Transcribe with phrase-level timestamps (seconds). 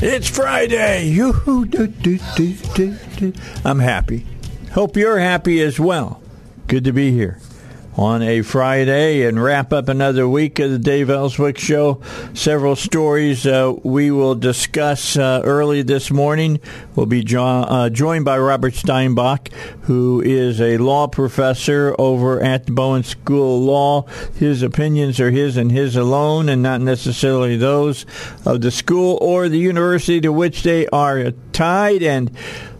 [0.00, 1.08] It's Friday.
[3.64, 4.24] I'm happy.
[4.78, 6.22] Hope you're happy as well.
[6.68, 7.40] Good to be here
[7.96, 12.00] on a Friday and wrap up another week of the Dave Elswick Show.
[12.32, 16.60] Several stories uh, we will discuss uh, early this morning.
[16.94, 19.52] We'll be jo- uh, joined by Robert Steinbuch,
[19.86, 24.02] who is a law professor over at the Bowen School of Law.
[24.36, 28.06] His opinions are his and his alone, and not necessarily those
[28.46, 32.04] of the school or the university to which they are tied.
[32.04, 32.30] And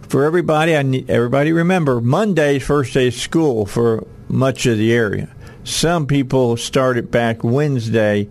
[0.09, 4.93] for everybody, I need, everybody remember Monday's first day of school for much of the
[4.93, 5.35] area.
[5.65, 8.29] Some people started back Wednesday,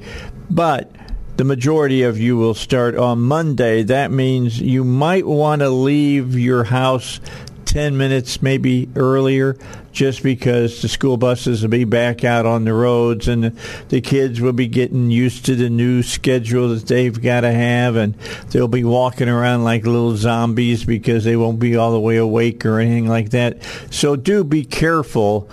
[0.49, 0.91] but
[1.37, 3.83] the majority of you will start on Monday.
[3.83, 7.19] That means you might want to leave your house
[7.65, 9.55] 10 minutes maybe earlier
[9.97, 13.45] just because the school buses will be back out on the roads and
[13.89, 17.95] the kids will be getting used to the new schedule that they've got to have
[17.95, 18.13] and
[18.51, 22.63] they'll be walking around like little zombies because they won't be all the way awake
[22.63, 23.57] or anything like that.
[23.89, 25.49] So do be careful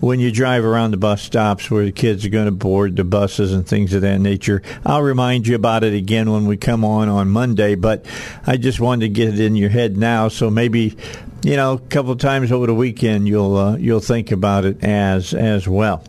[0.00, 3.04] when you drive around the bus stops where the kids are going to board the
[3.04, 4.62] buses and things of that nature.
[4.84, 8.04] I'll remind you about it again when we come on on Monday, but
[8.46, 10.96] I just wanted to get it in your head now so maybe
[11.42, 14.82] you know a couple of times over the weekend you'll uh, you'll think about it
[14.82, 16.04] as as well.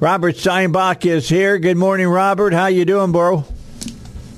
[0.00, 1.58] Robert Steinbuch is here.
[1.58, 2.52] Good morning, Robert.
[2.52, 3.44] How you doing, bro?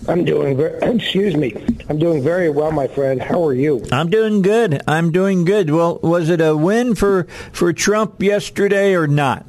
[0.08, 1.54] I'm doing very, excuse me.
[1.88, 3.22] I'm doing very well, my friend.
[3.22, 3.84] How are you?
[3.92, 4.82] I'm doing good.
[4.88, 5.70] I'm doing good.
[5.70, 9.46] Well, was it a win for for Trump yesterday or not?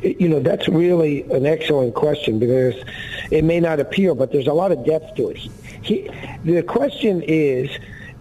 [0.00, 2.74] You know, that's really an excellent question because
[3.30, 5.36] it may not appear, but there's a lot of depth to it.
[5.36, 5.50] He,
[5.82, 6.10] he,
[6.44, 7.70] the question is,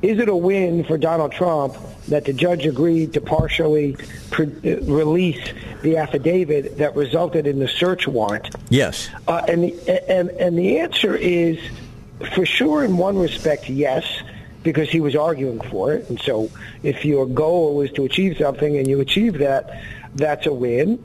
[0.02, 1.76] is it a win for Donald Trump
[2.08, 3.98] that the judge agreed to partially
[4.30, 4.46] pre-
[4.82, 8.54] release the affidavit that resulted in the search warrant?
[8.70, 9.10] Yes.
[9.28, 11.60] Uh, and, the, and, and the answer is,
[12.34, 14.06] for sure, in one respect, yes,
[14.64, 16.10] because he was arguing for it.
[16.10, 16.50] And so
[16.84, 19.82] if your goal was to achieve something and you achieve that,
[20.16, 21.04] that's a win.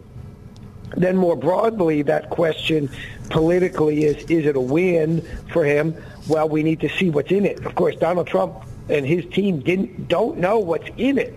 [0.96, 2.90] Then more broadly, that question
[3.30, 5.96] politically is, is it a win for him?
[6.28, 7.64] Well, we need to see what's in it.
[7.64, 11.36] Of course, Donald Trump and his team didn't don't know what's in it.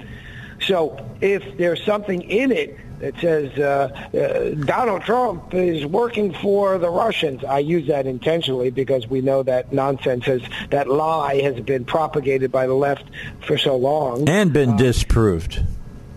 [0.61, 6.77] So if there's something in it that says uh, uh, Donald Trump is working for
[6.77, 11.59] the Russians, I use that intentionally because we know that nonsense has that lie has
[11.59, 13.05] been propagated by the left
[13.41, 15.61] for so long and been disproved.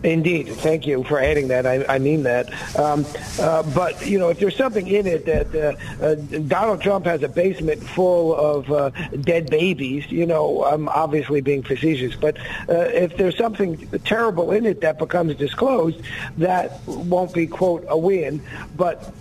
[0.05, 0.49] Indeed.
[0.49, 1.67] Thank you for adding that.
[1.67, 2.53] I, I mean that.
[2.79, 3.05] Um,
[3.41, 6.15] uh, but, you know, if there's something in it that uh, uh,
[6.47, 11.65] Donald Trump has a basement full of uh, dead babies, you know, I'm obviously being
[11.65, 12.15] facetious.
[12.15, 12.39] But
[12.69, 16.01] uh, if there's something terrible in it that becomes disclosed,
[16.37, 18.41] that won't be, quote, a win.
[18.77, 19.13] But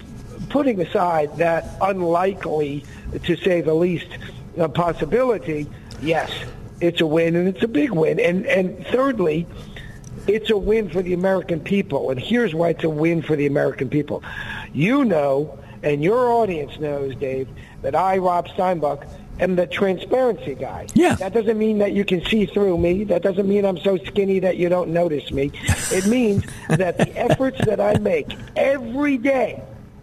[0.49, 2.85] putting aside that unlikely,
[3.23, 4.09] to say the least,
[4.59, 5.65] uh, possibility,
[6.03, 6.31] yes,
[6.81, 8.19] it's a win, and it's a big win.
[8.19, 9.47] And, and thirdly,
[10.27, 12.09] it's a win for the American people.
[12.09, 14.23] And here's why it's a win for the American people.
[14.73, 17.47] You know, and your audience knows, Dave,
[17.81, 19.07] that I, Rob Steinbuch,
[19.39, 20.88] am the transparency guy.
[20.94, 21.15] Yeah.
[21.15, 23.03] That doesn't mean that you can see through me.
[23.03, 25.51] That doesn't mean I'm so skinny that you don't notice me.
[25.91, 29.62] It means that the efforts that I make every day,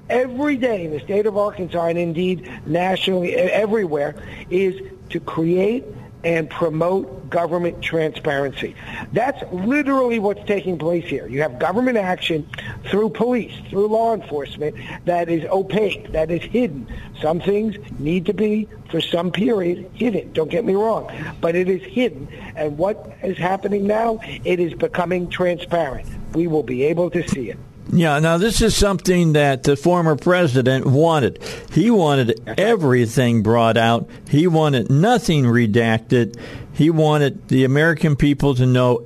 [0.09, 4.15] every day in the state of Arkansas and indeed nationally, everywhere,
[4.51, 4.81] is
[5.11, 5.85] to create
[6.25, 8.75] and promote government transparency.
[9.13, 11.27] That's literally what's taking place here.
[11.27, 12.49] You have government action
[12.87, 16.87] through police, through law enforcement that is opaque, that is hidden.
[17.21, 20.33] Some things need to be, for some period, hidden.
[20.33, 21.11] Don't get me wrong.
[21.41, 22.29] But it is hidden.
[22.57, 24.21] And what is happening now?
[24.45, 26.07] It is becoming transparent.
[26.35, 27.59] We will be able to see it.
[27.95, 31.39] Yeah, now this is something that the former president wanted.
[31.73, 34.11] He wanted everything brought out.
[34.29, 36.37] He wanted nothing redacted.
[36.73, 39.05] He wanted the American people to know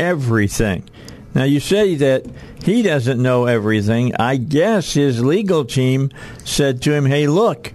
[0.00, 0.88] everything.
[1.34, 2.24] Now you say that
[2.64, 4.14] he doesn't know everything.
[4.16, 6.10] I guess his legal team
[6.42, 7.74] said to him, "Hey, look,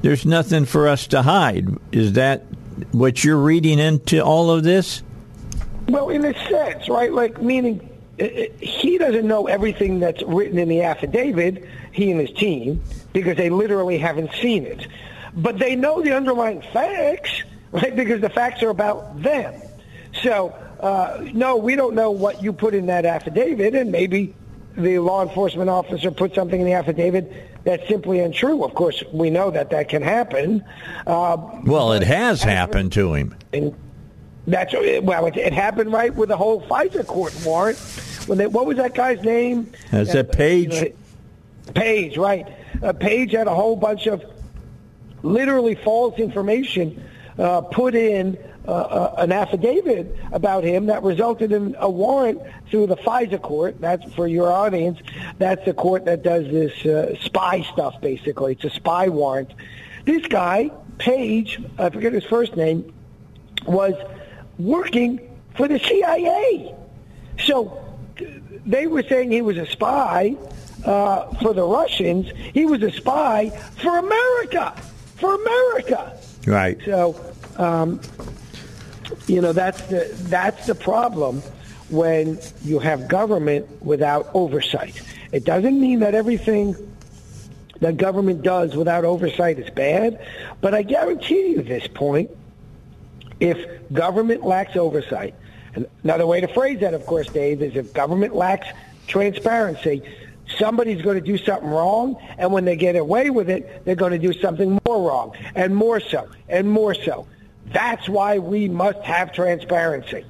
[0.00, 2.46] there's nothing for us to hide." Is that
[2.92, 5.02] what you're reading into all of this?
[5.90, 7.12] Well, in a sense, right?
[7.12, 12.82] Like meaning he doesn't know everything that's written in the affidavit, he and his team,
[13.12, 14.86] because they literally haven't seen it.
[15.34, 17.42] But they know the underlying facts,
[17.72, 17.94] right?
[17.94, 19.54] Because the facts are about them.
[20.22, 24.34] So, uh, no, we don't know what you put in that affidavit, and maybe
[24.76, 27.30] the law enforcement officer put something in the affidavit
[27.64, 28.64] that's simply untrue.
[28.64, 30.64] Of course, we know that that can happen.
[31.06, 33.34] Uh, well, it has happened to him.
[34.46, 37.78] That's well, it, it, happened right with the whole FISA court warrant.
[38.26, 39.72] When they, what was that guy's name?
[39.92, 40.74] Is that Page?
[40.74, 42.46] You know, Page, right?
[42.82, 44.24] Uh, Page had a whole bunch of
[45.22, 47.02] literally false information
[47.38, 52.40] uh, put in uh, uh, an affidavit about him that resulted in a warrant
[52.70, 53.80] through the FISA court.
[53.80, 54.98] That's for your audience.
[55.38, 58.00] That's the court that does this uh, spy stuff.
[58.00, 59.52] Basically, it's a spy warrant.
[60.04, 62.92] This guy, Page, I forget his first name,
[63.66, 63.94] was
[64.58, 65.20] working
[65.54, 66.74] for the CIA.
[67.44, 67.82] So
[68.64, 70.36] they were saying he was a spy
[70.84, 72.30] uh, for the Russians.
[72.54, 74.72] He was a spy for America.
[75.16, 76.18] For America.
[76.46, 76.78] Right.
[76.84, 77.18] So,
[77.56, 78.00] um,
[79.26, 81.42] you know, that's the that's the problem
[81.88, 85.00] when you have government without oversight.
[85.32, 86.76] It doesn't mean that everything
[87.80, 90.24] that government does without oversight is bad,
[90.60, 92.30] but I guarantee you this point
[93.40, 95.34] if government lacks oversight,
[96.02, 98.66] another way to phrase that, of course, Dave, is if government lacks
[99.06, 100.02] transparency,
[100.58, 104.12] somebody's going to do something wrong, and when they get away with it, they're going
[104.12, 107.26] to do something more wrong, and more so, and more so.
[107.72, 110.24] That's why we must have transparency.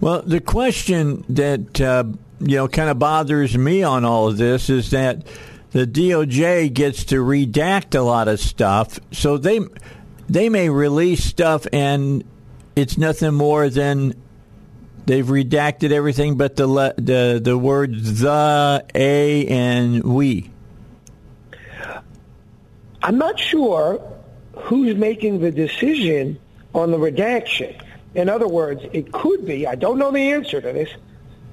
[0.00, 2.04] Well, the question that uh,
[2.40, 5.26] you know kind of bothers me on all of this is that
[5.70, 9.60] the DOJ gets to redact a lot of stuff, so they
[10.32, 12.24] they may release stuff and
[12.74, 14.14] it's nothing more than
[15.04, 20.50] they've redacted everything but the le- the the words the a and we.
[23.02, 24.00] I'm not sure
[24.54, 26.38] who's making the decision
[26.74, 27.74] on the redaction.
[28.14, 30.88] In other words, it could be, I don't know the answer to this,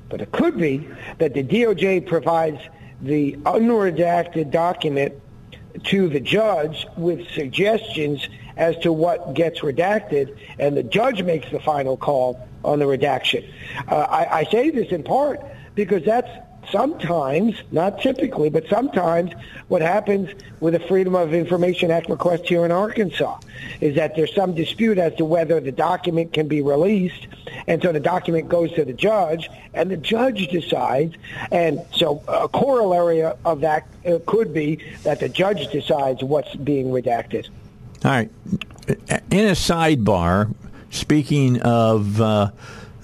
[0.09, 0.87] but it could be
[1.17, 2.61] that the DOJ provides
[3.01, 5.15] the unredacted document
[5.85, 8.27] to the judge with suggestions
[8.59, 13.43] as to what gets redacted, and the judge makes the final call on the redaction.
[13.87, 15.39] Uh, I, I say this in part
[15.75, 16.29] because that's
[16.69, 19.31] sometimes, not typically, but sometimes
[19.69, 20.29] what happens
[20.59, 23.39] with a Freedom of Information Act request here in Arkansas
[23.79, 27.27] is that there's some dispute as to whether the document can be released.
[27.65, 31.15] And so the document goes to the judge and the judge decides.
[31.49, 36.87] And so a corollary of that uh, could be that the judge decides what's being
[36.87, 37.47] redacted.
[38.05, 38.31] All right.
[38.87, 40.53] In a sidebar,
[40.89, 42.51] speaking of uh,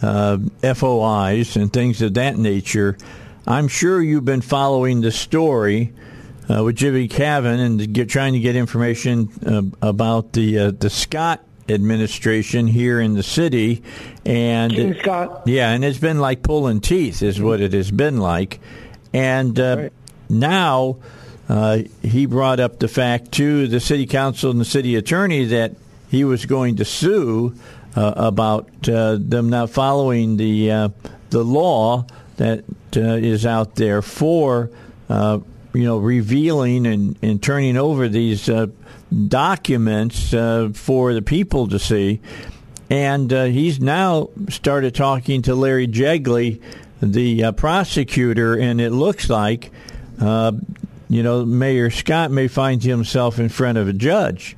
[0.01, 2.97] uh, FOIs and things of that nature,
[3.45, 5.93] I'm sure you've been following the story
[6.49, 10.89] uh, with Jimmy Cavin and get, trying to get information uh, about the uh, the
[10.89, 13.83] Scott administration here in the city,
[14.25, 15.43] and King Scott.
[15.45, 18.59] yeah, and it's been like pulling teeth, is what it has been like,
[19.13, 19.93] and uh, right.
[20.29, 20.97] now
[21.47, 25.75] uh, he brought up the fact to the city council and the city attorney that
[26.09, 27.55] he was going to sue
[27.95, 30.89] uh, about uh, them not following the uh,
[31.29, 32.05] the law
[32.37, 32.63] that
[32.97, 34.69] uh, is out there for
[35.09, 35.39] uh,
[35.73, 38.49] you know revealing and, and turning over these
[39.27, 42.19] documents for the people to see.
[42.89, 46.61] And he's now started talking to Larry Jegley,
[47.01, 49.71] the prosecutor, and it looks like
[51.09, 54.55] you know, Mayor Scott may find himself in front of a judge.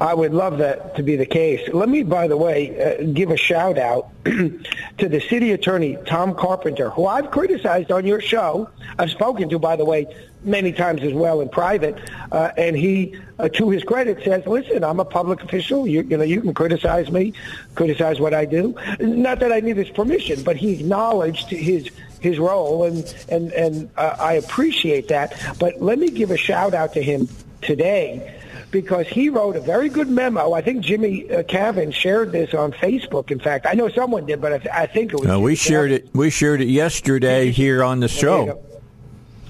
[0.00, 1.68] I would love that to be the case.
[1.72, 4.58] Let me, by the way, uh, give a shout out to
[4.98, 8.70] the city attorney, Tom Carpenter, who I've criticized on your show.
[8.98, 10.06] I've spoken to, by the way,
[10.42, 11.98] many times as well in private.
[12.32, 15.86] Uh, and he, uh, to his credit, says, listen, I'm a public official.
[15.86, 17.34] You, you know, you can criticize me,
[17.74, 18.74] criticize what I do.
[19.00, 21.90] Not that I need his permission, but he acknowledged his
[22.20, 25.34] his role, and and and uh, I appreciate that.
[25.58, 27.28] But let me give a shout out to him
[27.62, 28.36] today
[28.70, 30.52] because he wrote a very good memo.
[30.52, 33.30] I think Jimmy uh, Cavin shared this on Facebook.
[33.30, 35.28] In fact, I know someone did, but I, th- I think it was.
[35.28, 36.08] Uh, we shared it.
[36.14, 38.62] We shared it yesterday here on the show.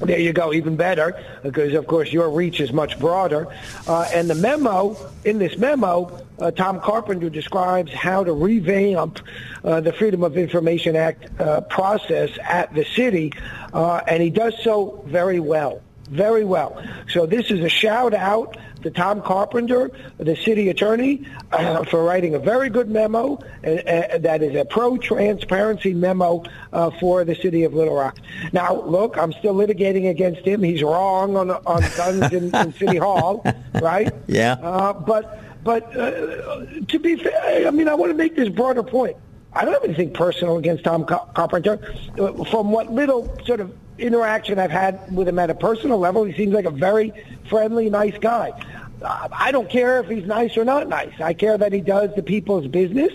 [0.00, 3.46] There you go, even better, because of course your reach is much broader.
[3.86, 9.20] Uh, and the memo, in this memo, uh, Tom Carpenter describes how to revamp
[9.62, 13.32] uh, the Freedom of Information Act uh, process at the city,
[13.74, 16.82] uh, and he does so very well very well.
[17.08, 22.34] So this is a shout out to Tom Carpenter, the city attorney, uh, for writing
[22.34, 27.64] a very good memo uh, uh, that is a pro-transparency memo uh, for the city
[27.64, 28.18] of Little Rock.
[28.52, 30.62] Now, look, I'm still litigating against him.
[30.62, 33.44] He's wrong on on guns in, in City Hall,
[33.80, 34.12] right?
[34.26, 34.54] Yeah.
[34.54, 38.82] Uh, but but uh, to be fair, I mean, I want to make this broader
[38.82, 39.16] point.
[39.52, 41.78] I don't have anything personal against Tom Carpenter.
[42.50, 46.32] From what little sort of interaction I've had with him at a personal level, he
[46.32, 47.12] seems like a very
[47.48, 48.52] friendly, nice guy.
[49.02, 51.18] I don't care if he's nice or not nice.
[51.20, 53.12] I care that he does the people's business.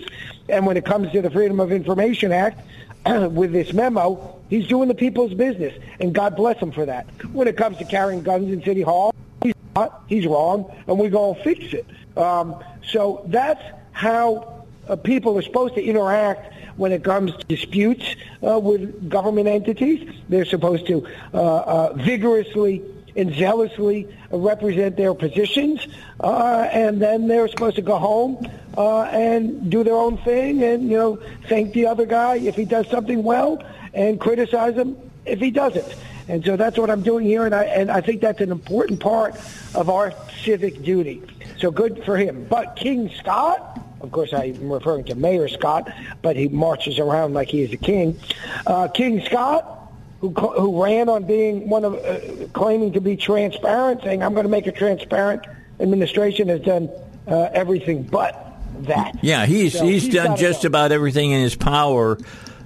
[0.48, 2.60] And when it comes to the Freedom of Information Act,
[3.06, 5.74] with this memo, he's doing the people's business.
[6.00, 7.06] And God bless him for that.
[7.32, 10.02] When it comes to carrying guns in City Hall, he's not.
[10.08, 10.74] He's wrong.
[10.86, 11.86] And we're going to fix it.
[12.18, 13.62] Um, so that's
[13.92, 14.55] how
[14.88, 18.16] uh, people are supposed to interact when it comes to disputes
[18.46, 20.08] uh, with government entities.
[20.28, 22.82] They're supposed to uh, uh vigorously
[23.16, 25.86] and zealously represent their positions,
[26.20, 30.90] uh, and then they're supposed to go home uh, and do their own thing, and
[30.90, 33.62] you know thank the other guy if he does something well,
[33.94, 35.94] and criticize him if he doesn't.
[36.28, 39.00] And so that's what I'm doing here, and I and I think that's an important
[39.00, 39.36] part
[39.74, 40.12] of our
[40.42, 41.22] civic duty.
[41.58, 42.46] So good for him.
[42.50, 45.90] But King Scott of course, I'm referring to Mayor Scott,
[46.22, 48.18] but he marches around like he is a king.
[48.66, 54.02] Uh, king Scott, who who ran on being one of uh, claiming to be transparent,
[54.02, 55.46] saying I'm going to make a transparent
[55.80, 56.90] administration, has done
[57.26, 59.16] uh, everything but that.
[59.22, 60.68] Yeah, he's so he's, he's done just go.
[60.68, 62.18] about everything in his power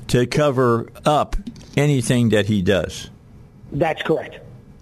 [0.08, 1.36] to cover up
[1.76, 3.08] anything that he does.
[3.72, 4.38] That's correct.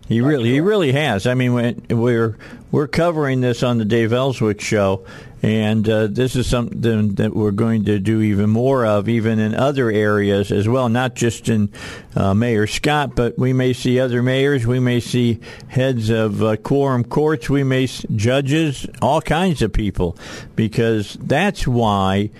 [0.08, 1.26] He really, he really has.
[1.26, 1.52] I mean,
[1.90, 2.38] we're
[2.70, 5.04] we're covering this on the Dave Elswick show,
[5.42, 9.54] and uh, this is something that we're going to do even more of, even in
[9.54, 11.70] other areas as well, not just in
[12.16, 16.56] uh, Mayor Scott, but we may see other mayors, we may see heads of uh,
[16.56, 20.16] quorum courts, we may judges, all kinds of people,
[20.56, 22.30] because that's why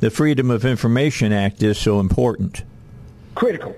[0.00, 2.64] the Freedom of Information Act is so important.
[3.34, 3.76] Critical,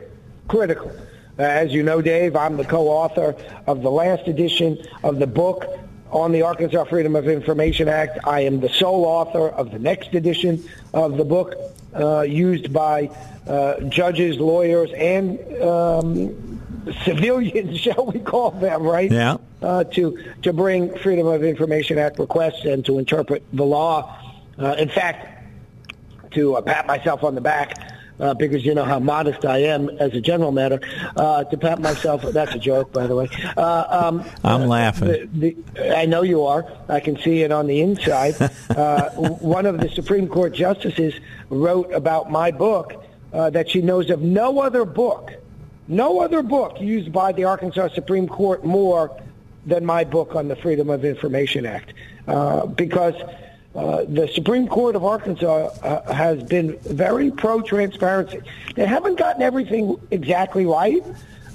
[0.48, 0.90] critical.
[1.38, 3.34] Uh, as you know, Dave, I'm the co-author
[3.66, 5.64] of the last edition of the book
[6.12, 8.18] on the Arkansas Freedom of Information Act.
[8.24, 11.56] I am the sole author of the next edition of the book,
[11.94, 13.10] uh, used by
[13.46, 16.60] uh, judges, lawyers, and um,
[17.04, 19.10] civilians, shall we call them, right?
[19.10, 19.38] Yeah.
[19.62, 24.18] Uh, to to bring Freedom of Information Act requests and to interpret the law.
[24.58, 25.44] Uh, in fact,
[26.32, 29.88] to uh, pat myself on the back uh, because you know how modest I am
[29.90, 30.80] as a general matter.
[31.16, 33.28] Uh, to pat myself, that's a joke, by the way.
[33.56, 35.08] Uh, um, I'm laughing.
[35.32, 36.66] The, the, I know you are.
[36.88, 38.34] I can see it on the inside.
[38.72, 41.14] Uh, one of the Supreme Court justices
[41.50, 45.32] wrote about my book uh, that she knows of no other book,
[45.88, 49.20] no other book used by the Arkansas Supreme Court more
[49.66, 51.92] than my book on the Freedom of Information Act,
[52.26, 53.14] uh, because
[53.74, 58.40] uh, the Supreme Court of Arkansas uh, has been very pro-transparency.
[58.74, 61.02] They haven't gotten everything exactly right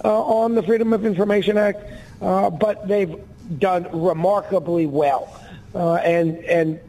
[0.03, 1.79] uh, on the Freedom of Information Act,
[2.21, 3.15] uh, but they've
[3.59, 5.39] done remarkably well.
[5.75, 6.79] Uh, and and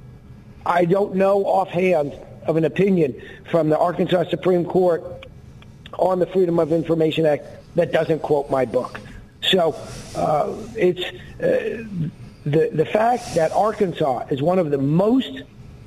[0.65, 2.15] I don't know offhand
[2.47, 3.21] of an opinion
[3.51, 5.27] from the Arkansas Supreme Court
[5.99, 7.45] on the Freedom of Information Act
[7.75, 8.99] that doesn't quote my book.
[9.43, 9.77] So
[10.75, 11.05] it's
[12.45, 15.43] the, the fact that Arkansas is one of the most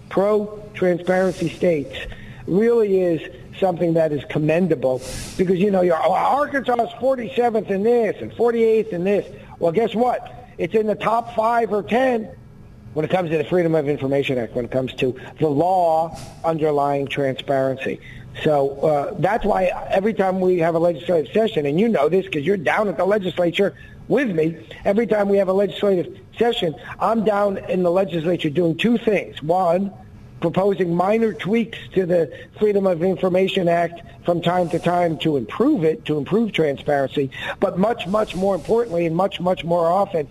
[0.09, 1.97] pro-transparency states
[2.45, 3.21] really is
[3.59, 5.01] something that is commendable
[5.37, 9.25] because, you know, you're, oh, Arkansas is 47th in this and 48th in this.
[9.59, 10.49] Well, guess what?
[10.57, 12.29] It's in the top five or 10
[12.93, 16.17] when it comes to the Freedom of Information Act, when it comes to the law
[16.43, 18.01] underlying transparency.
[18.43, 22.25] So uh, that's why every time we have a legislative session, and you know this
[22.25, 23.75] because you're down at the legislature
[24.11, 28.77] with me, every time we have a legislative session, I'm down in the legislature doing
[28.77, 29.41] two things.
[29.41, 29.91] One,
[30.41, 35.85] proposing minor tweaks to the Freedom of Information Act from time to time to improve
[35.85, 40.27] it, to improve transparency, but much, much more importantly and much, much more often,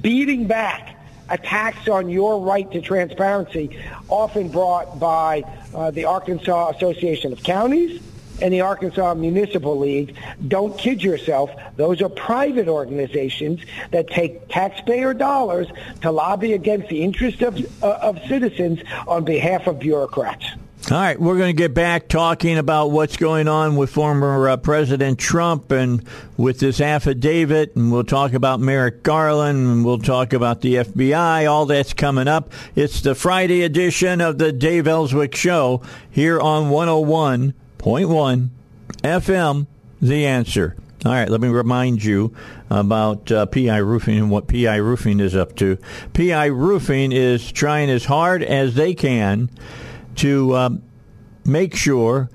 [0.00, 0.98] beating back
[1.30, 5.42] attacks on your right to transparency, often brought by
[5.74, 8.02] uh, the Arkansas Association of Counties
[8.42, 10.16] and the Arkansas Municipal League.
[10.48, 11.50] Don't kid yourself.
[11.76, 13.60] Those are private organizations
[13.92, 15.68] that take taxpayer dollars
[16.02, 20.44] to lobby against the interest of, uh, of citizens on behalf of bureaucrats.
[20.90, 24.56] All right, we're going to get back talking about what's going on with former uh,
[24.56, 26.04] President Trump and
[26.36, 31.48] with this affidavit, and we'll talk about Merrick Garland, and we'll talk about the FBI.
[31.48, 32.52] All that's coming up.
[32.74, 36.68] It's the Friday edition of the Dave Elswick Show here on
[37.82, 38.50] 101.1
[39.02, 39.66] FM,
[40.00, 40.76] The Answer.
[41.04, 42.32] All right, let me remind you
[42.70, 45.78] about uh, PI Roofing and what PI Roofing is up to.
[46.12, 49.50] PI Roofing is trying as hard as they can
[50.16, 50.82] to um,
[51.44, 52.30] make sure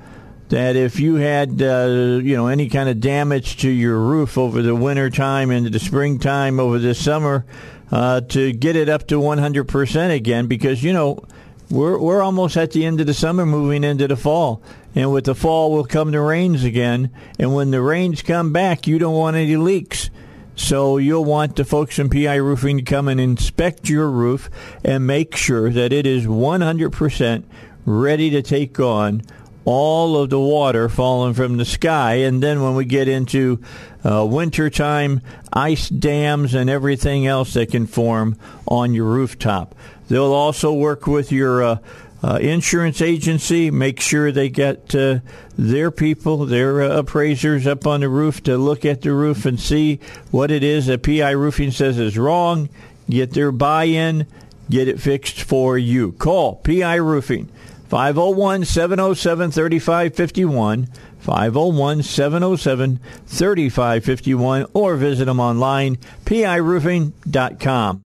[0.50, 4.62] that if you had uh, you know any kind of damage to your roof over
[4.62, 7.46] the winter time into the springtime over the summer
[7.92, 11.24] uh, to get it up to 100% again because you know
[11.70, 14.62] we're we're almost at the end of the summer moving into the fall
[14.98, 18.88] and with the fall will come the rains again and when the rains come back
[18.88, 20.10] you don't want any leaks
[20.56, 24.50] so you'll want the folks from PI Roofing to come and inspect your roof
[24.84, 27.44] and make sure that it is 100%
[27.86, 29.22] ready to take on
[29.66, 32.16] all of the water falling from the sky.
[32.16, 33.62] And then when we get into
[34.04, 35.22] uh, wintertime,
[35.54, 38.36] ice dams and everything else that can form
[38.68, 39.76] on your rooftop.
[40.08, 41.78] They'll also work with your uh,
[42.24, 45.20] uh, insurance agency, make sure they get uh,
[45.58, 49.60] their people, their uh, appraisers up on the roof to look at the roof and
[49.60, 50.00] see
[50.32, 52.70] what it is that PI Roofing says is wrong,
[53.10, 54.26] get their buy in,
[54.70, 56.12] get it fixed for you.
[56.14, 57.50] Call PI Roofing.
[57.90, 60.88] 501 707 3551.
[61.20, 68.02] 501 707 3551 or visit them online, piroofing.com.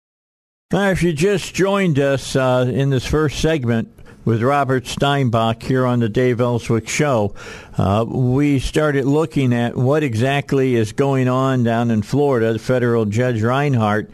[0.71, 3.89] Now, if you just joined us uh, in this first segment
[4.27, 7.33] with Robert Steinbuch here on the Dave Elswick Show,
[7.77, 12.59] uh, we started looking at what exactly is going on down in Florida.
[12.59, 14.09] Federal judge Reinhart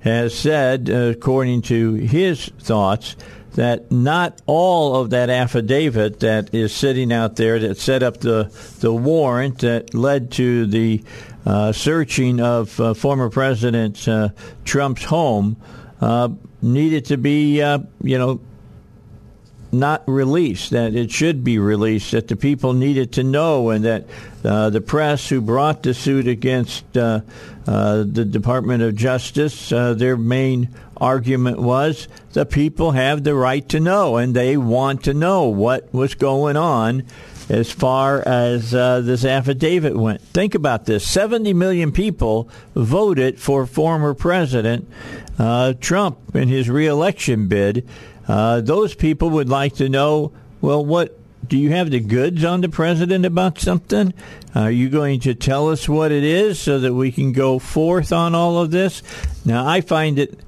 [0.00, 3.14] has said, uh, according to his thoughts,
[3.52, 8.52] that not all of that affidavit that is sitting out there that set up the
[8.80, 11.04] the warrant that led to the
[11.46, 14.30] uh, searching of uh, former President uh,
[14.64, 15.56] Trump's home
[16.00, 16.30] uh,
[16.62, 18.40] needed to be, uh, you know,
[19.72, 24.04] not released, that it should be released, that the people needed to know, and that
[24.44, 27.20] uh, the press who brought the suit against uh,
[27.66, 33.66] uh, the Department of Justice, uh, their main argument was the people have the right
[33.70, 37.04] to know, and they want to know what was going on
[37.48, 40.20] as far as uh, this affidavit went.
[40.20, 44.88] Think about this 70 million people voted for former President
[45.38, 47.86] uh, Trump in his reelection bid.
[48.28, 52.60] Uh, those people would like to know well, what do you have the goods on
[52.60, 54.14] the president about something?
[54.54, 58.12] Are you going to tell us what it is so that we can go forth
[58.12, 59.02] on all of this?
[59.44, 60.38] Now, I find it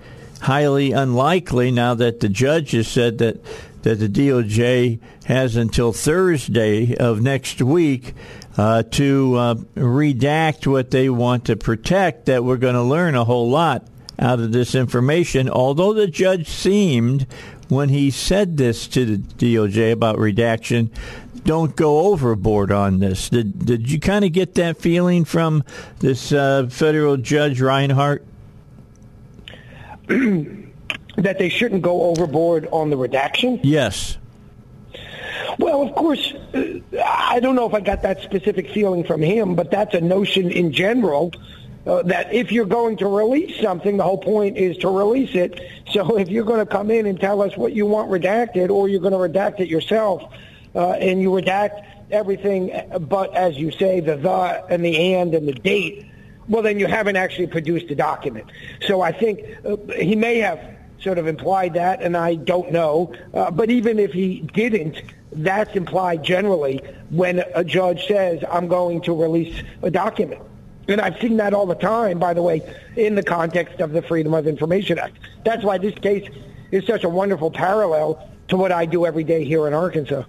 [0.40, 3.42] highly unlikely now that the judge has said that
[3.82, 8.14] that the DOJ has until Thursday of next week
[8.56, 13.24] uh, to uh, redact what they want to protect, that we're going to learn a
[13.24, 13.86] whole lot
[14.18, 15.50] out of this information.
[15.50, 17.26] Although the judge seemed,
[17.74, 20.90] when he said this to the DOJ about redaction,
[21.44, 23.28] don't go overboard on this.
[23.28, 25.62] Did, did you kind of get that feeling from
[26.00, 28.24] this uh, federal judge Reinhart?
[30.06, 33.60] that they shouldn't go overboard on the redaction?
[33.62, 34.18] Yes.
[35.58, 39.54] Well, of course, uh, I don't know if I got that specific feeling from him,
[39.54, 41.32] but that's a notion in general
[41.86, 45.60] uh, that if you're going to release something, the whole point is to release it.
[45.90, 48.88] So if you're going to come in and tell us what you want redacted, or
[48.88, 50.22] you're going to redact it yourself,
[50.74, 52.72] uh, and you redact everything
[53.08, 56.06] but, as you say, the the and the and and the date,
[56.48, 58.46] well, then you haven't actually produced a document.
[58.86, 60.60] So I think uh, he may have
[61.00, 63.12] sort of implied that, and I don't know.
[63.32, 69.00] Uh, but even if he didn't, that's implied generally when a judge says, I'm going
[69.02, 70.42] to release a document.
[70.88, 72.62] And I've seen that all the time, by the way,
[72.96, 75.18] in the context of the Freedom of Information Act.
[75.44, 76.28] That's why this case
[76.70, 80.24] is such a wonderful parallel to what I do every day here in Arkansas.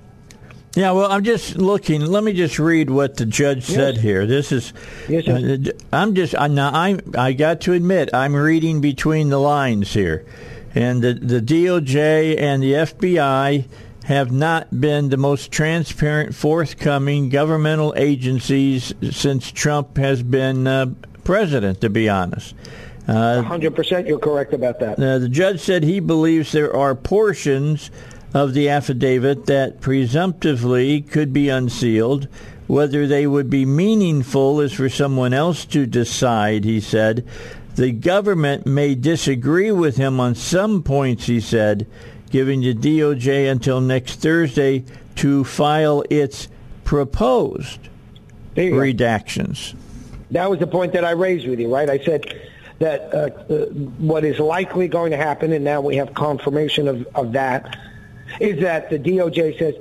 [0.76, 2.02] Yeah, well, I'm just looking.
[2.02, 3.76] Let me just read what the judge yes.
[3.76, 4.26] said here.
[4.26, 4.74] This is.
[5.08, 6.36] Yes, uh, I'm just.
[6.36, 10.26] I, now, I'm I got to admit, I'm reading between the lines here,
[10.74, 13.66] and the the DOJ and the FBI
[14.06, 20.88] have not been the most transparent, forthcoming governmental agencies since Trump has been uh,
[21.24, 21.82] president.
[21.82, 22.56] To be honest.
[23.08, 25.00] Uh, 100%, you're correct about that.
[25.00, 27.92] Uh, the judge said he believes there are portions
[28.34, 32.28] of the affidavit that presumptively could be unsealed.
[32.68, 37.28] Whether they would be meaningful is for someone else to decide, he said.
[37.76, 41.86] The government may disagree with him on some points, he said,
[42.30, 44.84] giving the DOJ until next Thursday
[45.16, 46.48] to file its
[46.84, 47.80] proposed
[48.56, 49.74] redactions.
[49.74, 49.80] Go.
[50.32, 51.90] That was the point that I raised with you, right?
[51.90, 52.26] I said
[52.80, 53.66] that uh, uh,
[53.98, 57.78] what is likely going to happen, and now we have confirmation of, of that,
[58.40, 59.76] is that the DOJ says,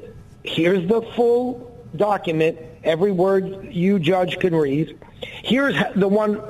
[0.44, 4.98] here's the full document, every word you judge can read.
[5.42, 6.40] Here's the one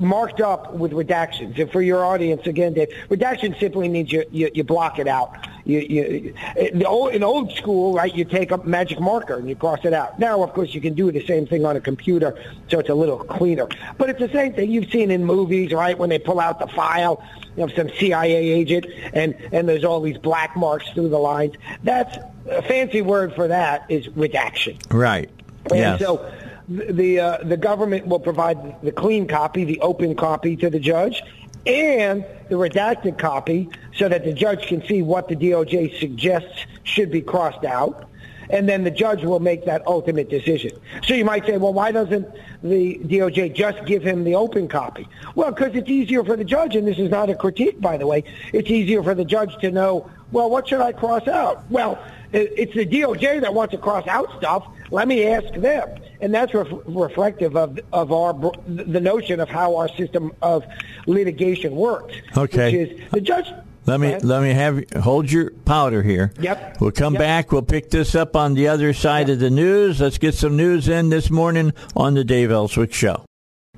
[0.00, 1.58] marked up with redactions.
[1.58, 5.46] And for your audience, again, Dave, redaction simply means you, you, you block it out.
[5.64, 9.56] You, you, in, old, in old school, right, you take a magic marker and you
[9.56, 10.18] cross it out.
[10.18, 12.94] Now, of course, you can do the same thing on a computer, so it's a
[12.94, 13.66] little cleaner.
[13.98, 16.68] But it's the same thing you've seen in movies, right, when they pull out the
[16.68, 17.22] file
[17.58, 21.54] of some CIA agent and, and there's all these black marks through the lines.
[21.82, 22.16] That's
[22.48, 24.78] a fancy word for that is redaction.
[24.90, 25.30] Right.
[25.70, 26.00] And yes.
[26.00, 26.30] so
[26.68, 31.22] the uh, the government will provide the clean copy, the open copy to the judge,
[31.66, 37.10] and the redacted copy so that the judge can see what the DOJ suggests should
[37.10, 38.08] be crossed out.
[38.48, 40.70] And then the judge will make that ultimate decision.
[41.02, 42.28] So you might say, well, why doesn't
[42.62, 45.08] the DOJ just give him the open copy?
[45.34, 48.06] Well, because it's easier for the judge, and this is not a critique, by the
[48.06, 48.22] way.
[48.52, 51.68] It's easier for the judge to know, well, what should I cross out?
[51.72, 51.98] Well,
[52.32, 54.64] it's the DOJ that wants to cross out stuff.
[54.90, 55.88] Let me ask them
[56.20, 58.32] and that's ref- reflective of of our
[58.66, 60.64] the notion of how our system of
[61.06, 62.14] litigation works.
[62.36, 63.46] Okay, which is the judge.
[63.86, 66.32] Let me let me have hold your powder here.
[66.40, 66.80] Yep.
[66.80, 67.20] We'll come yep.
[67.20, 67.52] back.
[67.52, 69.34] We'll pick this up on the other side yep.
[69.34, 70.00] of the news.
[70.00, 73.24] Let's get some news in this morning on the Dave Elswick Show.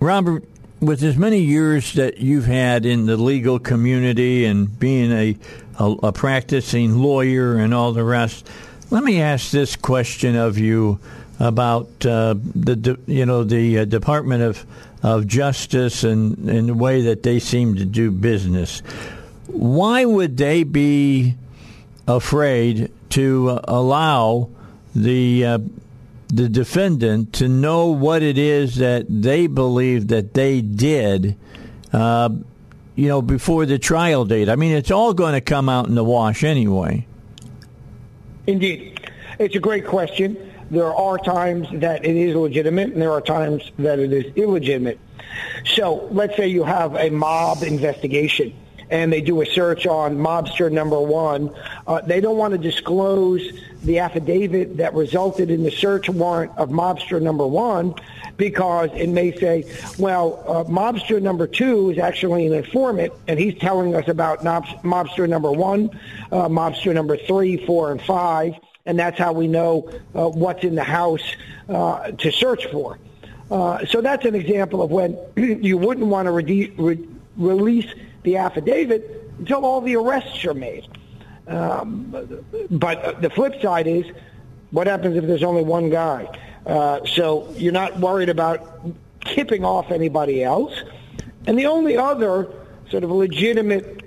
[0.00, 0.44] Robert,
[0.80, 5.36] with as many years that you've had in the legal community and being a,
[5.78, 8.48] a, a practicing lawyer and all the rest,
[8.90, 10.98] let me ask this question of you
[11.38, 14.66] about uh, the you know the uh, Department of
[15.02, 18.80] of Justice and, and the way that they seem to do business.
[19.46, 21.36] Why would they be
[22.06, 24.50] afraid to uh, allow
[24.94, 25.58] the uh,
[26.28, 31.36] the defendant to know what it is that they believe that they did?
[31.92, 32.30] Uh,
[32.96, 34.48] you know, before the trial date.
[34.48, 37.06] I mean, it's all going to come out in the wash anyway.
[38.48, 39.10] Indeed.
[39.38, 43.70] It's a great question there are times that it is legitimate and there are times
[43.78, 44.98] that it is illegitimate.
[45.64, 48.54] So let's say you have a mob investigation
[48.90, 51.54] and they do a search on mobster number one.
[51.86, 53.42] Uh, they don't want to disclose
[53.82, 57.94] the affidavit that resulted in the search warrant of mobster number one
[58.36, 59.64] because it may say,
[59.98, 65.28] well, uh, mobster number two is actually an informant and he's telling us about mobster
[65.28, 65.90] number one,
[66.32, 68.54] uh, mobster number three, four, and five
[68.88, 71.36] and that's how we know uh, what's in the house
[71.68, 72.98] uh, to search for.
[73.50, 77.86] Uh, so that's an example of when you wouldn't want to re- re- release
[78.22, 80.88] the affidavit until all the arrests are made.
[81.48, 82.14] Um,
[82.70, 84.04] but the flip side is,
[84.70, 86.28] what happens if there's only one guy?
[86.66, 88.84] Uh, so you're not worried about
[89.24, 90.74] tipping off anybody else.
[91.46, 92.52] And the only other
[92.90, 94.04] sort of legitimate,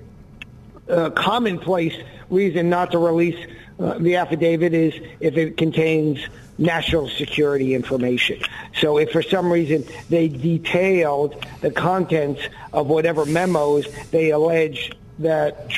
[0.88, 1.96] uh, commonplace
[2.30, 3.46] reason not to release
[3.78, 6.20] uh, the affidavit is if it contains
[6.58, 8.40] national security information.
[8.78, 15.72] So if for some reason they detailed the contents of whatever memos they allege that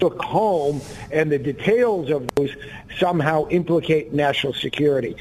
[0.00, 0.80] took home
[1.12, 2.50] and the details of those
[2.98, 5.16] somehow implicate national security.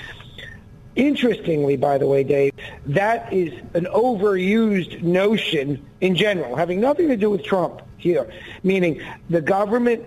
[0.95, 2.53] Interestingly, by the way, Dave,
[2.87, 8.29] that is an overused notion in general, having nothing to do with Trump here,
[8.63, 10.03] meaning the government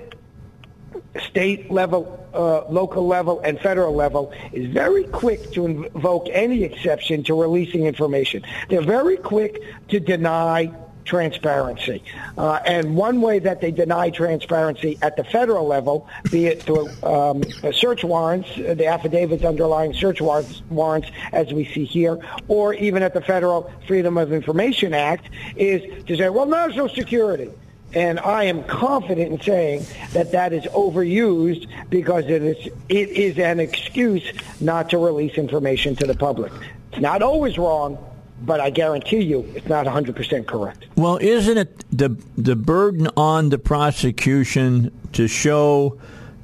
[1.29, 7.23] state level, uh, local level, and federal level is very quick to invoke any exception
[7.25, 8.43] to releasing information.
[8.69, 10.73] They're very quick to deny
[11.05, 12.03] transparency.
[12.37, 16.88] Uh, and one way that they deny transparency at the federal level, be it through
[17.03, 23.03] um, search warrants, the affidavits underlying search warrants, warrants, as we see here, or even
[23.03, 27.51] at the Federal Freedom of Information Act, is to say, well, national security.
[27.95, 29.85] And I am confident in saying
[30.15, 35.95] that that is overused because it is, it is an excuse not to release information
[35.97, 36.53] to the public.
[36.91, 37.99] It's not always wrong,
[38.44, 40.87] but I guarantee you it's not 100% correct.
[40.96, 45.98] Well, isn't it the, the burden on the prosecution to show,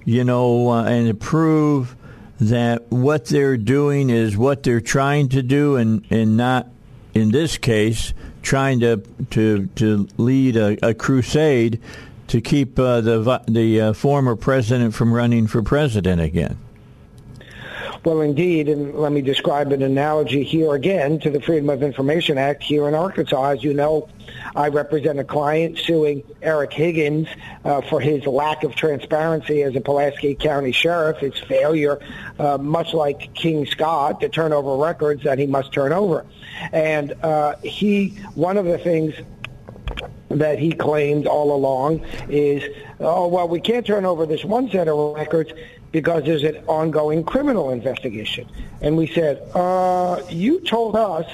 [0.04, 1.96] you know, uh, and to prove
[2.40, 6.68] that what they're doing is what they're trying to do and, and not,
[7.14, 8.96] in this case, trying to
[9.30, 11.80] to to lead a, a crusade
[12.28, 16.58] to keep uh, the the uh, former president from running for president again.
[18.08, 22.38] Well, indeed, and let me describe an analogy here again to the Freedom of Information
[22.38, 23.50] Act here in Arkansas.
[23.50, 24.08] As you know,
[24.56, 27.28] I represent a client suing Eric Higgins
[27.66, 32.00] uh, for his lack of transparency as a Pulaski County sheriff, his failure,
[32.38, 36.24] uh, much like King Scott, to turn over records that he must turn over.
[36.72, 39.16] And uh, he, one of the things
[40.30, 42.62] that he claimed all along is,
[43.00, 45.52] oh, well, we can't turn over this one set of records
[45.92, 48.48] because there's an ongoing criminal investigation.
[48.80, 51.26] And we said, uh, you told us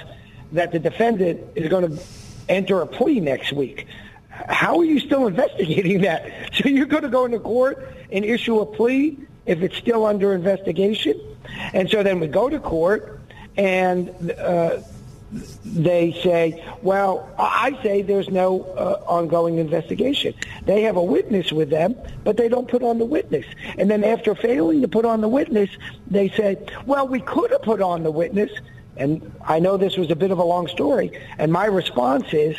[0.52, 2.02] that the defendant is going to
[2.48, 3.86] enter a plea next week.
[4.30, 6.52] How are you still investigating that?
[6.54, 10.34] So you're going to go into court and issue a plea if it's still under
[10.34, 11.20] investigation?
[11.72, 13.20] And so then we go to court
[13.56, 14.78] and uh,
[15.64, 20.34] they say, well, I say there's no uh, ongoing investigation.
[20.64, 23.44] They have a witness with them, but they don't put on the witness.
[23.78, 25.70] And then after failing to put on the witness,
[26.06, 28.50] they say, well, we could have put on the witness.
[28.96, 31.18] And I know this was a bit of a long story.
[31.38, 32.56] And my response is,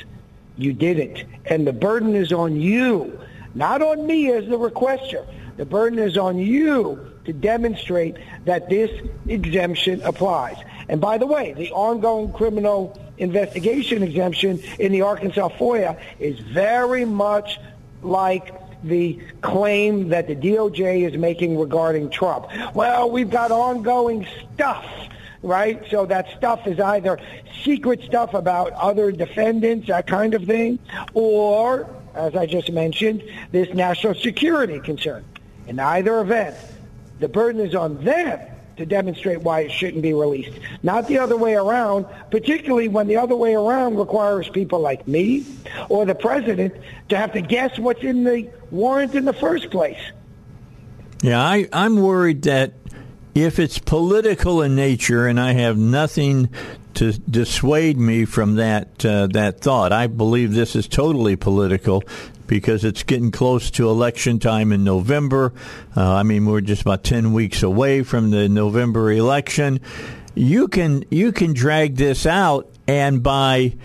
[0.57, 1.23] you didn't.
[1.45, 3.19] And the burden is on you,
[3.53, 5.25] not on me as the requester.
[5.57, 8.91] The burden is on you to demonstrate that this
[9.27, 10.57] exemption applies.
[10.89, 17.05] And by the way, the ongoing criminal investigation exemption in the Arkansas FOIA is very
[17.05, 17.59] much
[18.01, 22.47] like the claim that the DOJ is making regarding Trump.
[22.75, 24.85] Well, we've got ongoing stuff
[25.45, 25.83] right?
[25.89, 27.19] So that stuff is either
[27.63, 30.79] secret stuff about other defendants, that kind of thing,
[31.13, 35.23] or, as I just mentioned, this national security concern.
[35.67, 36.55] In either event,
[37.19, 38.39] the burden is on them
[38.77, 40.57] to demonstrate why it shouldn't be released.
[40.83, 45.45] Not the other way around, particularly when the other way around requires people like me
[45.89, 46.75] or the president
[47.09, 49.99] to have to guess what's in the warrant in the first place.
[51.21, 52.73] Yeah, I, I'm worried that
[53.35, 56.49] if it's political in nature, and I have nothing
[56.95, 59.91] to dissuade me from that uh, that thought.
[59.91, 62.03] I believe this is totally political
[62.47, 65.51] because it's getting close to election time in November.
[65.95, 69.81] Uh, I mean, we're just about ten weeks away from the November election.
[70.33, 73.75] You can you can drag this out, and by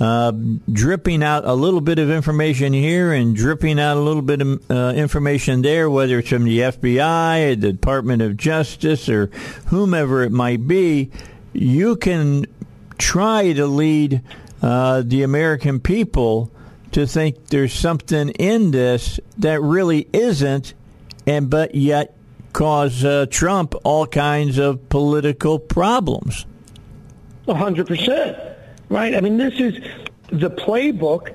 [0.00, 0.32] uh,
[0.72, 4.70] dripping out a little bit of information here and dripping out a little bit of
[4.70, 9.26] uh, information there, whether it's from the FBI, the Department of Justice, or
[9.66, 11.10] whomever it might be,
[11.52, 12.46] you can
[12.96, 14.22] try to lead
[14.62, 16.50] uh, the American people
[16.92, 20.74] to think there's something in this that really isn't,
[21.26, 22.16] and but yet
[22.52, 26.46] cause uh, Trump all kinds of political problems.
[27.46, 28.36] A hundred percent,
[28.90, 29.14] right?
[29.14, 29.74] I mean, this is
[30.30, 31.34] the playbook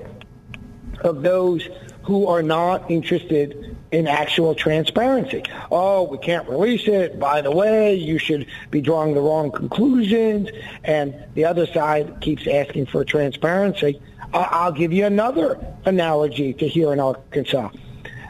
[1.00, 1.68] of those
[2.02, 5.42] who are not interested in actual transparency.
[5.70, 7.18] Oh, we can't release it.
[7.18, 10.48] By the way, you should be drawing the wrong conclusions.
[10.84, 14.00] And the other side keeps asking for transparency.
[14.32, 17.70] I'll give you another analogy to here in Arkansas.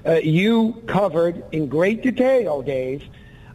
[0.06, 3.02] Uh, you covered in great detail, Dave,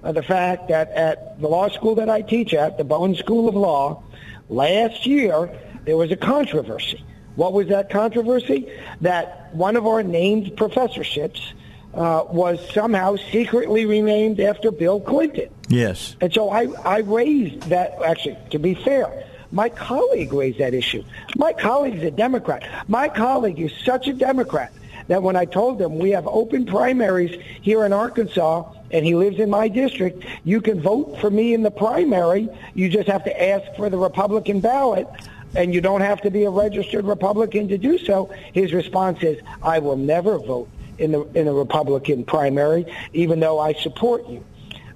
[0.03, 3.47] uh, the fact that at the law school that I teach at, the Bowen School
[3.47, 4.03] of Law,
[4.51, 5.49] last year
[5.85, 7.03] there was a controversy.
[7.35, 8.71] What was that controversy?
[9.01, 11.53] That one of our named professorships
[11.93, 15.49] uh, was somehow secretly renamed after Bill Clinton.
[15.67, 16.15] Yes.
[16.21, 21.03] And so I, I raised that, actually, to be fair, my colleague raised that issue.
[21.35, 22.63] My colleague is a Democrat.
[22.87, 24.71] My colleague is such a Democrat
[25.07, 29.39] that when I told him we have open primaries here in Arkansas and he lives
[29.39, 32.49] in my district, you can vote for me in the primary.
[32.73, 35.07] You just have to ask for the Republican ballot
[35.55, 38.33] and you don't have to be a registered Republican to do so.
[38.53, 43.59] His response is, I will never vote in the in a Republican primary, even though
[43.59, 44.43] I support you.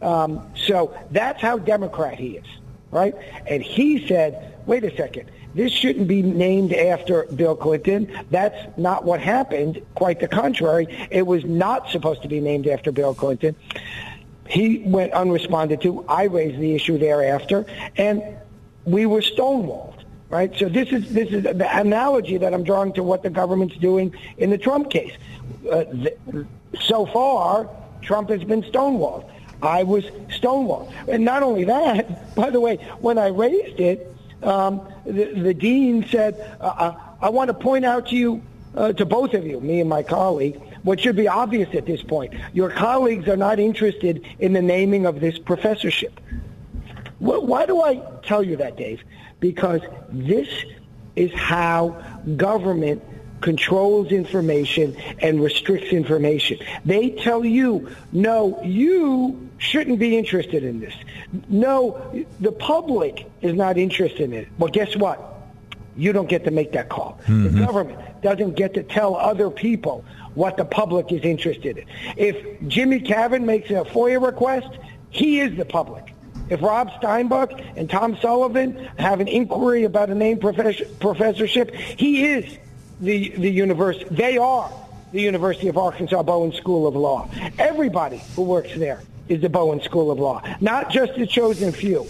[0.01, 2.45] Um, so that's how Democrat he is,
[2.91, 3.15] right?
[3.47, 8.11] And he said, wait a second, this shouldn't be named after Bill Clinton.
[8.29, 9.81] That's not what happened.
[9.95, 11.07] Quite the contrary.
[11.09, 13.55] It was not supposed to be named after Bill Clinton.
[14.47, 16.05] He went unresponded to.
[16.07, 17.65] I raised the issue thereafter,
[17.97, 18.21] and
[18.83, 19.95] we were stonewalled
[20.29, 20.53] right?
[20.57, 24.13] So this is this is the analogy that I'm drawing to what the government's doing
[24.37, 25.13] in the Trump case.
[25.71, 25.85] Uh,
[26.81, 27.69] so far,
[28.01, 29.29] Trump has been stonewalled.
[29.61, 32.35] I was stonewalled, and not only that.
[32.41, 34.13] By the way, when I raised it,
[34.43, 38.41] um, the, dean said, uh, uh, "I want to point out to you,
[38.75, 42.03] uh, to both of you, me and my colleague." What should be obvious at this
[42.03, 46.19] point, your colleagues are not interested in the naming of this professorship.
[47.17, 49.01] Why do I tell you that, Dave?
[49.39, 50.47] because this
[51.15, 52.03] is how
[52.35, 53.03] government
[53.41, 56.57] controls information and restricts information.
[56.83, 60.93] They tell you, no, you shouldn't be interested in this.
[61.49, 64.47] No, the public is not interested in it.
[64.57, 65.33] Well, guess what?
[65.95, 67.19] You don't get to make that call.
[67.23, 67.43] Mm-hmm.
[67.43, 71.85] The government doesn't get to tell other people what the public is interested in.
[72.17, 74.67] If Jimmy Cavin makes a FOIA request,
[75.09, 76.13] he is the public.
[76.49, 82.25] If Rob Steinbuch and Tom Sullivan have an inquiry about a name professor, professorship, he
[82.25, 82.57] is
[82.99, 84.05] the, the university.
[84.11, 84.71] They are
[85.11, 87.29] the University of Arkansas Bowen School of Law.
[87.57, 92.07] Everybody who works there is the Bowen School of Law, not just the chosen few.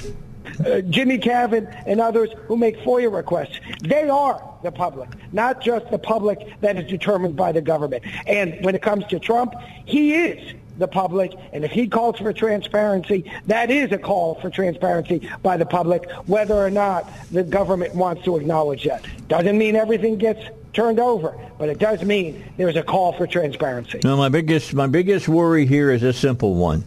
[0.65, 3.59] Uh, Jimmy Cavin and others who make FOIA requests.
[3.81, 8.03] They are the public, not just the public that is determined by the government.
[8.25, 9.53] And when it comes to Trump,
[9.85, 14.49] he is the public, and if he calls for transparency, that is a call for
[14.49, 19.05] transparency by the public, whether or not the government wants to acknowledge that.
[19.27, 20.41] Doesn't mean everything gets
[20.73, 24.01] turned over, but it does mean there's a call for transparency.
[24.03, 26.83] No, my biggest my biggest worry here is a simple one,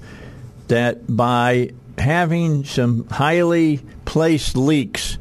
[0.68, 5.18] that by having some highly placed leaks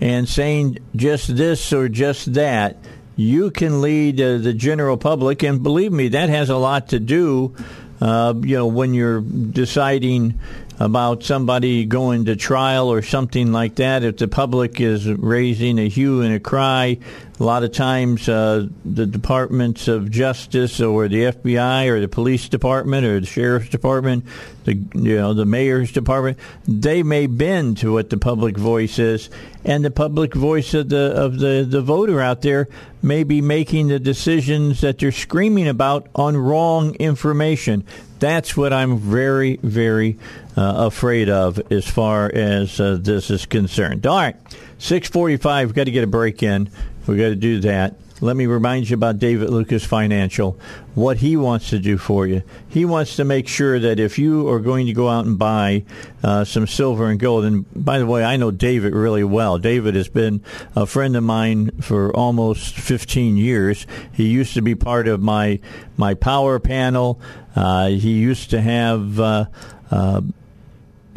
[0.00, 2.76] and saying just this or just that,
[3.16, 7.00] you can lead uh, the general public, and believe me, that has a lot to
[7.00, 7.54] do
[8.00, 10.38] uh, you know, when you're deciding
[10.78, 15.88] about somebody going to trial or something like that, if the public is raising a
[15.88, 16.98] hue and a cry,
[17.40, 22.48] a lot of times uh, the departments of justice or the FBI or the police
[22.48, 24.24] department or the sheriff's department,
[24.64, 29.30] the you know the mayor's department, they may bend to what the public voice is,
[29.64, 32.68] and the public voice of the of the the voter out there
[33.02, 37.84] may be making the decisions that they're screaming about on wrong information.
[38.18, 40.18] That's what I'm very, very
[40.56, 44.06] uh, afraid of as far as uh, this is concerned.
[44.06, 44.36] All right,
[44.78, 46.68] 645, got to get a break in.
[47.08, 47.94] We got to do that.
[48.20, 50.58] Let me remind you about David Lucas Financial,
[50.94, 52.42] what he wants to do for you.
[52.68, 55.84] He wants to make sure that if you are going to go out and buy
[56.24, 59.58] uh, some silver and gold, and by the way, I know David really well.
[59.58, 60.42] David has been
[60.74, 63.86] a friend of mine for almost 15 years.
[64.12, 65.60] He used to be part of my
[65.96, 67.20] my power panel.
[67.54, 69.20] Uh, he used to have.
[69.20, 69.44] Uh,
[69.90, 70.20] uh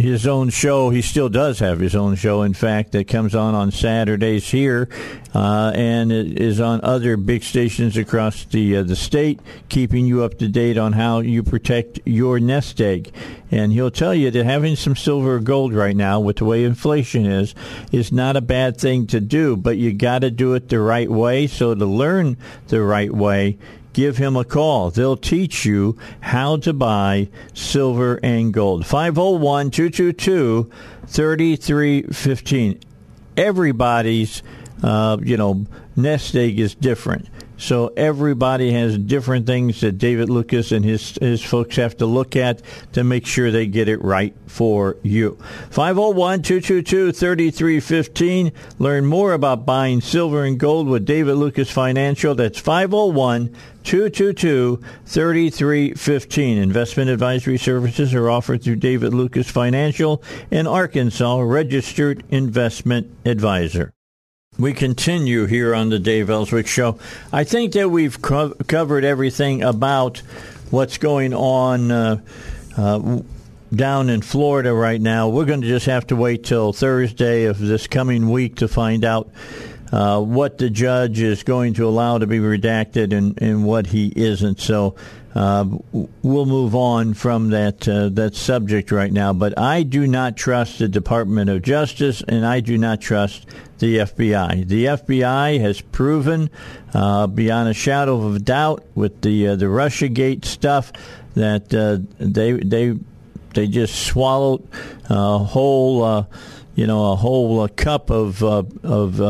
[0.02, 0.90] his own show.
[0.90, 4.90] He still does have his own show, in fact, that comes on on Saturdays here,
[5.34, 10.24] uh, and it is on other big stations across the uh, the state, keeping you
[10.24, 13.14] up to date on how you protect your nest egg.
[13.52, 16.64] And he'll tell you that having some silver or gold right now, with the way
[16.64, 17.54] inflation is,
[17.92, 21.10] is not a bad thing to do, but you got to do it the right
[21.10, 21.48] way.
[21.48, 22.38] So to learn
[22.68, 23.58] the right way,
[23.94, 24.92] give him a call.
[24.92, 28.86] They'll teach you how to buy silver and gold.
[28.86, 30.70] 501 222
[31.08, 32.80] 3315.
[33.38, 34.44] Everybody's,
[34.84, 37.28] uh, you know, nest egg is different.
[37.62, 42.36] So everybody has different things that David Lucas and his his folks have to look
[42.36, 45.38] at to make sure they get it right for you.
[45.70, 48.52] 501-222-3315.
[48.80, 52.34] Learn more about buying silver and gold with David Lucas Financial.
[52.34, 56.58] That's 501 222 3315.
[56.58, 63.94] Investment advisory services are offered through David Lucas Financial, an Arkansas registered investment advisor.
[64.60, 67.00] We continue here on the Dave Elswick Show.
[67.32, 70.18] I think that we've co- covered everything about
[70.70, 72.22] what's going on uh,
[72.78, 73.22] uh,
[73.74, 75.30] down in Florida right now.
[75.30, 79.06] We're going to just have to wait till Thursday of this coming week to find
[79.06, 79.32] out
[79.94, 84.12] uh, what the judge is going to allow to be redacted and, and what he
[84.16, 84.60] isn't.
[84.60, 84.96] So
[85.34, 89.32] uh, we'll move on from that uh, that subject right now.
[89.32, 93.46] But I do not trust the Department of Justice, and I do not trust
[93.80, 94.68] the FBI.
[94.68, 96.50] The FBI has proven,
[96.94, 100.92] uh, beyond a shadow of a doubt, with the uh, the RussiaGate stuff,
[101.36, 102.98] that uh, they they
[103.54, 104.68] they just swallowed
[105.10, 106.26] a whole uh,
[106.76, 109.22] you know a whole cup of of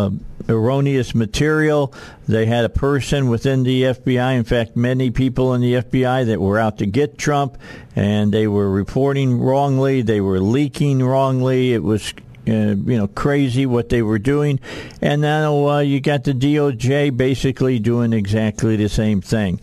[0.52, 1.94] erroneous material.
[2.28, 6.40] They had a person within the FBI, in fact, many people in the FBI that
[6.40, 7.58] were out to get Trump,
[7.96, 10.02] and they were reporting wrongly.
[10.02, 11.74] They were leaking wrongly.
[11.74, 12.14] It was
[12.48, 14.60] uh, you know, crazy what they were doing.
[15.02, 19.60] And now uh, you got the DOJ basically doing exactly the same thing.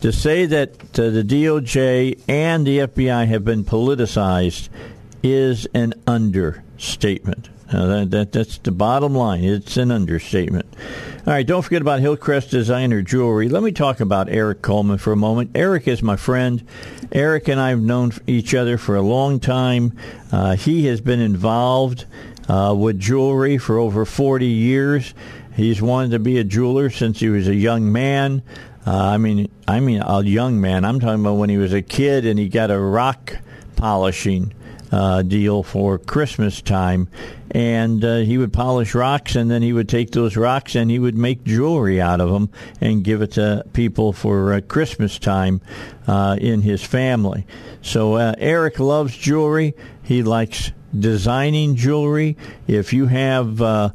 [0.00, 4.68] To say that uh, the DOJ and the FBI have been politicized
[5.22, 7.48] is an understatement.
[7.70, 9.44] That, that, that's the bottom line.
[9.44, 10.66] It's an understatement.
[11.26, 13.50] All right, don't forget about Hillcrest Designer Jewelry.
[13.50, 15.50] Let me talk about Eric Coleman for a moment.
[15.54, 16.66] Eric is my friend.
[17.12, 19.96] Eric and I have known each other for a long time.
[20.32, 22.06] Uh, he has been involved
[22.48, 25.12] uh, with jewelry for over 40 years.
[25.54, 28.42] He's wanted to be a jeweler since he was a young man.
[28.86, 30.86] Uh, I mean, I mean a young man.
[30.86, 33.36] I'm talking about when he was a kid and he got a rock
[33.76, 34.54] polishing
[34.90, 37.08] uh, deal for Christmas time,
[37.50, 40.98] and uh, he would polish rocks, and then he would take those rocks and he
[40.98, 45.60] would make jewelry out of them and give it to people for uh, Christmas time
[46.06, 47.46] uh, in his family.
[47.82, 49.74] So uh, Eric loves jewelry.
[50.02, 52.36] He likes designing jewelry.
[52.66, 53.90] If you have uh,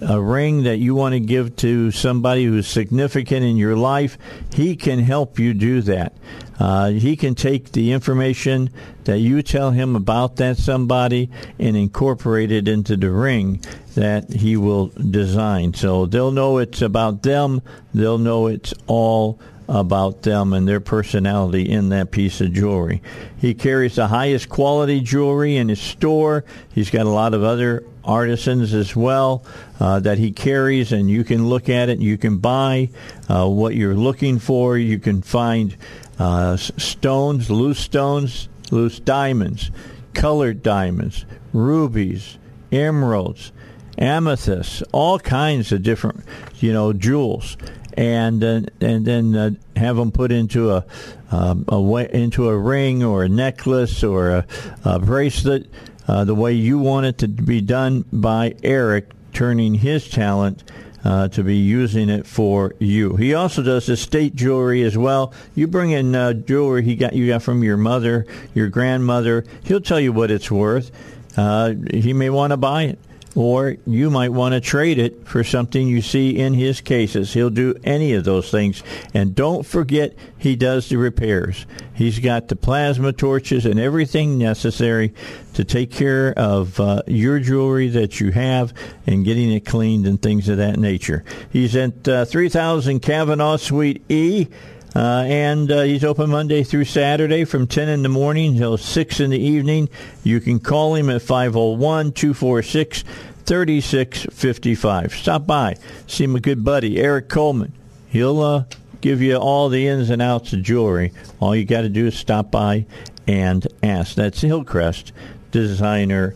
[0.00, 4.18] a ring that you want to give to somebody who's significant in your life,
[4.54, 6.14] he can help you do that.
[6.58, 8.70] Uh, he can take the information
[9.04, 13.60] that you tell him about that somebody and incorporate it into the ring
[13.94, 15.72] that he will design.
[15.74, 17.62] So they'll know it's about them.
[17.94, 19.40] They'll know it's all
[19.70, 23.00] about them and their personality in that piece of jewelry.
[23.38, 26.44] He carries the highest quality jewelry in his store.
[26.74, 29.44] He's got a lot of other artisans as well
[29.78, 31.98] uh, that he carries, and you can look at it.
[31.98, 32.90] You can buy
[33.28, 34.78] uh, what you're looking for.
[34.78, 35.76] You can find
[36.18, 39.70] uh, stones, loose stones, loose diamonds,
[40.14, 42.38] colored diamonds, rubies,
[42.72, 43.52] emeralds,
[43.98, 46.24] amethysts, all kinds of different,
[46.56, 47.56] you know, jewels,
[47.94, 50.84] and uh, and then uh, have them put into a,
[51.30, 54.46] um, a way, into a ring or a necklace or a,
[54.84, 55.68] a bracelet,
[56.08, 60.64] uh, the way you want it to be done by Eric, turning his talent
[61.04, 63.16] uh, to be using it for you.
[63.16, 65.32] He also does estate jewelry as well.
[65.54, 69.44] You bring in uh, jewelry he got you got from your mother, your grandmother.
[69.64, 70.90] He'll tell you what it's worth.
[71.36, 72.98] Uh, he may want to buy it
[73.34, 77.32] or you might want to trade it for something you see in his cases.
[77.32, 78.82] He'll do any of those things.
[79.14, 81.66] And don't forget, he does the repairs.
[81.94, 85.14] He's got the plasma torches and everything necessary
[85.54, 88.72] to take care of uh, your jewelry that you have
[89.06, 91.24] and getting it cleaned and things of that nature.
[91.50, 94.48] He's at uh, 3000 Kavanaugh Suite E.
[94.94, 99.20] Uh, and uh, he's open Monday through Saturday from 10 in the morning till 6
[99.20, 99.88] in the evening.
[100.24, 103.04] You can call him at 501 246
[103.44, 105.14] 3655.
[105.14, 105.76] Stop by.
[106.06, 107.72] See my good buddy, Eric Coleman.
[108.08, 108.64] He'll uh,
[109.00, 111.12] give you all the ins and outs of jewelry.
[111.38, 112.86] All you got to do is stop by
[113.26, 114.16] and ask.
[114.16, 115.12] That's Hillcrest
[115.52, 116.34] Designer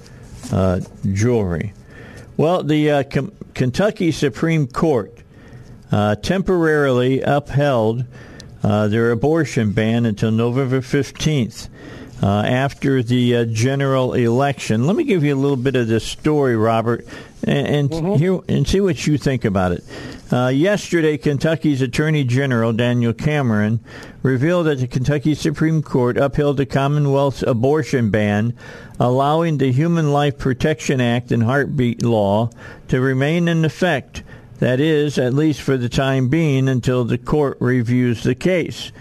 [0.52, 0.80] uh,
[1.12, 1.72] Jewelry.
[2.36, 3.02] Well, the uh,
[3.55, 5.16] Kentucky Supreme Court
[5.92, 8.05] uh, temporarily upheld
[8.65, 11.69] uh, their abortion ban until November 15th.
[12.23, 14.87] Uh, after the uh, general election.
[14.87, 17.07] Let me give you a little bit of this story, Robert,
[17.43, 18.15] and, and mm-hmm.
[18.15, 19.85] hear, and see what you think about it.
[20.33, 23.81] Uh, yesterday, Kentucky's Attorney General Daniel Cameron
[24.23, 28.57] revealed that the Kentucky Supreme Court upheld the Commonwealth's abortion ban,
[28.99, 32.49] allowing the Human Life Protection Act and heartbeat law
[32.89, 34.23] to remain in effect
[34.65, 38.93] that is, at least for the time being, until the court reviews the case.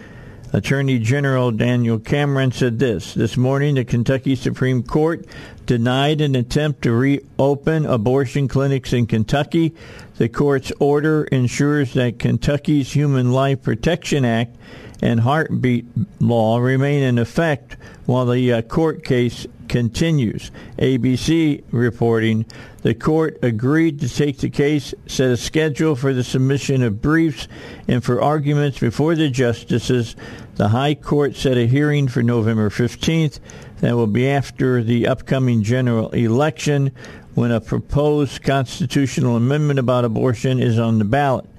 [0.52, 5.26] Attorney General Daniel Cameron said this This morning, the Kentucky Supreme Court
[5.66, 9.74] denied an attempt to reopen abortion clinics in Kentucky.
[10.18, 14.58] The court's order ensures that Kentucky's Human Life Protection Act
[15.02, 15.86] and heartbeat
[16.20, 20.52] law remain in effect while the uh, court case continues.
[20.78, 22.46] ABC reporting
[22.84, 27.48] the court agreed to take the case, set a schedule for the submission of briefs,
[27.88, 30.16] and for arguments before the justices.
[30.58, 33.40] The High Court set a hearing for November 15th.
[33.80, 36.92] That will be after the upcoming general election
[37.34, 41.50] when a proposed constitutional amendment about abortion is on the ballot.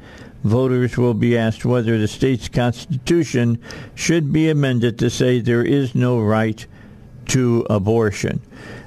[0.44, 3.58] Voters will be asked whether the state's constitution
[3.96, 6.64] should be amended to say there is no right
[7.28, 8.40] to abortion.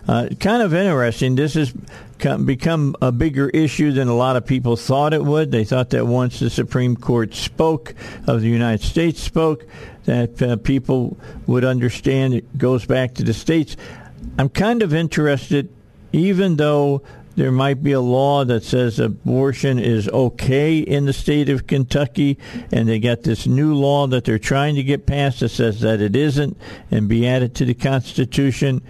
[0.08, 1.36] Uh, kind of interesting.
[1.36, 1.74] This has
[2.18, 5.52] become a bigger issue than a lot of people thought it would.
[5.52, 7.94] They thought that once the Supreme Court spoke,
[8.26, 9.66] of the United States spoke,
[10.06, 13.76] that uh, people would understand it goes back to the states.
[14.40, 15.70] I'm kind of interested,
[16.14, 17.02] even though
[17.38, 22.40] there might be a law that says abortion is okay in the state of Kentucky,
[22.72, 26.02] and they got this new law that they're trying to get passed that says that
[26.02, 26.58] it isn't
[26.90, 28.82] and be added to the Constitution.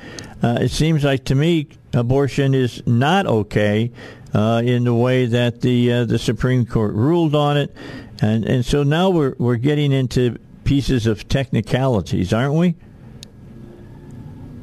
[0.42, 3.92] Uh, it seems like to me abortion is not okay
[4.34, 7.76] uh, in the way that the uh, the Supreme Court ruled on it,
[8.22, 12.76] and and so now we're we're getting into pieces of technicalities, aren't we?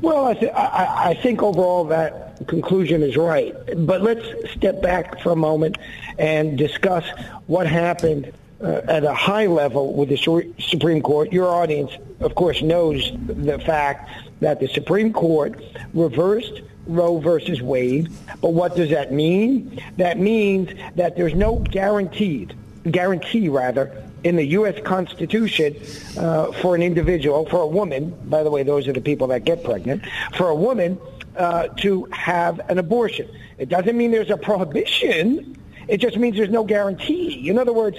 [0.04, 3.54] Well, I, th- I, I think overall that conclusion is right.
[3.86, 5.78] But let's step back for a moment
[6.18, 7.06] and discuss
[7.46, 8.30] what happened
[8.60, 11.32] uh, at a high level with the Supreme Court.
[11.32, 11.90] Your audience,
[12.20, 15.58] of course, knows the fact that the Supreme Court
[15.94, 19.80] reversed Roe versus Wade But what does that mean?
[19.96, 22.54] That means that there's no guaranteed
[22.90, 24.80] guarantee rather in the U.S.
[24.84, 25.76] Constitution
[26.18, 28.10] uh, for an individual, for a woman.
[28.24, 30.02] By the way, those are the people that get pregnant.
[30.36, 30.98] For a woman
[31.36, 33.28] uh, to have an abortion.
[33.58, 35.56] It doesn't mean there's a prohibition.
[35.88, 37.48] It just means there's no guarantee.
[37.48, 37.98] In other words,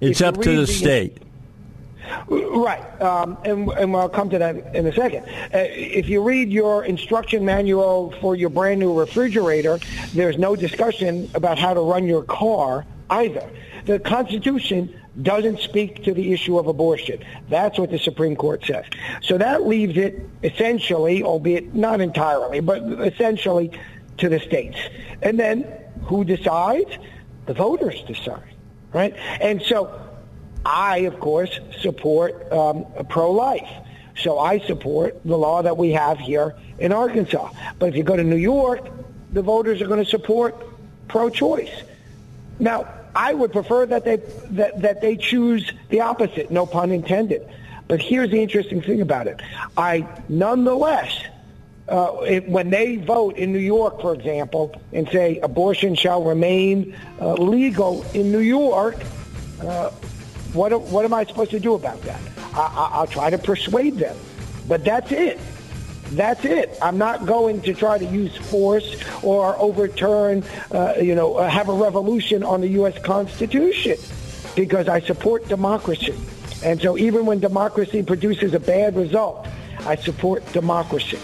[0.00, 1.18] it's up to the, the state.
[2.28, 5.24] Right, um, and, and I'll come to that in a second.
[5.52, 9.80] Uh, if you read your instruction manual for your brand new refrigerator,
[10.14, 13.48] there's no discussion about how to run your car either.
[13.86, 17.24] The Constitution doesn't speak to the issue of abortion.
[17.48, 18.84] That's what the Supreme Court says.
[19.22, 23.70] So that leaves it essentially, albeit not entirely, but essentially
[24.18, 24.76] to the states.
[25.22, 25.62] And then
[26.02, 26.90] who decides?
[27.46, 28.54] The voters decide,
[28.92, 29.14] right?
[29.40, 30.00] And so
[30.64, 33.70] I, of course, support um, pro-life.
[34.16, 37.50] So I support the law that we have here in Arkansas.
[37.78, 38.88] But if you go to New York,
[39.32, 40.56] the voters are going to support
[41.06, 41.82] pro-choice.
[42.58, 44.16] Now, I would prefer that they
[44.50, 47.48] that, that they choose the opposite, no pun intended.
[47.88, 49.40] But here's the interesting thing about it.
[49.76, 51.24] I nonetheless
[51.88, 56.94] uh, it, when they vote in New York, for example, and say abortion shall remain
[57.20, 58.96] uh, legal in New York,
[59.62, 59.90] uh,
[60.52, 62.20] what, what am I supposed to do about that?
[62.54, 64.16] I, I'll try to persuade them.
[64.68, 65.38] But that's it.
[66.10, 66.76] That's it.
[66.80, 71.68] I'm not going to try to use force or overturn, uh, you know, uh, have
[71.68, 72.98] a revolution on the U.S.
[73.02, 73.96] Constitution
[74.54, 76.14] because I support democracy.
[76.64, 79.46] And so even when democracy produces a bad result,
[79.80, 81.18] I support democracy.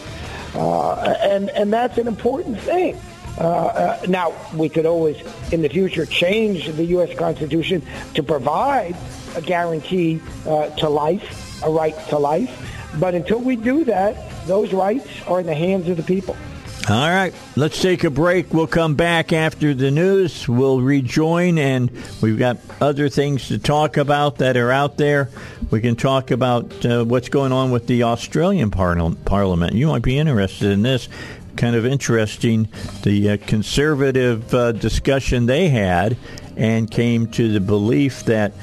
[0.54, 3.00] Uh, and, and that's an important thing.
[3.38, 5.16] Uh, uh, now, we could always,
[5.52, 7.16] in the future, change the U.S.
[7.16, 7.82] Constitution
[8.14, 8.94] to provide
[9.34, 12.50] a guarantee uh, to life, a right to life.
[13.00, 16.36] But until we do that, those rights are in the hands of the people.
[16.88, 18.52] All right, let's take a break.
[18.52, 20.48] We'll come back after the news.
[20.48, 25.28] We'll rejoin, and we've got other things to talk about that are out there.
[25.70, 29.74] We can talk about uh, what's going on with the Australian par- Parliament.
[29.74, 31.08] You might be interested in this.
[31.56, 32.68] Kind of interesting,
[33.04, 36.16] the uh, conservative uh, discussion they had
[36.56, 38.54] and came to the belief that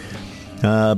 [0.62, 0.96] uh,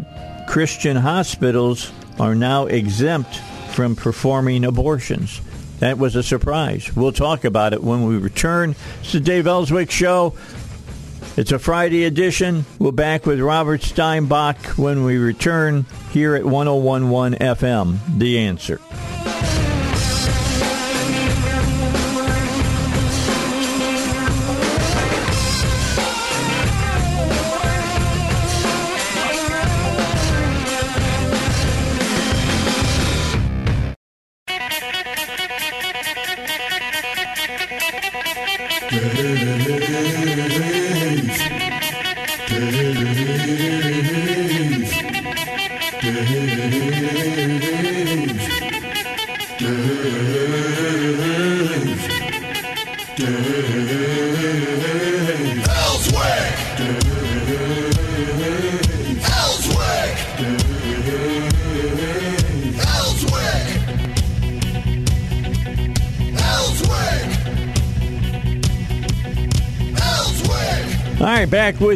[0.48, 5.42] Christian hospitals are now exempt from performing abortions.
[5.80, 6.96] That was a surprise.
[6.96, 8.76] We'll talk about it when we return.
[9.02, 10.36] It's the Dave Elswick Show.
[11.38, 12.66] It's a Friday edition.
[12.78, 18.20] We're back with Robert Steinbuch when we return here at 1011 FM.
[18.20, 18.80] The answer.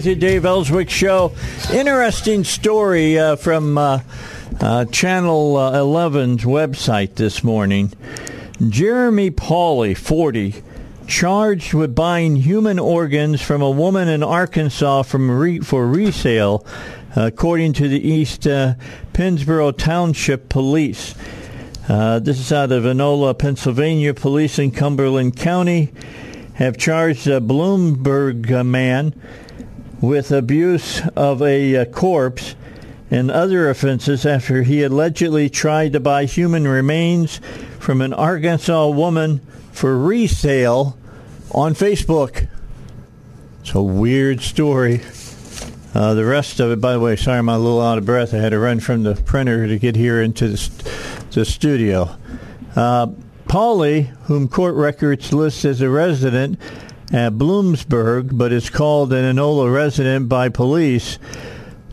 [0.05, 1.31] You, Dave Elswick Show.
[1.73, 4.01] Interesting story uh, from uh,
[4.59, 7.91] uh, Channel 11's uh, website this morning.
[8.69, 10.61] Jeremy Pauley, 40,
[11.07, 16.63] charged with buying human organs from a woman in Arkansas from re- for resale,
[17.15, 18.75] according to the East uh,
[19.13, 21.15] Pennsboro Township Police.
[21.89, 24.13] Uh, this is out of Enola, Pennsylvania.
[24.13, 25.91] Police in Cumberland County
[26.55, 29.13] have charged a Bloomsburg man
[30.01, 32.55] with abuse of a uh, corpse
[33.11, 37.39] and other offenses after he allegedly tried to buy human remains
[37.79, 39.39] from an Arkansas woman
[39.71, 40.97] for resale
[41.51, 42.47] on Facebook.
[43.61, 45.01] It's a weird story.
[45.93, 48.33] Uh, the rest of it, by the way, sorry I'm a little out of breath.
[48.33, 52.15] I had to run from the printer to get here into the, st- the studio.
[52.75, 53.07] Uh,
[54.25, 56.59] whom court records list as a resident
[57.15, 61.17] at Bloomsburg, but is called an Enola resident by police,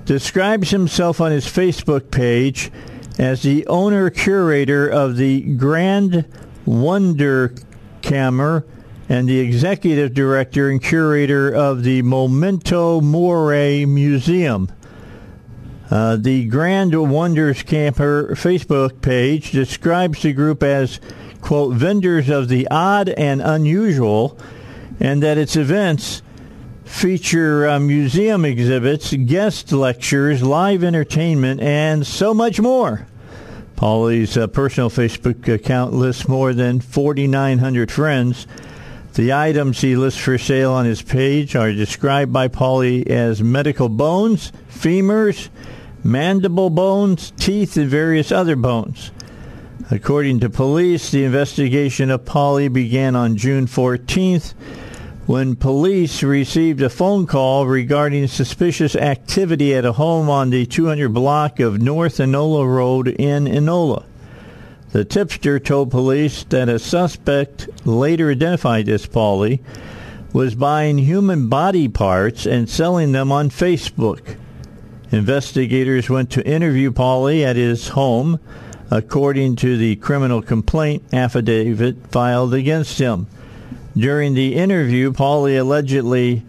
[0.04, 2.72] describes himself on his Facebook page
[3.20, 6.26] as the owner curator of the Grand
[6.66, 7.54] Wonder
[8.00, 8.64] Kammer
[9.08, 14.72] and the executive director and curator of the Memento Mori Museum.
[15.88, 20.98] Uh, the Grand Wonders Camper Facebook page describes the group as,
[21.40, 24.36] quote, vendors of the odd and unusual
[25.00, 26.22] and that its events
[26.84, 33.06] feature uh, museum exhibits, guest lectures, live entertainment, and so much more.
[33.76, 38.46] Pauley's uh, personal Facebook account lists more than 4,900 friends.
[39.14, 43.88] The items he lists for sale on his page are described by Pauley as medical
[43.88, 45.48] bones, femurs,
[46.04, 49.10] mandible bones, teeth, and various other bones.
[49.90, 54.54] According to police, the investigation of Pauley began on June 14th
[55.26, 61.08] when police received a phone call regarding suspicious activity at a home on the 200
[61.10, 64.04] block of North Enola Road in Enola.
[64.90, 69.60] The tipster told police that a suspect, later identified as Pauley,
[70.32, 74.36] was buying human body parts and selling them on Facebook.
[75.10, 78.40] Investigators went to interview Pauley at his home,
[78.92, 83.26] according to the criminal complaint affidavit filed against him.
[83.96, 86.44] During the interview, Pauley allegedly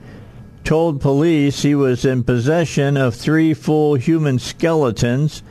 [0.66, 5.42] told police he was in possession of three full human skeletons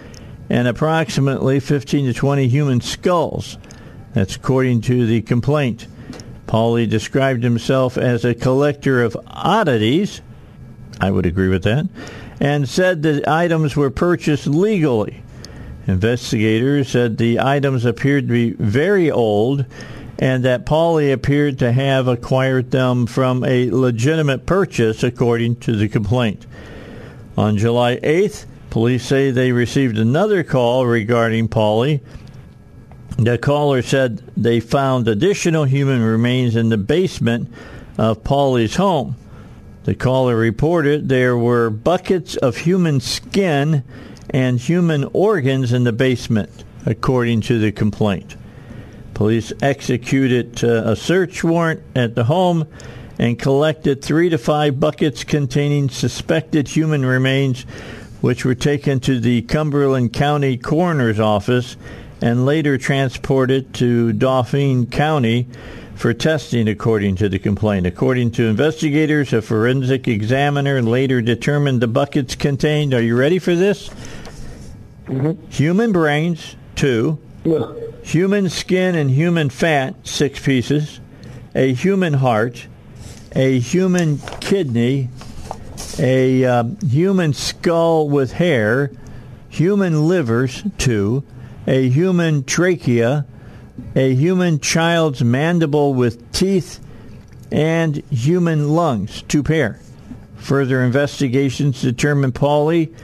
[0.50, 3.56] and approximately 15 to 20 human skulls.
[4.12, 5.86] That's according to the complaint.
[6.46, 10.20] Pauley described himself as a collector of oddities.
[11.00, 11.88] I would agree with that.
[12.38, 15.21] And said the items were purchased legally.
[15.86, 19.66] Investigators said the items appeared to be very old
[20.18, 25.88] and that Pauley appeared to have acquired them from a legitimate purchase, according to the
[25.88, 26.46] complaint.
[27.36, 32.00] On July 8th, police say they received another call regarding Pauley.
[33.18, 37.52] The caller said they found additional human remains in the basement
[37.98, 39.16] of Pauley's home.
[39.84, 43.82] The caller reported there were buckets of human skin
[44.30, 48.36] and human organs in the basement, according to the complaint.
[49.14, 52.66] Police executed uh, a search warrant at the home
[53.18, 57.62] and collected three to five buckets containing suspected human remains,
[58.20, 61.76] which were taken to the Cumberland County Coroner's Office
[62.20, 65.46] and later transported to Dauphin County
[66.02, 67.86] for testing, according to the complaint.
[67.86, 73.54] According to investigators, a forensic examiner later determined the buckets contained, are you ready for
[73.54, 73.88] this?
[75.06, 75.48] Mm-hmm.
[75.50, 77.72] Human brains, two, yeah.
[78.02, 80.98] Human skin and human fat, six pieces,
[81.54, 82.66] a human heart,
[83.36, 85.08] a human kidney,
[86.00, 88.90] a uh, human skull with hair,
[89.48, 91.22] human livers, two,
[91.68, 93.24] a human trachea,
[93.94, 96.80] a human child's mandible with teeth,
[97.50, 99.78] and human lungs, two pair.
[100.36, 102.94] Further investigations determined Pauley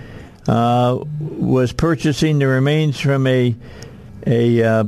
[0.49, 3.55] uh, was purchasing the remains from a
[4.27, 4.85] a uh,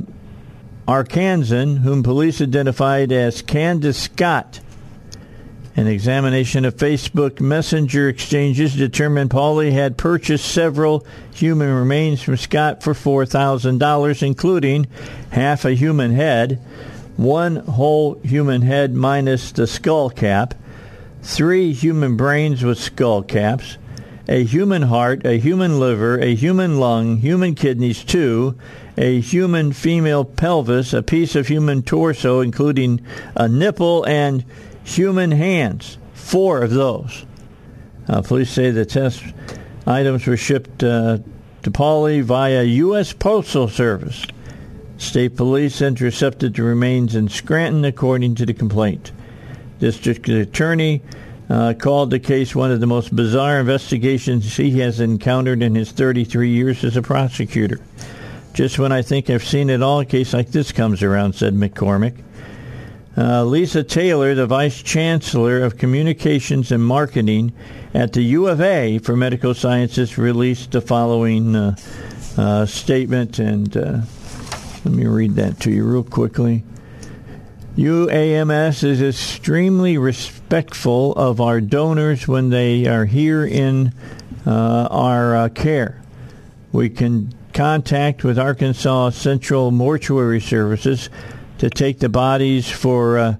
[0.87, 4.59] Arkansan whom police identified as Candace Scott.
[5.81, 11.03] An examination of Facebook Messenger exchanges determined Pauley had purchased several
[11.33, 14.85] human remains from Scott for $4,000, including
[15.31, 16.61] half a human head,
[17.17, 20.53] one whole human head minus the skull cap,
[21.23, 23.79] three human brains with skull caps,
[24.29, 28.55] a human heart, a human liver, a human lung, human kidneys, two,
[28.99, 33.01] a human female pelvis, a piece of human torso, including
[33.35, 34.45] a nipple and
[34.83, 35.97] human hands.
[36.13, 37.25] Four of those.
[38.07, 39.23] Uh, police say the test
[39.85, 41.19] items were shipped uh,
[41.63, 43.13] to Pauley via U.S.
[43.13, 44.25] Postal Service.
[44.97, 49.11] State police intercepted the remains in Scranton, according to the complaint.
[49.79, 51.01] District Attorney
[51.49, 55.91] uh, called the case one of the most bizarre investigations he has encountered in his
[55.91, 57.79] 33 years as a prosecutor.
[58.53, 61.53] Just when I think I've seen it all, a case like this comes around, said
[61.53, 62.21] McCormick.
[63.17, 67.51] Uh, Lisa Taylor, the Vice Chancellor of Communications and Marketing
[67.93, 71.75] at the U of A for Medical Sciences, released the following uh,
[72.37, 73.99] uh, statement, and uh,
[74.85, 76.63] let me read that to you real quickly.
[77.75, 83.93] UAMS is extremely respectful of our donors when they are here in
[84.45, 86.01] uh, our uh, care.
[86.71, 91.09] We can contact with Arkansas Central Mortuary Services
[91.61, 93.35] to take the bodies for uh,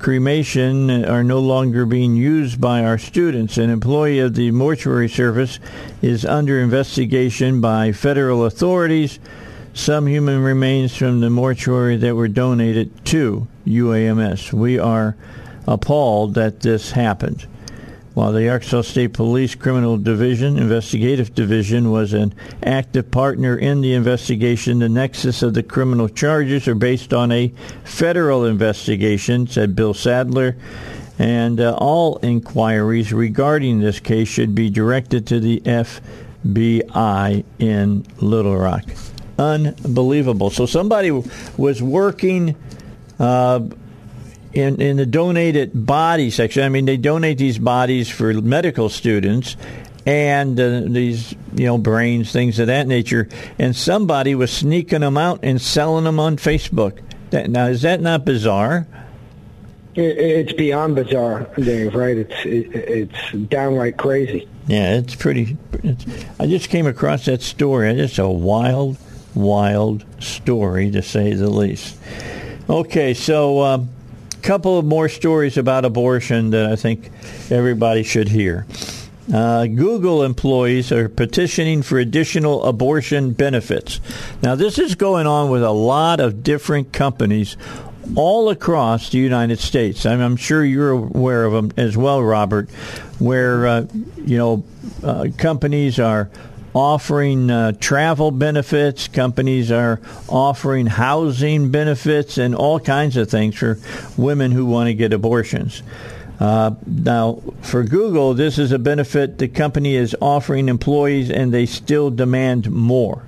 [0.00, 3.58] cremation are no longer being used by our students.
[3.58, 5.60] An employee of the mortuary service
[6.02, 9.20] is under investigation by federal authorities.
[9.72, 14.52] Some human remains from the mortuary that were donated to UAMS.
[14.52, 15.14] We are
[15.68, 17.46] appalled that this happened.
[18.20, 23.94] While the Arkansas State Police Criminal Division, Investigative Division, was an active partner in the
[23.94, 27.48] investigation, the nexus of the criminal charges are based on a
[27.84, 30.54] federal investigation, said Bill Sadler,
[31.18, 38.58] And uh, all inquiries regarding this case should be directed to the FBI in Little
[38.58, 38.84] Rock.
[39.38, 40.50] Unbelievable.
[40.50, 41.10] So somebody
[41.56, 42.54] was working
[43.18, 43.60] uh,
[44.52, 46.62] in in the donated body section.
[46.62, 49.56] I mean, they donate these bodies for medical students
[50.06, 53.28] and uh, these you know brains, things of that nature.
[53.58, 57.00] And somebody was sneaking them out and selling them on Facebook.
[57.30, 58.86] That, now, is that not bizarre?
[59.94, 61.94] It's beyond bizarre, Dave.
[61.94, 62.16] Right?
[62.16, 64.48] It's it's downright crazy.
[64.66, 65.56] Yeah, it's pretty.
[65.82, 66.04] It's,
[66.38, 67.90] I just came across that story.
[67.90, 68.96] It's a wild,
[69.34, 71.96] wild story to say the least.
[72.68, 73.90] Okay, so um,
[74.40, 77.10] couple of more stories about abortion that I think
[77.50, 78.66] everybody should hear.
[79.32, 84.00] Uh, Google employees are petitioning for additional abortion benefits.
[84.42, 87.56] Now, this is going on with a lot of different companies
[88.16, 90.04] all across the United States.
[90.04, 92.68] I'm, I'm sure you're aware of them as well, Robert,
[93.18, 93.86] where uh,
[94.16, 94.64] you know
[95.04, 96.30] uh, companies are
[96.74, 103.78] offering uh, travel benefits, companies are offering housing benefits, and all kinds of things for
[104.16, 105.82] women who want to get abortions.
[106.38, 111.66] Uh, now, for Google, this is a benefit the company is offering employees, and they
[111.66, 113.22] still demand more.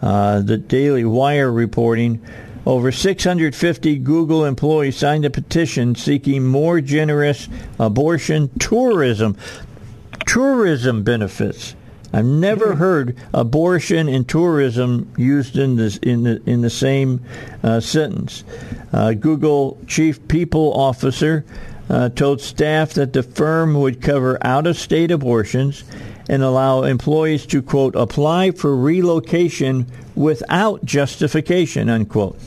[0.00, 2.24] Uh, the Daily Wire reporting
[2.66, 7.48] over 650 Google employees signed a petition seeking more generous
[7.78, 9.36] abortion tourism
[10.26, 11.74] tourism benefits.
[12.16, 17.22] I've never heard abortion and tourism used in this in the in the same
[17.62, 18.42] uh, sentence.
[18.90, 21.44] Uh, Google chief people officer
[21.90, 25.84] uh, told staff that the firm would cover out-of-state abortions
[26.26, 32.38] and allow employees to quote apply for relocation without justification unquote.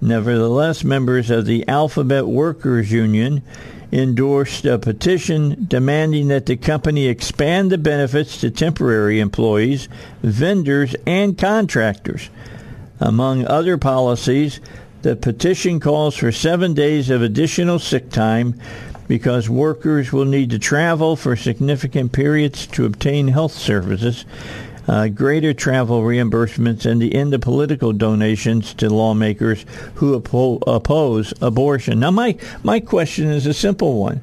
[0.00, 3.42] Nevertheless, members of the Alphabet Workers Union
[3.90, 9.88] endorsed a petition demanding that the company expand the benefits to temporary employees,
[10.22, 12.28] vendors, and contractors.
[13.00, 14.60] Among other policies,
[15.02, 18.60] the petition calls for seven days of additional sick time
[19.06, 24.26] because workers will need to travel for significant periods to obtain health services
[24.88, 29.64] uh, greater travel reimbursements, and the end of political donations to lawmakers
[29.96, 32.00] who oppo- oppose abortion.
[32.00, 34.20] Now, my, my question is a simple one.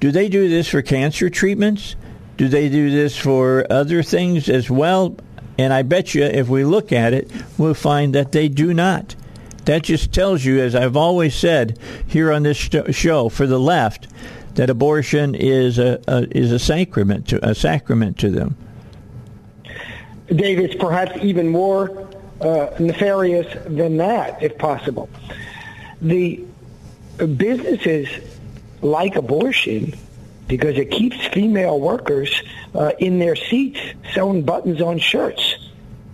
[0.00, 1.96] Do they do this for cancer treatments?
[2.36, 5.16] Do they do this for other things as well?
[5.56, 9.14] And I bet you if we look at it, we'll find that they do not.
[9.64, 12.58] That just tells you, as I've always said here on this
[12.90, 14.08] show, for the left,
[14.56, 18.56] that abortion is a, a is a sacrament to a sacrament to them.
[20.34, 22.08] Dave, it's perhaps even more
[22.40, 25.08] uh, nefarious than that, if possible.
[26.00, 26.44] The
[27.16, 28.08] businesses
[28.82, 29.94] like abortion
[30.48, 32.42] because it keeps female workers
[32.74, 33.80] uh, in their seats
[34.12, 35.56] sewing buttons on shirts.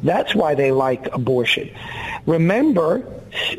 [0.03, 1.71] That's why they like abortion.
[2.27, 3.05] Remember,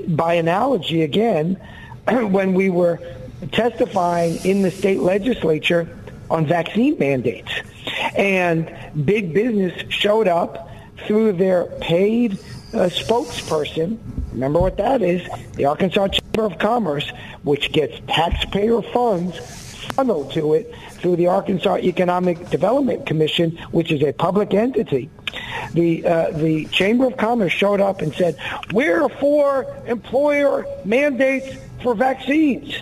[0.07, 1.59] by analogy again,
[2.07, 2.99] when we were
[3.51, 5.97] testifying in the state legislature
[6.31, 7.51] on vaccine mandates.
[8.15, 8.73] And
[9.05, 10.69] big business showed up
[11.05, 12.33] through their paid
[12.73, 13.99] uh, spokesperson.
[14.31, 15.27] Remember what that is?
[15.55, 17.11] The Arkansas Chamber of Commerce,
[17.43, 19.37] which gets taxpayer funds
[19.95, 25.09] funneled to it through the Arkansas Economic Development Commission, which is a public entity.
[25.73, 28.37] The uh, the Chamber of Commerce showed up and said,
[28.71, 32.73] "We're for employer mandates for vaccines."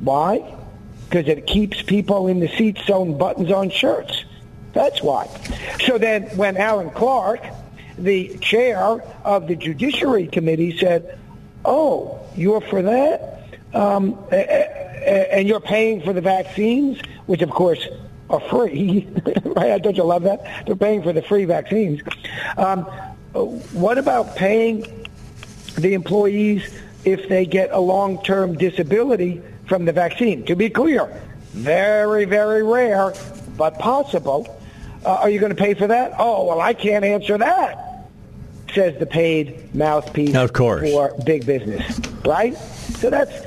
[0.00, 0.61] Why?
[1.12, 4.24] Because it keeps people in the seats sewing buttons on shirts.
[4.72, 5.26] That's why.
[5.84, 7.44] So then when Alan Clark,
[7.98, 11.18] the chair of the Judiciary Committee, said,
[11.66, 13.44] oh, you're for that?
[13.74, 17.86] Um, and you're paying for the vaccines, which of course
[18.30, 19.06] are free,
[19.44, 19.82] right?
[19.82, 20.64] Don't you love that?
[20.64, 22.00] They're paying for the free vaccines.
[22.56, 22.84] Um,
[23.74, 25.06] what about paying
[25.74, 29.42] the employees if they get a long-term disability
[29.72, 30.44] from the vaccine?
[30.44, 31.06] To be clear,
[31.54, 33.14] very, very rare,
[33.56, 34.60] but possible.
[35.02, 36.12] Uh, are you going to pay for that?
[36.18, 38.06] Oh, well, I can't answer that,
[38.74, 40.90] says the paid mouthpiece of course.
[40.90, 42.54] for big business, right?
[42.54, 43.46] So that's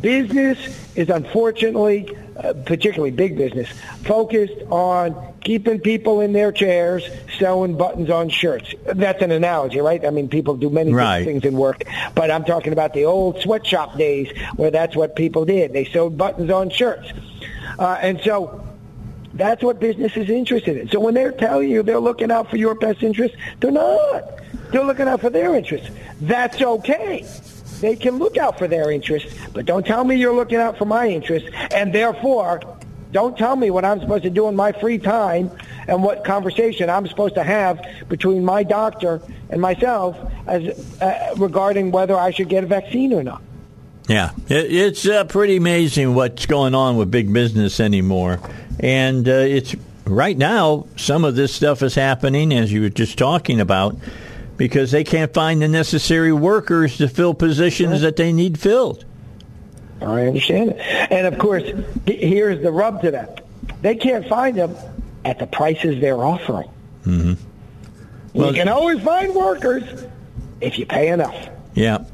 [0.00, 0.58] business
[0.96, 3.68] is unfortunately, uh, particularly big business,
[4.04, 7.04] focused on keeping people in their chairs,
[7.38, 8.74] sewing buttons on shirts.
[8.86, 10.04] That's an analogy, right?
[10.04, 11.24] I mean, people do many right.
[11.24, 11.84] things in work,
[12.14, 15.72] but I'm talking about the old sweatshop days where that's what people did.
[15.72, 17.12] They sewed buttons on shirts.
[17.78, 18.66] Uh, and so
[19.34, 20.88] that's what business is interested in.
[20.88, 24.24] So when they're telling you they're looking out for your best interest, they're not.
[24.70, 25.88] They're looking out for their interests.
[26.20, 27.24] That's okay.
[27.80, 30.84] They can look out for their interests, but don't tell me you're looking out for
[30.84, 32.60] my interests, and therefore,
[33.12, 35.50] don't tell me what I'm supposed to do in my free time
[35.86, 40.16] and what conversation I'm supposed to have between my doctor and myself
[40.46, 43.42] as uh, regarding whether I should get a vaccine or not.
[44.08, 48.40] Yeah, it's uh, pretty amazing what's going on with big business anymore,
[48.80, 49.74] and uh, it's
[50.06, 53.96] right now some of this stuff is happening as you were just talking about
[54.58, 59.06] because they can't find the necessary workers to fill positions that they need filled.
[60.02, 60.80] I understand it,
[61.10, 61.64] and of course,
[62.06, 63.44] here's the rub to that:
[63.80, 64.76] they can't find them
[65.24, 66.68] at the prices they're offering.
[67.04, 67.34] Mm-hmm.
[68.34, 70.04] Well, you can always find workers
[70.60, 71.48] if you pay enough.
[71.74, 72.04] Yeah.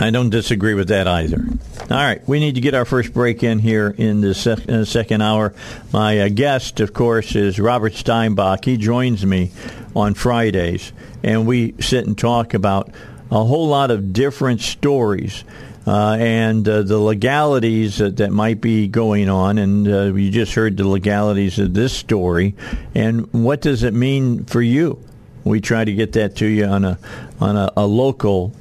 [0.00, 1.44] I don't disagree with that either.
[1.90, 4.78] All right, we need to get our first break in here in the, sec- in
[4.78, 5.54] the second hour.
[5.92, 8.64] My uh, guest, of course, is Robert Steinbuch.
[8.64, 9.50] He joins me
[9.96, 10.92] on Fridays,
[11.24, 12.90] and we sit and talk about
[13.30, 15.44] a whole lot of different stories.
[15.86, 20.52] Uh, and uh, the legalities that, that, might be going on, and uh, you just
[20.52, 22.54] heard the legalities of this story,
[22.94, 25.02] and what does it mean for you?
[25.44, 26.98] We try to get that to you on a
[27.40, 28.52] on a, a local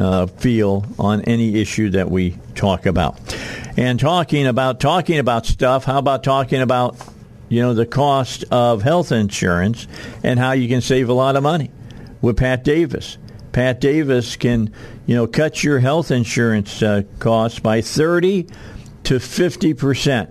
[0.00, 3.18] uh, feel on any issue that we talk about.
[3.76, 6.96] And talking about talking about stuff, how about talking about
[7.48, 9.86] you know the cost of health insurance
[10.24, 11.70] and how you can save a lot of money
[12.20, 13.18] with Pat Davis.
[13.52, 14.72] Pat Davis can
[15.06, 18.46] you know cut your health insurance uh, costs by 30
[19.04, 20.30] to 50 percent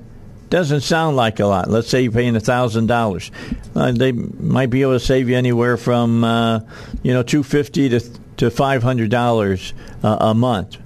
[0.49, 1.69] doesn't sound like a lot.
[1.69, 3.31] Let's say you're paying thousand dollars,
[3.75, 6.61] uh, they might be able to save you anywhere from uh,
[7.03, 7.99] you know two fifty to
[8.39, 9.73] to five hundred dollars
[10.03, 10.77] uh, a month.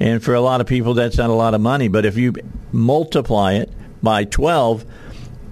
[0.00, 1.88] And for a lot of people, that's not a lot of money.
[1.88, 2.34] But if you
[2.72, 3.70] multiply it
[4.02, 4.84] by twelve,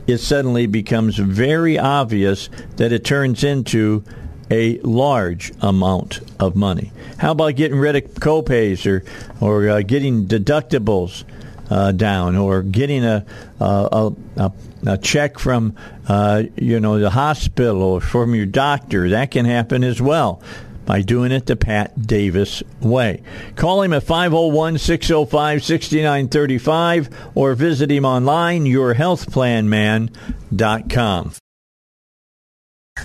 [0.06, 4.02] it suddenly becomes very obvious that it turns into
[4.50, 6.92] a large amount of money.
[7.18, 9.04] How about getting rid of copays or
[9.40, 11.24] or uh, getting deductibles?
[11.70, 13.24] uh, down, or getting a
[13.60, 14.52] a, a,
[14.88, 15.76] a check from
[16.08, 19.10] uh, you know the hospital or from your doctor.
[19.10, 20.42] That can happen as well
[20.86, 23.24] by doing it the Pat Davis way.
[23.56, 31.32] Call him at 501 605 6935 or visit him online, yourhealthplanman.com.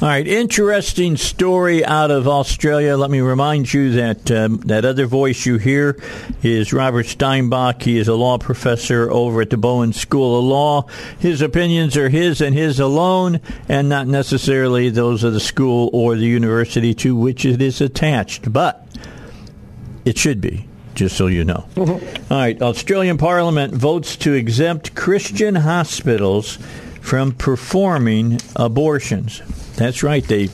[0.02, 2.98] All right, interesting story out of Australia.
[2.98, 5.98] Let me remind you that um, that other voice you hear
[6.43, 7.82] is Robert Steinbuch.
[7.82, 10.88] He is a law professor over at the Bowen School of Law.
[11.18, 13.39] His opinions are his and his alone,
[13.70, 18.52] and not necessarily those of the school or the university to which it is attached.
[18.52, 18.86] But
[20.04, 21.66] it should be just so you know.
[21.76, 22.34] Mm-hmm.
[22.34, 26.58] All right, Australian Parliament votes to exempt Christian hospitals
[27.00, 29.41] from performing abortions.
[29.76, 30.24] That's right.
[30.24, 30.50] They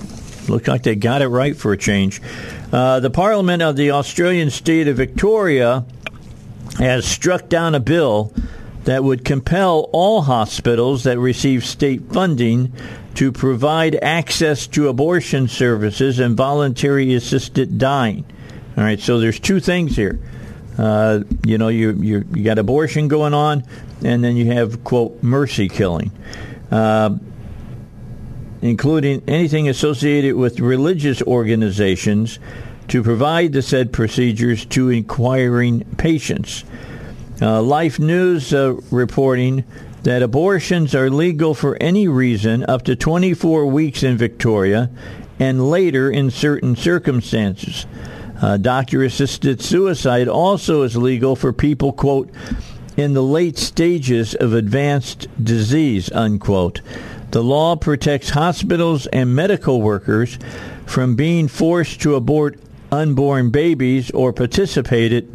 [0.47, 2.21] look like they got it right for a change.
[2.71, 5.85] Uh, the Parliament of the Australian state of Victoria
[6.77, 8.33] has struck down a bill
[8.85, 12.73] that would compel all hospitals that receive state funding
[13.15, 18.25] to provide access to abortion services and voluntary assisted dying.
[18.77, 20.19] All right, so there's two things here.
[20.77, 23.63] Uh, you know, you, you you got abortion going on,
[24.03, 26.11] and then you have quote mercy killing.
[26.71, 27.17] Uh,
[28.61, 32.39] including anything associated with religious organizations,
[32.87, 36.65] to provide the said procedures to inquiring patients.
[37.41, 39.63] Uh, Life News uh, reporting
[40.03, 44.89] that abortions are legal for any reason up to 24 weeks in Victoria
[45.39, 47.85] and later in certain circumstances.
[48.41, 52.29] Uh, Doctor assisted suicide also is legal for people, quote,
[52.97, 56.81] in the late stages of advanced disease, unquote.
[57.31, 60.37] The law protects hospitals and medical workers
[60.85, 62.59] from being forced to abort
[62.91, 65.29] unborn babies or participate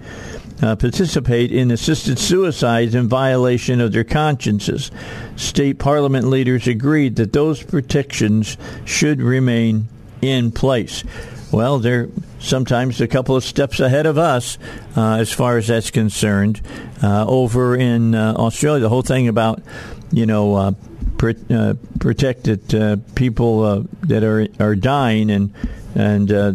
[0.62, 4.90] uh, participate in assisted suicides in violation of their consciences.
[5.36, 9.88] State parliament leaders agreed that those protections should remain
[10.22, 11.04] in place.
[11.52, 14.58] Well, they're sometimes a couple of steps ahead of us
[14.96, 16.60] uh, as far as that's concerned.
[17.02, 19.62] Uh, over in uh, Australia, the whole thing about
[20.10, 20.74] you know
[21.22, 25.52] uh, protected uh, people uh, that are are dying, and
[25.94, 26.52] and uh,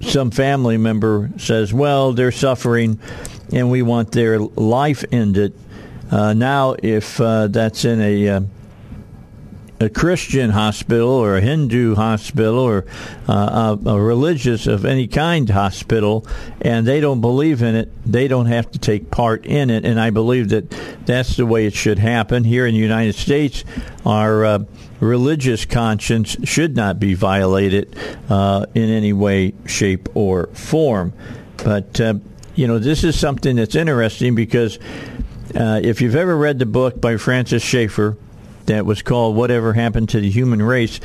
[0.00, 2.98] some family member says, "Well, they're suffering,
[3.52, 5.54] and we want their life ended."
[6.10, 8.46] Uh, now, if that's in a
[9.78, 12.86] a Christian hospital or a Hindu hospital or
[13.28, 16.26] uh, a, a, religious of any kind hospital,
[16.62, 19.84] and they don't believe in it, they don't have to take part in it.
[19.84, 20.70] And I believe that
[21.04, 23.64] that's the way it should happen here in the United States.
[24.06, 24.58] Our uh,
[25.00, 27.94] religious conscience should not be violated
[28.30, 31.12] uh, in any way, shape, or form.
[31.58, 32.14] But uh,
[32.54, 34.78] you know, this is something that's interesting because.
[35.54, 38.18] Uh, if you've ever read the book by Francis Schaeffer,
[38.66, 41.00] that was called "Whatever Happened to the Human Race."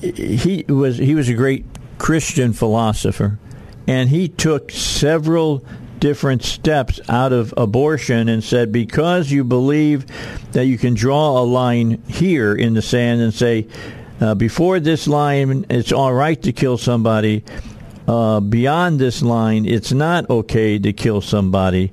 [0.00, 1.64] He was he was a great
[1.98, 3.38] Christian philosopher,
[3.86, 5.64] and he took several
[6.00, 10.06] different steps out of abortion and said because you believe
[10.52, 13.66] that you can draw a line here in the sand and say
[14.20, 17.44] uh, before this line it's all right to kill somebody
[18.08, 21.92] uh, beyond this line it's not okay to kill somebody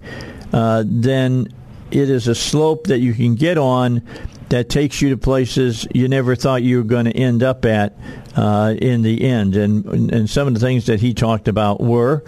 [0.53, 1.53] uh, then
[1.91, 4.01] it is a slope that you can get on
[4.49, 7.97] that takes you to places you never thought you were going to end up at
[8.35, 9.55] uh, in the end.
[9.55, 12.23] And and some of the things that he talked about were,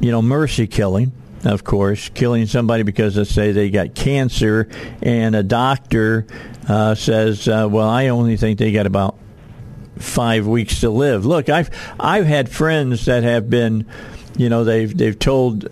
[0.00, 1.12] you know, mercy killing.
[1.42, 4.68] Of course, killing somebody because let's say they got cancer,
[5.00, 6.26] and a doctor
[6.68, 9.16] uh, says, uh, "Well, I only think they got about
[9.96, 13.86] five weeks to live." Look, I've I've had friends that have been,
[14.36, 15.66] you know, they've they've told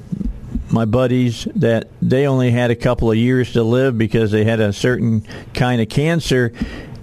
[0.70, 4.60] my buddies that they only had a couple of years to live because they had
[4.60, 6.52] a certain kind of cancer.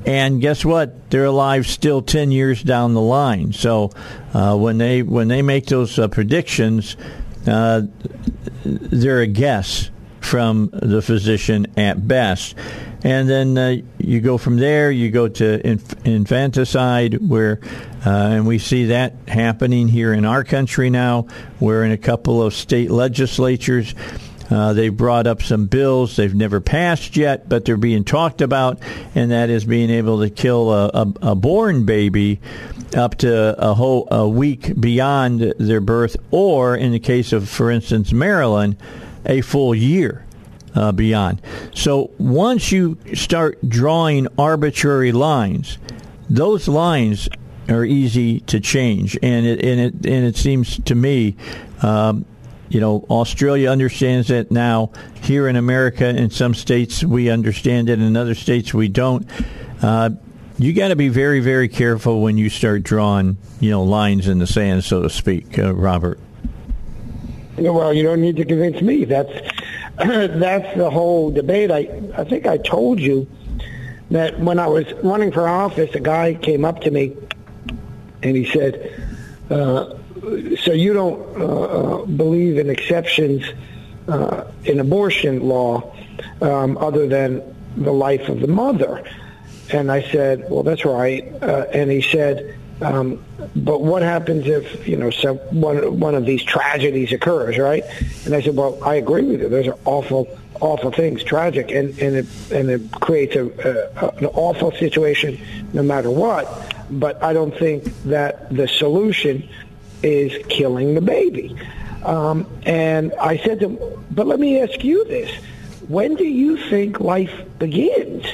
[0.05, 1.09] And guess what?
[1.09, 3.53] They're alive still ten years down the line.
[3.53, 3.91] So
[4.34, 6.95] uh, when they when they make those uh, predictions,
[7.47, 7.84] uh,
[8.63, 9.89] they're a guess
[10.22, 12.55] from the physician at best.
[13.06, 17.60] And then uh, you go from there, you go to inf- infanticide, where,
[18.03, 21.28] uh, and we see that happening here in our country now,
[21.60, 23.93] where in a couple of state legislatures,
[24.49, 28.80] uh, they've brought up some bills they've never passed yet, but they're being talked about,
[29.14, 32.39] and that is being able to kill a, a, a born baby
[32.97, 37.70] up to a whole a week beyond their birth, or in the case of, for
[37.70, 38.78] instance, Maryland,
[39.28, 40.25] a full year
[40.76, 41.42] uh, beyond.
[41.74, 45.78] So once you start drawing arbitrary lines,
[46.30, 47.30] those lines
[47.70, 51.36] are easy to change, and it and it and it seems to me.
[51.82, 52.26] Um,
[52.68, 54.92] you know, Australia understands that now.
[55.22, 58.00] Here in America, in some states, we understand it.
[58.00, 59.28] In other states, we don't.
[59.82, 60.12] Uh,
[60.58, 64.40] you got to be very, very careful when you start drawing, you know, lines in
[64.40, 66.20] the sand, so to speak, uh, Robert.
[67.58, 69.06] Well, you don't need to convince me.
[69.06, 69.32] That's
[69.98, 71.72] that's the whole debate.
[71.72, 71.88] I
[72.18, 73.28] I think I told you
[74.12, 77.16] that when I was running for office, a guy came up to me
[78.22, 78.91] and he said,
[79.50, 79.96] uh,
[80.60, 83.46] "So you don't uh, uh, believe in exceptions
[84.10, 85.96] uh, in abortion law,
[86.41, 87.41] um, other than
[87.78, 89.02] the life of the mother?"
[89.72, 92.58] And I said, "Well, that's right." Uh, and he said.
[92.82, 93.24] Um,
[93.56, 97.84] but what happens if you know some one one of these tragedies occurs, right?
[98.26, 99.50] And I said, well, I agree with you.
[99.50, 100.28] Those are awful,
[100.60, 103.46] awful things, tragic, and and it and it creates a,
[104.04, 105.40] a an awful situation
[105.72, 106.76] no matter what.
[106.90, 109.48] But I don't think that the solution
[110.04, 111.58] is killing the baby.
[112.04, 115.32] Um, and I said to him, but let me ask you this:
[115.88, 118.26] When do you think life begins?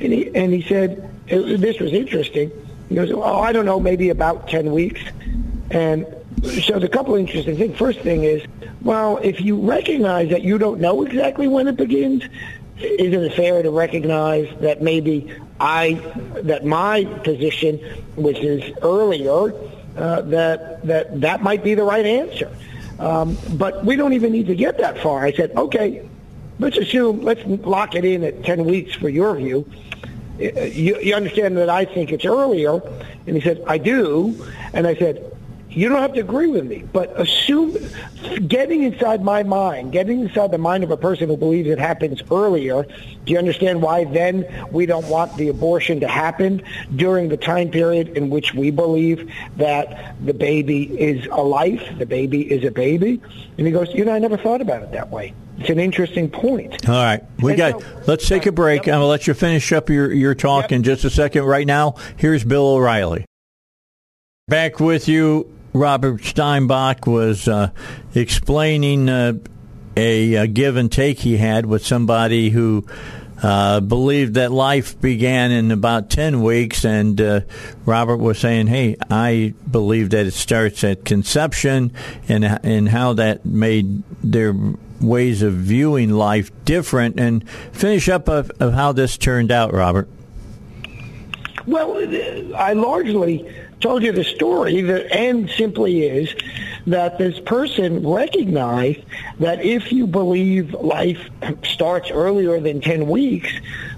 [0.00, 2.50] And he and he said, this was interesting
[2.88, 5.00] he goes, oh, I don't know, maybe about 10 weeks.
[5.70, 6.06] And
[6.64, 7.76] so a couple interesting things.
[7.76, 8.42] First thing is,
[8.82, 12.22] well, if you recognize that you don't know exactly when it begins,
[12.78, 15.94] isn't it fair to recognize that maybe I,
[16.42, 17.78] that my position,
[18.16, 19.52] which is earlier,
[19.96, 22.54] uh, that that that might be the right answer.
[22.98, 25.24] Um, but we don't even need to get that far.
[25.24, 26.06] I said, okay,
[26.58, 29.70] let's assume, let's lock it in at 10 weeks for your view
[30.38, 32.80] you, you understand that I think it's earlier?
[33.26, 34.46] And he said, I do.
[34.72, 35.35] And I said,
[35.76, 37.76] you don't have to agree with me, but assume
[38.48, 42.22] getting inside my mind, getting inside the mind of a person who believes it happens
[42.30, 42.84] earlier,
[43.26, 46.62] do you understand why then we don't want the abortion to happen
[46.96, 52.06] during the time period in which we believe that the baby is a life, the
[52.06, 53.20] baby is a baby?
[53.58, 55.34] And he goes, you know, I never thought about it that way.
[55.58, 56.88] It's an interesting point.
[56.88, 57.80] All right, we and got.
[57.82, 58.86] So, let's take a break.
[58.86, 58.94] Yep.
[58.94, 60.72] I'm gonna let you finish up your your talk yep.
[60.72, 61.44] in just a second.
[61.44, 63.24] Right now, here's Bill O'Reilly.
[64.48, 65.55] Back with you.
[65.76, 67.70] Robert Steinbuch was uh,
[68.14, 69.34] explaining uh,
[69.96, 72.86] a, a, give and take he had with somebody who
[73.42, 77.40] uh, believed that life began in about 10 weeks, and uh,
[77.84, 81.92] Robert was saying, Hey, I believe that it starts at conception,
[82.28, 84.54] and, and how that made their
[85.00, 87.20] ways of viewing life different.
[87.20, 90.08] And finish up of, of how this turned out, Robert.
[91.66, 91.96] Well,
[92.56, 93.46] I largely
[93.80, 94.80] told you the story.
[94.82, 96.34] The end simply is
[96.86, 99.00] that this person recognized
[99.40, 101.28] that if you believe life
[101.64, 103.50] starts earlier than 10 weeks,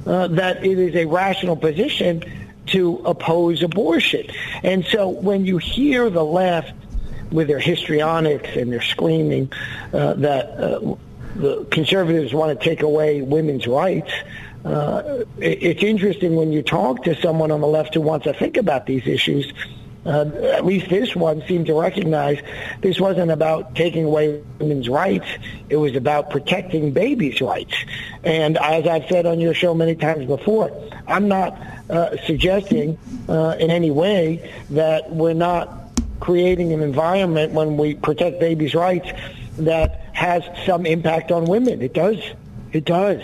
[0.07, 2.23] uh, that it is a rational position
[2.67, 4.27] to oppose abortion.
[4.63, 6.73] And so when you hear the left
[7.31, 9.53] with their histrionics and their screaming
[9.93, 10.97] uh, that uh,
[11.37, 14.11] the conservatives want to take away women's rights,
[14.69, 18.57] uh, it's interesting when you talk to someone on the left who wants to think
[18.57, 19.53] about these issues.
[20.07, 22.39] Uh, at least this one seemed to recognize
[22.81, 25.27] this wasn't about taking away women's rights.
[25.69, 27.75] It was about protecting babies' rights.
[28.25, 30.71] And as I've said on your show many times before,
[31.07, 31.59] I'm not
[31.91, 32.99] uh, suggesting
[33.29, 35.91] uh, in any way that we're not
[36.21, 39.11] creating an environment when we protect babies' rights
[39.59, 41.83] that has some impact on women.
[41.83, 42.19] It does.
[42.79, 43.21] It does.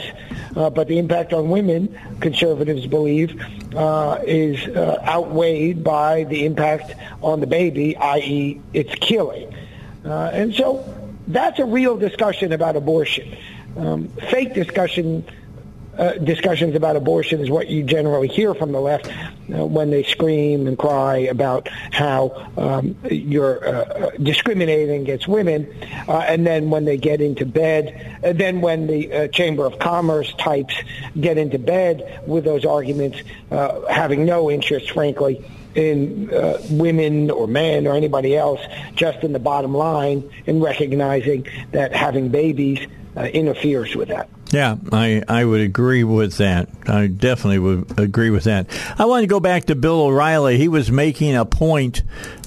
[0.57, 3.41] Uh, but the impact on women, conservatives believe,
[3.77, 6.93] uh, is uh, outweighed by the impact
[7.23, 9.55] on the baby, i.e., it's killing.
[10.05, 10.85] Uh, and so
[11.29, 13.37] that's a real discussion about abortion.
[13.77, 15.25] Um, fake discussion
[15.99, 20.03] uh, discussions about abortion is what you generally hear from the left uh, when they
[20.03, 25.73] scream and cry about how um, you're uh, discriminating against women,
[26.09, 30.33] uh, and then when they get into bed, uh, then when the Chamber of Commerce
[30.35, 30.75] types
[31.21, 33.19] get into bed with those arguments,
[33.51, 38.61] having no interest, frankly, in uh, women or men or anybody else,
[38.95, 42.87] just in the bottom line, in recognizing that having babies
[43.17, 44.29] uh, interferes with that.
[44.51, 46.69] Yeah, I, I would agree with that.
[46.87, 48.69] I definitely would agree with that.
[48.99, 50.59] I want to go back to Bill O'Reilly.
[50.59, 52.03] He was making a point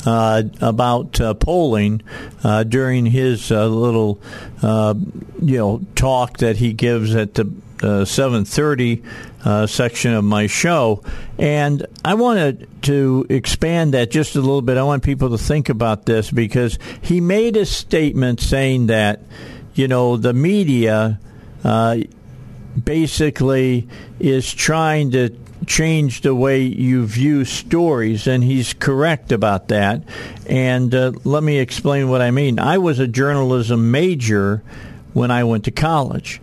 [0.06, 2.02] uh, about uh, polling
[2.46, 4.22] uh, during his uh, little,
[4.62, 4.94] uh,
[5.42, 7.44] you know, talk that he gives at the
[7.82, 11.04] uh, 7:30 section of my show,
[11.38, 14.78] and I wanted to expand that just a little bit.
[14.78, 19.22] I want people to think about this because he made a statement saying that
[19.78, 21.20] you know, the media
[21.64, 21.98] uh,
[22.84, 23.88] basically
[24.20, 25.30] is trying to
[25.66, 30.04] change the way you view stories, and he's correct about that.
[30.48, 32.60] And uh, let me explain what I mean.
[32.60, 34.64] I was a journalism major
[35.14, 36.42] when I went to college,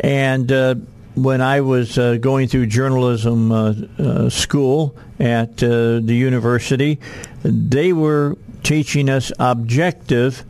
[0.00, 0.74] and uh,
[1.14, 7.00] when I was uh, going through journalism uh, uh, school at the university,
[7.42, 10.44] they were teaching us objective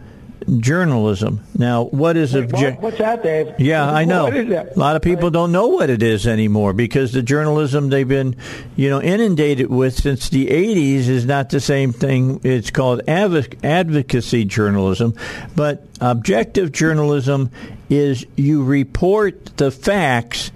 [0.58, 1.44] journalism.
[1.56, 2.80] Now, what is object?
[2.80, 3.54] What's that, Dave?
[3.58, 4.26] Yeah, I know.
[4.28, 8.36] A lot of people don't know what it is anymore because the journalism they've been,
[8.74, 12.40] you know, inundated with since the '80s is not the same thing.
[12.42, 15.14] It's called advocacy journalism,
[15.54, 17.50] but objective journalism
[17.90, 20.50] is you report the facts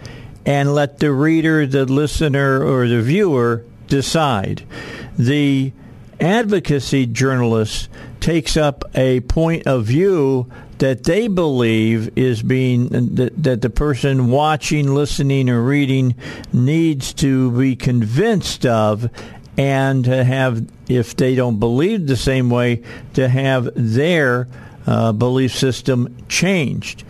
[0.44, 4.64] and let the reader, the listener, or the viewer decide.
[5.18, 5.72] The
[6.20, 7.88] advocacy journalists
[8.20, 14.30] takes up a point of view that they believe is being that, that the person
[14.30, 16.14] watching, listening, or reading
[16.52, 19.08] needs to be convinced of
[19.56, 22.82] and to have, if they don't believe the same way,
[23.14, 24.48] to have their
[24.86, 27.04] uh, belief system changed.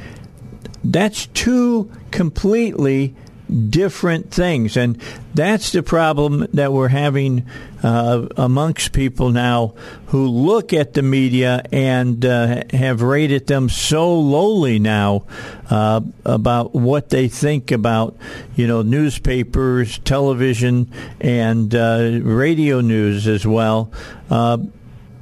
[0.84, 3.14] That's two completely
[3.52, 4.76] different things.
[4.76, 5.00] And
[5.34, 7.46] that's the problem that we're having
[7.82, 9.74] uh, amongst people now
[10.06, 15.24] who look at the media and uh, have rated them so lowly now
[15.70, 18.16] uh, about what they think about,
[18.54, 20.90] you know, newspapers, television,
[21.20, 23.92] and uh, radio news as well
[24.30, 24.58] uh,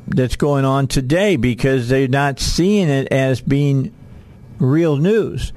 [0.07, 3.95] that's going on today because they're not seeing it as being
[4.59, 5.53] real news.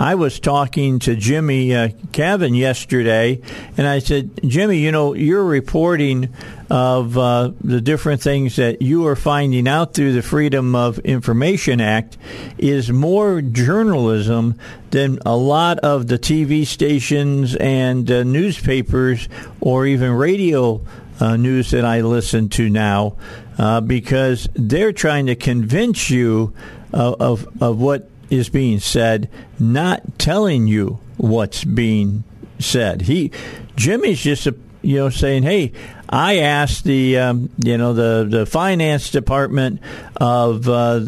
[0.00, 3.40] I was talking to Jimmy uh, Cavin yesterday,
[3.76, 6.32] and I said, Jimmy, you know, you're reporting
[6.70, 11.80] of uh, the different things that you are finding out through the Freedom of Information
[11.80, 12.16] Act
[12.58, 14.56] is more journalism
[14.90, 19.28] than a lot of the TV stations and uh, newspapers
[19.60, 20.80] or even radio
[21.18, 23.16] uh, news that I listen to now,
[23.58, 26.54] uh, because they're trying to convince you
[26.92, 29.28] of, of, of what is being said,
[29.58, 32.24] not telling you what's being
[32.58, 33.02] said.
[33.02, 33.30] He,
[33.76, 35.72] Jimmy's just a, you know saying, "Hey,
[36.08, 39.80] I asked the um, you know the the finance department
[40.16, 41.06] of uh,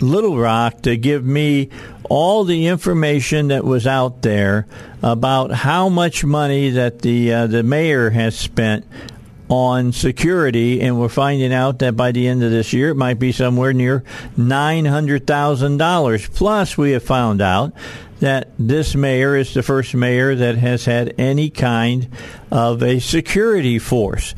[0.00, 1.70] Little Rock to give me
[2.08, 4.66] all the information that was out there
[5.02, 8.84] about how much money that the uh, the mayor has spent
[9.48, 13.18] on security, and we're finding out that by the end of this year, it might
[13.18, 14.02] be somewhere near
[14.38, 16.34] $900,000.
[16.34, 17.72] Plus, we have found out
[18.20, 22.08] that this mayor is the first mayor that has had any kind
[22.50, 24.34] of a security force.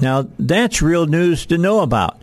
[0.00, 2.20] Now, that's real news to know about.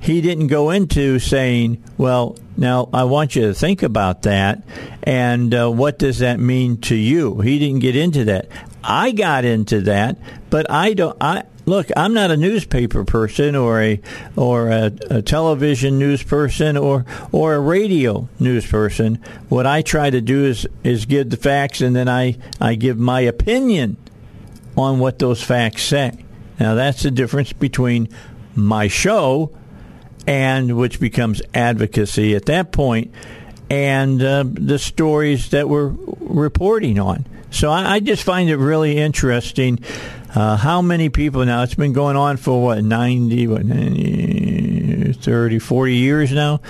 [0.00, 4.62] He didn't go into saying, well, now I want you to think about that,
[5.02, 7.40] and uh, what does that mean to you?
[7.40, 8.48] He didn't get into that.
[8.82, 10.18] I got into that,
[10.50, 11.16] but I don't.
[11.20, 11.90] I look.
[11.96, 14.00] I'm not a newspaper person or a
[14.36, 19.22] or a, a television news person or or a radio news person.
[19.48, 22.98] What I try to do is is give the facts, and then I I give
[22.98, 23.96] my opinion
[24.76, 26.24] on what those facts say.
[26.58, 28.08] Now that's the difference between
[28.54, 29.52] my show
[30.26, 33.12] and which becomes advocacy at that point
[33.70, 37.26] and uh, the stories that we're reporting on.
[37.50, 39.78] So I, I just find it really interesting
[40.34, 43.62] uh, how many people now, it's been going on for what, 90, what,
[45.16, 46.60] 30, 40 years now,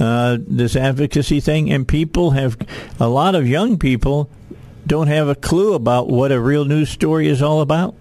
[0.00, 2.56] uh, this advocacy thing, and people have,
[2.98, 4.30] a lot of young people
[4.86, 7.94] don't have a clue about what a real news story is all about.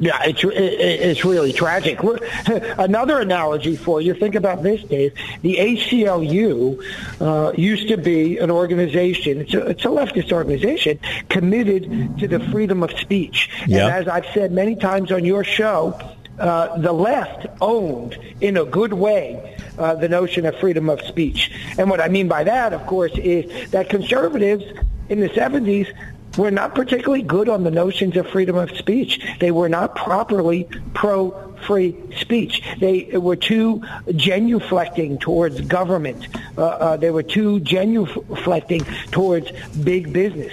[0.00, 2.00] Yeah, it's it's really tragic.
[2.78, 4.12] Another analogy for you.
[4.14, 5.14] Think about this, Dave.
[5.42, 6.82] The ACLU
[7.20, 9.42] uh, used to be an organization.
[9.42, 10.98] It's a, it's a leftist organization
[11.28, 13.50] committed to the freedom of speech.
[13.68, 13.80] Yep.
[13.82, 15.98] And as I've said many times on your show,
[16.38, 21.52] uh, the left owned, in a good way, uh, the notion of freedom of speech.
[21.78, 24.64] And what I mean by that, of course, is that conservatives
[25.08, 25.92] in the 70s
[26.36, 29.20] were not particularly good on the notions of freedom of speech.
[29.40, 32.62] They were not properly pro-free speech.
[32.78, 36.28] They were too genuflecting towards government.
[36.56, 39.50] Uh, uh, they were too genuflecting towards
[39.82, 40.52] big business.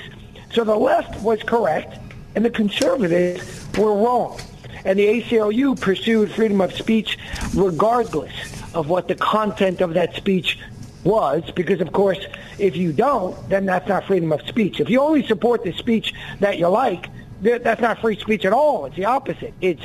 [0.54, 1.98] So the left was correct,
[2.36, 4.40] and the conservatives were wrong.
[4.84, 7.18] And the ACLU pursued freedom of speech
[7.54, 8.34] regardless
[8.74, 10.58] of what the content of that speech
[11.04, 12.20] was because, of course,
[12.62, 14.80] if you don't, then that's not freedom of speech.
[14.80, 17.08] If you only support the speech that you like,
[17.42, 18.86] that's not free speech at all.
[18.86, 19.54] It's the opposite.
[19.62, 19.82] It's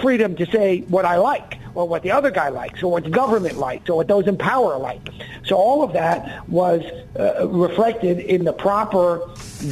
[0.00, 3.10] freedom to say what I like or what the other guy likes or what the
[3.10, 5.08] government likes or what those in power like.
[5.44, 6.82] So all of that was
[7.18, 9.20] uh, reflected in the proper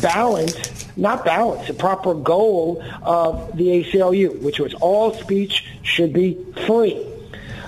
[0.00, 6.38] balance, not balance, the proper goal of the ACLU, which was all speech should be
[6.66, 7.04] free.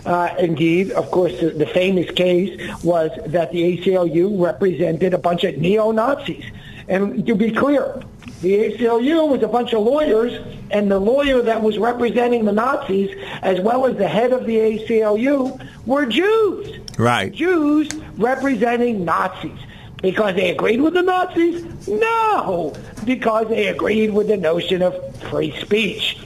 [0.06, 5.42] Uh, indeed, of course, the, the, famous case was that the ACLU represented a bunch
[5.42, 6.44] of neo-Nazis.
[6.86, 8.00] And to be clear,
[8.40, 13.16] the ACLU was a bunch of lawyers, and the lawyer that was representing the Nazis,
[13.42, 16.78] as well as the head of the ACLU, were Jews.
[16.98, 17.32] Right.
[17.32, 19.58] Jews representing Nazis.
[20.02, 21.88] Because they agreed with the Nazis?
[21.88, 22.74] No,
[23.04, 24.94] because they agreed with the notion of
[25.30, 26.16] free speech.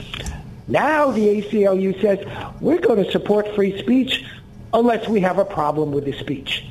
[0.71, 2.25] Now the ACLU says,
[2.61, 4.23] we're going to support free speech
[4.73, 6.65] unless we have a problem with the speech.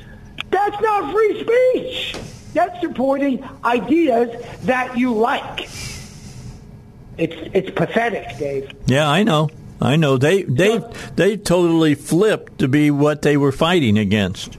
[0.49, 2.15] That's not free speech.
[2.53, 5.69] That's supporting ideas that you like.
[7.17, 8.71] It's it's pathetic, Dave.
[8.87, 9.49] Yeah, I know.
[9.79, 10.17] I know.
[10.17, 10.81] They they
[11.15, 14.57] they totally flipped to be what they were fighting against.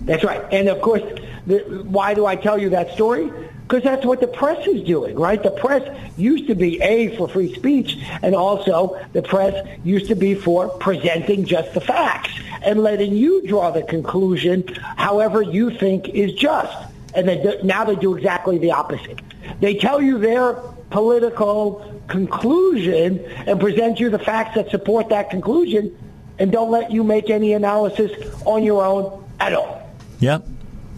[0.00, 0.42] That's right.
[0.52, 1.02] And of course,
[1.46, 3.30] the, why do I tell you that story?
[3.72, 5.42] Because that's what the press is doing, right?
[5.42, 10.14] The press used to be A, for free speech, and also the press used to
[10.14, 14.68] be for presenting just the facts and letting you draw the conclusion
[14.98, 16.76] however you think is just.
[17.14, 19.20] And they do, now they do exactly the opposite.
[19.60, 20.52] They tell you their
[20.90, 25.96] political conclusion and present you the facts that support that conclusion
[26.38, 28.12] and don't let you make any analysis
[28.44, 29.90] on your own at all.
[30.20, 30.46] Yep.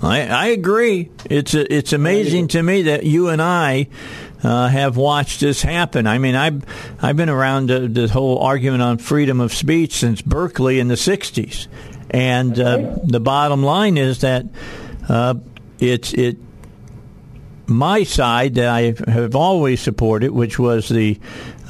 [0.04, 1.10] I, I agree.
[1.30, 3.88] It's a, it's amazing to me that you and I
[4.42, 6.06] uh, have watched this happen.
[6.06, 6.64] I mean, I've
[7.02, 10.94] I've been around the, the whole argument on freedom of speech since Berkeley in the
[10.94, 11.68] '60s,
[12.10, 14.44] and uh, the bottom line is that
[15.08, 15.34] uh,
[15.78, 16.36] it's it.
[17.66, 21.18] My side that I have always supported, which was the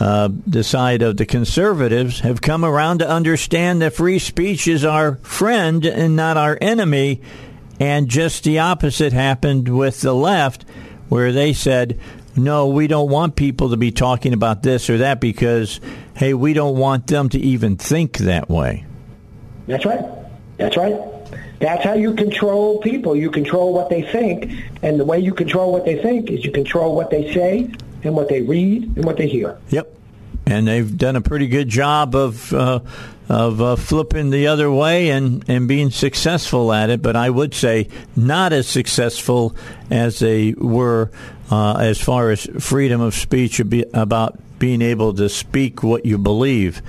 [0.01, 4.85] uh, the side of the conservatives, have come around to understand that free speech is
[4.85, 7.20] our friend and not our enemy
[7.81, 10.65] and just the opposite happened with the left,
[11.09, 11.99] where they said,
[12.37, 15.81] no, we don't want people to be talking about this or that because,
[16.15, 18.85] hey, we don't want them to even think that way.
[19.67, 20.05] That's right.
[20.57, 20.97] That's right.
[21.61, 23.17] That's how you control people.
[23.17, 24.53] You control what they think.
[24.83, 27.71] And the way you control what they think is you control what they say
[28.03, 29.59] and what they read and what they hear.
[29.71, 29.97] Yep.
[30.55, 32.81] And they've done a pretty good job of uh,
[33.29, 37.55] of uh, flipping the other way and, and being successful at it, but I would
[37.55, 39.57] say not as successful
[39.91, 41.11] as they were
[41.51, 46.83] uh, as far as freedom of speech about being able to speak what you believe.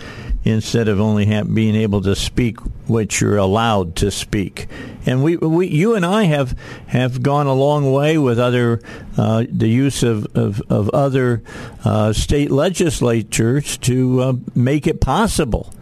[0.46, 4.68] Instead of only ha- being able to speak what you're allowed to speak.
[5.06, 6.58] And we, we, you and I have
[6.88, 8.80] have gone a long way with other
[9.18, 11.44] uh, the use of of, of other
[11.84, 15.74] uh, state legislatures to uh, make it possible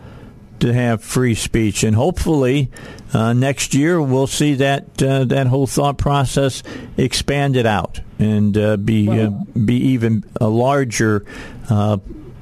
[0.60, 2.72] to have free speech, and hopefully
[3.14, 6.64] uh, next year we'll see that uh, that whole thought process
[6.98, 11.26] expanded out and uh, be uh, be even a larger,
[11.69, 11.98] uh,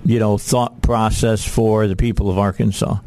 [0.06, 2.98] you know, thought process for the people of Arkansas.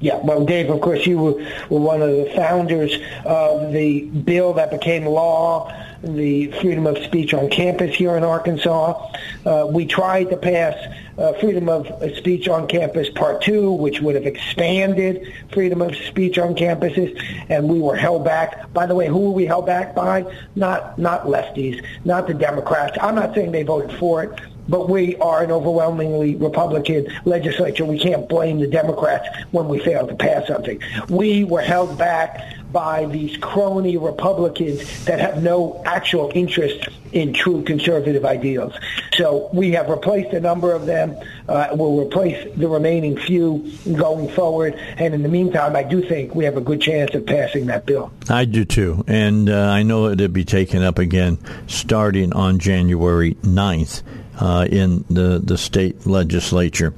[0.00, 1.32] Yeah, well, Dave, of course, you were,
[1.70, 2.94] one of the founders
[3.24, 5.72] of the bill that became law,
[6.02, 9.12] the freedom of speech on campus here in Arkansas.
[9.46, 10.76] Uh, we tried to pass
[11.16, 16.36] uh, freedom of speech on campus part two, which would have expanded freedom of speech
[16.36, 17.18] on campuses,
[17.48, 18.70] and we were held back.
[18.74, 20.30] By the way, who were we held back by?
[20.54, 22.98] Not not lefties, not the Democrats.
[23.00, 24.38] I'm not saying they voted for it
[24.68, 27.84] but we are an overwhelmingly Republican legislature.
[27.84, 30.80] We can't blame the Democrats when we fail to pass something.
[31.08, 37.62] We were held back by these crony Republicans that have no actual interest in true
[37.62, 38.74] conservative ideals.
[39.14, 41.16] So we have replaced a number of them.
[41.48, 44.74] Uh, we'll replace the remaining few going forward.
[44.74, 47.86] And in the meantime, I do think we have a good chance of passing that
[47.86, 48.12] bill.
[48.28, 49.04] I do too.
[49.06, 51.38] And uh, I know it'll be taken up again
[51.68, 54.02] starting on January 9th
[54.40, 56.92] uh, in the, the state legislature.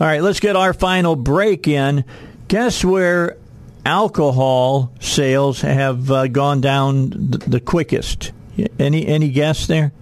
[0.00, 2.04] All right, let's get our final break in.
[2.48, 3.36] Guess where
[3.84, 8.32] alcohol sales have uh, gone down the, the, quickest?
[8.78, 9.92] Any any guess there?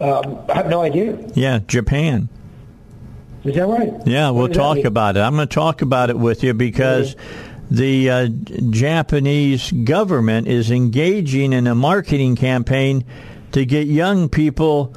[0.00, 1.18] Um, I have no idea.
[1.34, 2.28] Yeah, Japan.
[3.44, 3.92] Is that right?
[4.04, 5.20] Yeah, we'll talk about it.
[5.20, 7.16] I'm going to talk about it with you because.
[7.70, 8.28] The uh,
[8.70, 13.04] Japanese government is engaging in a marketing campaign
[13.52, 14.94] to get young people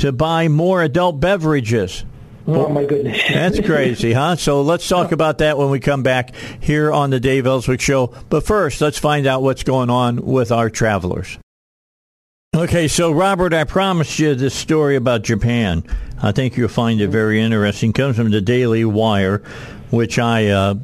[0.00, 2.04] to buy more adult beverages.
[2.46, 3.20] Oh my goodness.
[3.28, 4.36] That's crazy, huh?
[4.36, 8.08] So let's talk about that when we come back here on the Dave Elswick Show.
[8.28, 11.38] But first, let's find out what's going on with our travelers.
[12.54, 15.84] Okay, so Robert, I promised you this story about Japan.
[16.20, 17.90] I think you'll find it very interesting.
[17.90, 19.38] It comes from the Daily Wire,
[19.90, 20.74] which I uh,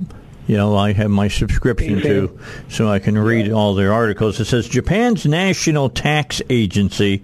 [0.46, 4.38] you know, I have my subscription to, so I can read all their articles.
[4.38, 7.22] It says Japan's National Tax Agency,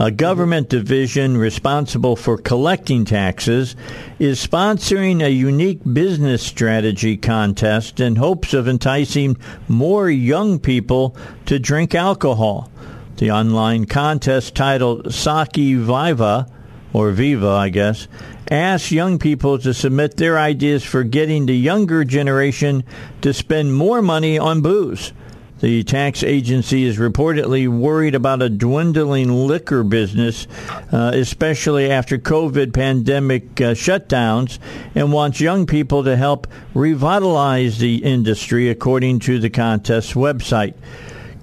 [0.00, 3.76] a government division responsible for collecting taxes,
[4.18, 9.36] is sponsoring a unique business strategy contest in hopes of enticing
[9.68, 11.16] more young people
[11.46, 12.70] to drink alcohol.
[13.18, 16.48] The online contest titled Sake Viva,
[16.92, 18.08] or Viva, I guess,
[18.50, 22.84] Ask young people to submit their ideas for getting the younger generation
[23.22, 25.12] to spend more money on booze.
[25.58, 30.46] The tax agency is reportedly worried about a dwindling liquor business,
[30.92, 34.58] uh, especially after COVID pandemic uh, shutdowns,
[34.94, 40.74] and wants young people to help revitalize the industry, according to the contest website.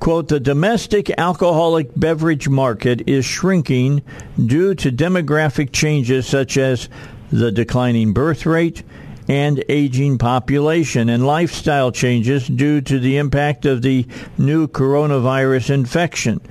[0.03, 4.01] Quote, the domestic alcoholic beverage market is shrinking
[4.38, 6.89] due to demographic changes such as
[7.31, 8.84] the declining birth rate
[9.30, 14.05] and aging population and lifestyle changes due to the impact of the
[14.38, 16.41] new coronavirus infection.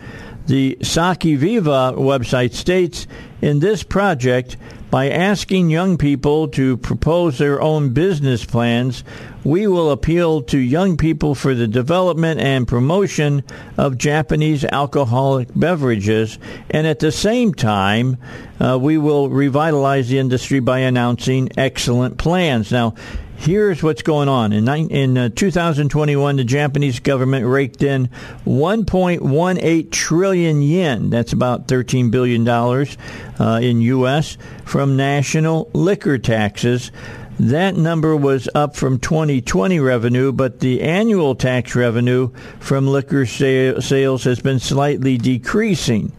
[0.46, 3.06] The Sake Viva website states
[3.42, 4.56] in this project,
[4.92, 9.02] by asking young people to propose their own business plans,
[9.42, 13.42] we will appeal to young people for the development and promotion
[13.78, 16.38] of Japanese alcoholic beverages,
[16.68, 18.18] and at the same time,
[18.60, 22.70] uh, we will revitalize the industry by announcing excellent plans.
[22.70, 22.94] Now,
[23.42, 24.52] here's what's going on.
[24.52, 28.08] In, in uh, 2021, the Japanese government raked in
[28.46, 31.10] 1.18 trillion yen.
[31.10, 32.96] That's about 13 billion dollars
[33.40, 34.38] uh, in U.S.
[34.64, 36.92] from national liquor taxes.
[37.40, 44.24] That number was up from 2020 revenue, but the annual tax revenue from liquor sales
[44.24, 46.12] has been slightly decreasing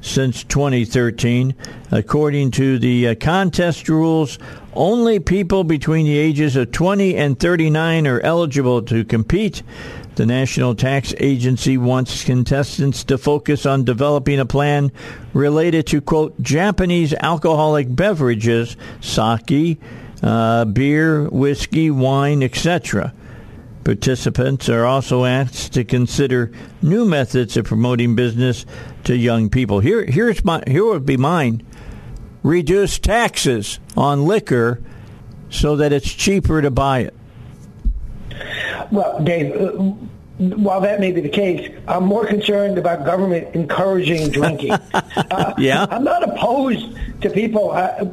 [0.00, 1.54] since 2013.
[1.90, 4.38] According to the uh, contest rules,
[4.74, 9.62] only people between the ages of 20 and 39 are eligible to compete.
[10.16, 14.92] The National Tax Agency wants contestants to focus on developing a plan
[15.32, 19.80] related to, quote, Japanese alcoholic beverages, sake,
[20.22, 23.14] uh, beer, whiskey, wine, etc.
[23.84, 26.52] Participants are also asked to consider
[26.82, 28.66] new methods of promoting business
[29.04, 29.80] to young people.
[29.80, 31.62] Here, here's my, here would be mine:
[32.42, 34.80] reduce taxes on liquor
[35.50, 37.14] so that it's cheaper to buy it.
[38.90, 39.68] Well, Dave, uh,
[40.38, 44.72] while that may be the case, I'm more concerned about government encouraging drinking.
[44.94, 46.86] uh, yeah, I'm not opposed
[47.22, 47.72] to people.
[47.72, 48.06] Uh,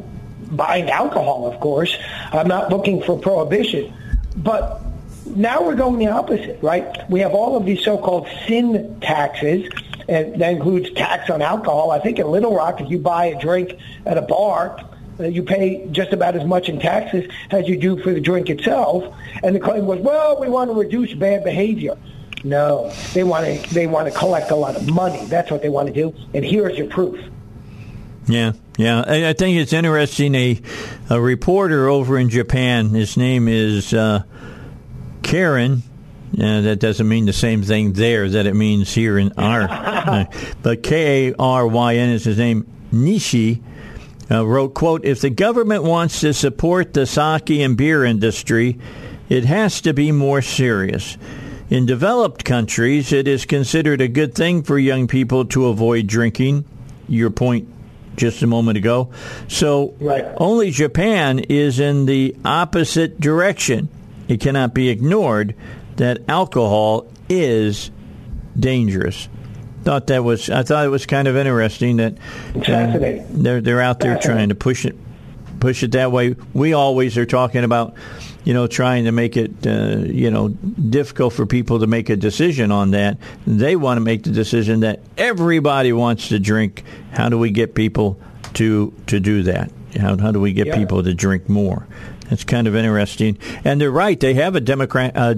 [0.52, 1.96] buying alcohol, of course.
[2.32, 3.94] I'm not looking for prohibition.
[4.38, 4.82] But
[5.26, 7.10] now we're going the opposite, right?
[7.10, 9.70] We have all of these so-called sin taxes,
[10.08, 11.92] and that includes tax on alcohol.
[11.92, 14.84] I think in Little Rock, if you buy a drink at a bar,
[15.20, 18.50] uh, you pay just about as much in taxes as you do for the drink
[18.50, 19.14] itself.
[19.44, 21.98] And the claim was, well, we want to reduce bad behavior.
[22.44, 25.26] No, they want to they want to collect a lot of money.
[25.26, 26.16] That's what they want to do.
[26.34, 27.20] And here's your proof.
[28.28, 29.04] Yeah, yeah.
[29.08, 30.36] I, I think it's interesting.
[30.36, 30.62] A
[31.10, 32.90] a reporter over in Japan.
[32.90, 34.24] His name is uh,
[35.24, 35.82] Karen.
[36.40, 39.64] Uh, that doesn't mean the same thing there that it means here in our.
[39.64, 40.26] uh,
[40.62, 42.72] but K A R Y N is his name.
[42.94, 43.62] Nishi
[44.30, 48.78] uh, wrote, "quote If the government wants to support the sake and beer industry,
[49.30, 51.18] it has to be more serious."
[51.70, 56.64] In developed countries, it is considered a good thing for young people to avoid drinking.
[57.10, 57.68] Your point
[58.16, 59.12] just a moment ago.
[59.48, 60.26] So right.
[60.38, 63.90] only Japan is in the opposite direction.
[64.28, 65.56] It cannot be ignored
[65.98, 67.92] that alcohol is
[68.58, 69.30] dangerous.
[69.84, 72.18] Thought that was I thought it was kind of interesting that
[72.56, 74.98] uh, they're they're out there trying to push it
[75.60, 76.36] push it that way.
[76.54, 77.96] We always are talking about
[78.48, 82.16] you know, trying to make it, uh, you know, difficult for people to make a
[82.16, 83.18] decision on that.
[83.46, 86.86] They want to make the decision that everybody wants to drink.
[87.12, 88.18] How do we get people
[88.54, 89.70] to to do that?
[90.00, 90.78] How how do we get yeah.
[90.78, 91.86] people to drink more?
[92.30, 93.38] That's kind of interesting.
[93.64, 94.20] And they're right.
[94.20, 95.34] They have a democrat uh,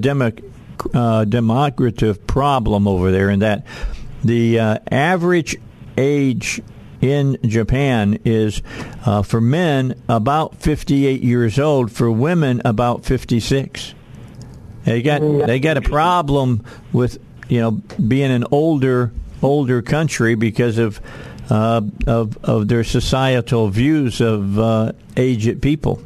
[0.94, 1.26] uh,
[2.28, 3.66] problem over there in that
[4.24, 5.58] the uh, average
[5.98, 6.62] age
[7.02, 8.62] in Japan is
[9.06, 13.94] uh, for men about 58 years old, for women about 56.
[14.86, 19.12] They got they got a problem with you know being an older
[19.42, 21.00] older country because of
[21.50, 26.02] uh, of of their societal views of uh, aged people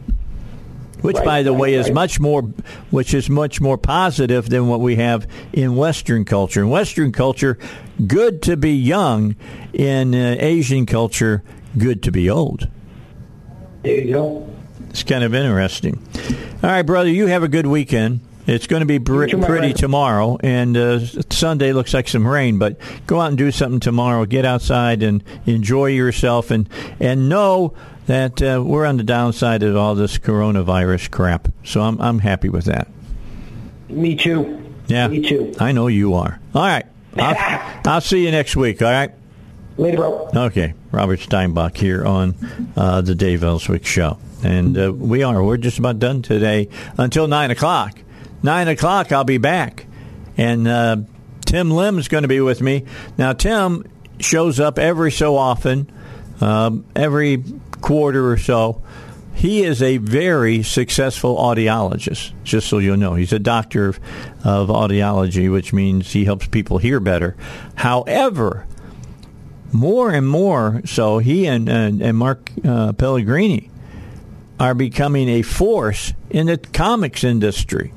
[1.04, 2.42] which right, by the right, way is much more
[2.90, 6.62] which is much more positive than what we have in western culture.
[6.62, 7.60] In western culture
[8.08, 9.36] good to be young.
[9.74, 11.44] In uh, asian culture
[11.78, 12.68] good to be old.
[13.84, 14.50] There you go.
[14.90, 16.02] It's kind of interesting.
[16.64, 18.22] All right brother you have a good weekend.
[18.46, 21.00] It's going to be br- pretty tomorrow, and uh,
[21.30, 22.60] Sunday looks like some rain.
[22.60, 22.78] But
[23.08, 24.26] go out and do something tomorrow.
[24.26, 26.68] Get outside and enjoy yourself, and
[27.00, 27.74] and know
[28.08, 31.48] that uh, we're on the downside of all this coronavirus crap.
[31.64, 32.88] So I'm I'm happy with that.
[33.90, 34.60] Me too.
[34.88, 35.54] Yeah, me too.
[35.60, 36.40] I know you are.
[36.54, 36.86] All right,
[37.18, 38.82] I'll, I'll see you next week.
[38.82, 39.12] All right.
[39.78, 40.30] Later, bro.
[40.36, 42.36] Okay, Robert Steinbuch here on
[42.78, 47.28] uh, the Dave Elswick Show, and uh, we are we're just about done today until
[47.28, 47.98] nine o'clock.
[48.44, 49.86] Nine o'clock, I'll be back,
[50.38, 50.98] and uh,
[51.46, 52.84] Tim Lim is going to be with me.
[53.18, 53.86] Now, Tim
[54.20, 55.90] shows up every so often,
[56.42, 57.44] um, every
[57.84, 58.82] quarter or so.
[59.36, 63.16] He is a very successful audiologist, just so you'll know.
[63.16, 64.00] He's a doctor of,
[64.44, 67.36] of audiology, which means he helps people hear better.
[67.76, 68.66] However,
[69.72, 73.70] more and more so, he and, and, and Mark uh, Pellegrini
[74.60, 77.92] are becoming a force in the comics industry.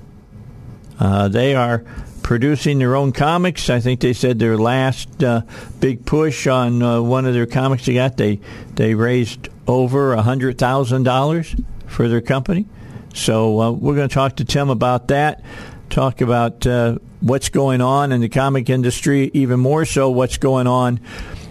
[0.98, 1.84] Uh, they are
[2.22, 3.68] producing their own comics.
[3.68, 5.42] I think they said their last uh,
[5.78, 8.40] big push on uh, one of their comics they got, they
[8.74, 11.55] they raised over a hundred thousand dollars
[11.86, 12.66] for their company.
[13.14, 15.43] So uh, we're going to talk to Tim about that.
[15.88, 20.66] Talk about uh, what's going on in the comic industry, even more so what's going
[20.66, 21.01] on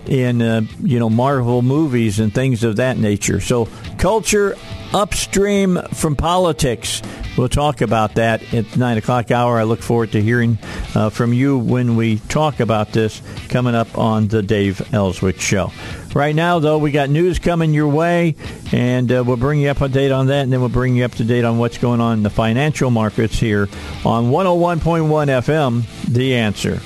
[0.05, 3.39] in uh, you know Marvel movies and things of that nature.
[3.39, 3.67] So
[3.97, 4.55] culture
[4.95, 7.01] upstream from politics.
[7.37, 9.59] We'll talk about that at nine o'clock hour.
[9.59, 10.57] I look forward to hearing
[10.95, 15.73] uh, from you when we talk about this coming up on the Dave Elswick Show.
[16.15, 18.35] Right now, though, we got news coming your way,
[18.71, 21.03] and uh, we'll bring you up to date on that, and then we'll bring you
[21.03, 23.67] up to date on what's going on in the financial markets here
[24.05, 26.79] on 101.1 FM, The Answer.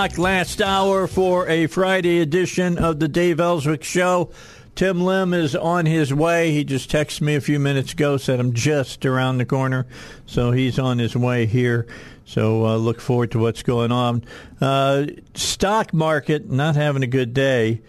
[0.00, 4.30] O'clock, last hour for a Friday edition of the Dave Elswick Show.
[4.74, 6.52] Tim Lim is on his way.
[6.52, 9.86] He just texted me a few minutes ago, said I'm just around the corner.
[10.24, 11.86] So he's on his way here.
[12.24, 14.24] So uh, look forward to what's going on.
[14.58, 15.04] Uh,
[15.34, 17.82] stock market not having a good day.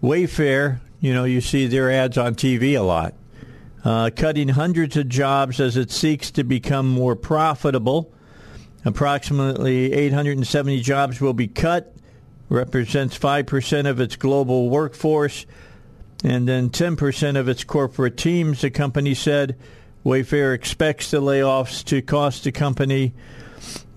[0.00, 3.14] Wayfair, you know, you see their ads on TV a lot.
[3.84, 8.12] Uh, cutting hundreds of jobs as it seeks to become more profitable.
[8.86, 11.92] Approximately 870 jobs will be cut,
[12.48, 15.44] represents 5% of its global workforce,
[16.22, 19.56] and then 10% of its corporate teams, the company said.
[20.04, 23.12] Wayfair expects the layoffs to cost the company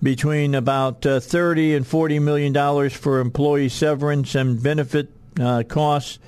[0.02, 6.18] between about uh, 30 and 40 million dollars for employee severance and benefit uh, costs.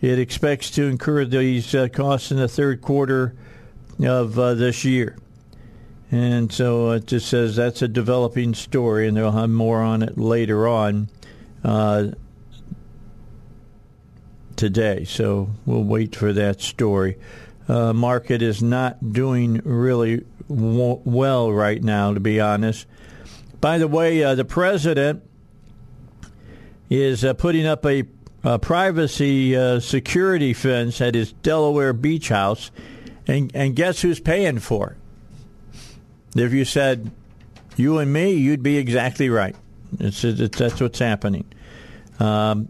[0.00, 3.34] It expects to incur these uh, costs in the third quarter
[4.00, 5.16] of uh, this year.
[6.14, 10.16] And so it just says that's a developing story, and they'll have more on it
[10.16, 11.08] later on
[11.64, 12.12] uh,
[14.54, 15.02] today.
[15.06, 17.18] So we'll wait for that story.
[17.66, 22.86] Uh, market is not doing really w- well right now, to be honest.
[23.60, 25.20] By the way, uh, the president
[26.88, 28.04] is uh, putting up a,
[28.44, 32.70] a privacy uh, security fence at his Delaware beach house,
[33.26, 34.96] and, and guess who's paying for it?
[36.34, 37.10] If you said
[37.76, 39.54] you and me, you'd be exactly right.
[39.98, 41.44] It's, it's that's what's happening.
[42.18, 42.68] Um,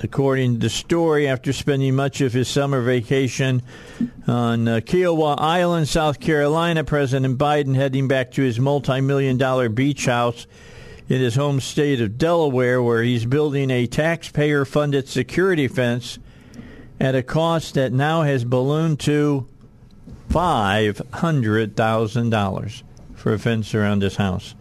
[0.00, 3.62] according to the story, after spending much of his summer vacation
[4.26, 10.06] on uh, Kiawah Island, South Carolina, President Biden heading back to his multi-million dollar beach
[10.06, 10.46] house
[11.08, 16.18] in his home state of Delaware, where he's building a taxpayer-funded security fence
[17.00, 19.46] at a cost that now has ballooned to
[20.30, 22.82] $500,000
[23.14, 24.54] for a fence around his house.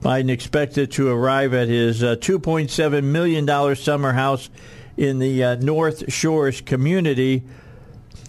[0.00, 4.48] Biden expected to arrive at his uh, $2.7 million summer house
[4.96, 7.42] in the uh, North Shores community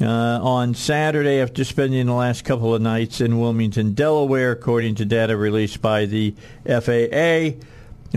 [0.01, 5.05] uh, on Saturday after spending the last couple of nights in Wilmington, Delaware, according to
[5.05, 6.33] data released by the
[6.65, 7.51] FAA.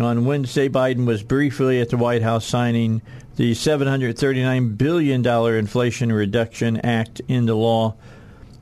[0.00, 3.02] On Wednesday, Biden was briefly at the White House signing
[3.36, 7.94] the $739 billion Inflation Reduction Act into law.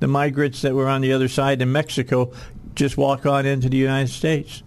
[0.00, 2.32] the migrants that were on the other side in Mexico
[2.74, 4.62] just walk on into the United States.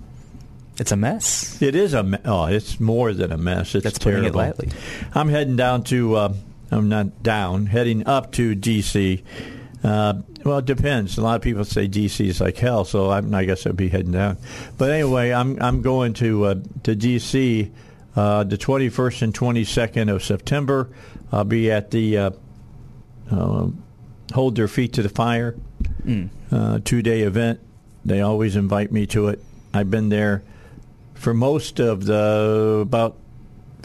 [0.79, 1.61] It's a mess.
[1.61, 3.75] It is a me- oh, it's more than a mess.
[3.75, 4.39] It's That's putting terrible.
[4.39, 4.69] it lightly.
[5.13, 6.33] I'm heading down to uh,
[6.71, 9.23] I'm not down, heading up to D.C.
[9.83, 11.17] Uh, well, it depends.
[11.17, 12.27] A lot of people say D.C.
[12.27, 14.37] is like hell, so I'm, I guess I'd be heading down.
[14.77, 17.71] But anyway, I'm I'm going to uh, to D.C.
[18.15, 20.89] Uh, the 21st and 22nd of September.
[21.31, 22.31] I'll be at the uh,
[23.31, 23.67] uh,
[24.33, 25.55] Hold Their Feet to the Fire
[26.51, 27.59] uh, two day event.
[28.05, 29.41] They always invite me to it.
[29.73, 30.43] I've been there
[31.13, 33.17] for most of the about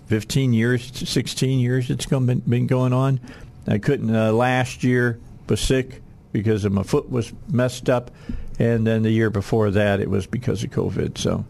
[0.06, 3.20] 15 years, 16 years it's been, been going on.
[3.66, 5.20] I couldn't uh, last year,
[5.50, 6.02] was sick
[6.32, 8.10] because my foot was messed up,
[8.58, 11.18] and then the year before that it was because of COVID.
[11.18, 11.44] So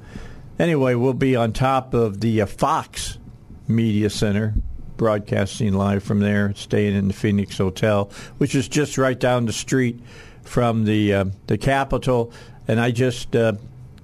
[0.58, 3.18] anyway, we'll be on top of the uh, Fox
[3.66, 4.54] Media Center,
[4.96, 9.52] broadcasting live from there, staying in the Phoenix Hotel, which is just right down the
[9.52, 10.00] street
[10.42, 12.32] from the uh, the Capitol.
[12.66, 13.54] And I just uh,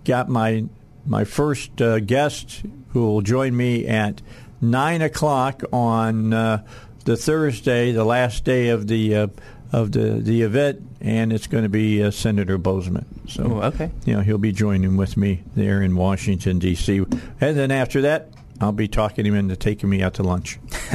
[0.04, 0.64] got my
[1.06, 4.22] my first uh, guest who will join me at
[4.60, 6.64] nine o'clock on uh,
[7.04, 9.26] the Thursday, the last day of the uh,
[9.74, 13.04] of the the event, and it's going to be uh, Senator Boozman.
[13.28, 13.90] So Oh, okay.
[14.04, 16.98] you know he'll be joining with me there in Washington D.C.
[17.40, 18.28] And then after that,
[18.60, 20.58] I'll be talking him into taking me out to lunch.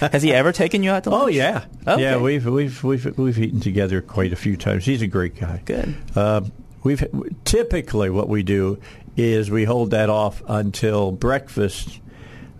[0.00, 1.24] Has he ever taken you out to lunch?
[1.24, 2.00] Oh yeah, Okay.
[2.02, 2.16] yeah.
[2.16, 4.84] We've we've we've we've eaten together quite a few times.
[4.84, 5.60] He's a great guy.
[5.64, 5.94] Good.
[6.16, 6.40] Uh,
[6.82, 7.04] we've
[7.44, 8.78] typically what we do
[9.16, 12.00] is we hold that off until breakfast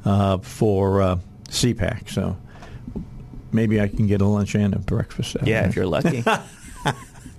[0.04, 1.16] uh, for uh,
[1.48, 2.10] CPAC.
[2.10, 2.36] So
[3.54, 5.36] maybe I can get a lunch and a breakfast.
[5.36, 5.70] out Yeah, there.
[5.70, 6.22] if you're lucky.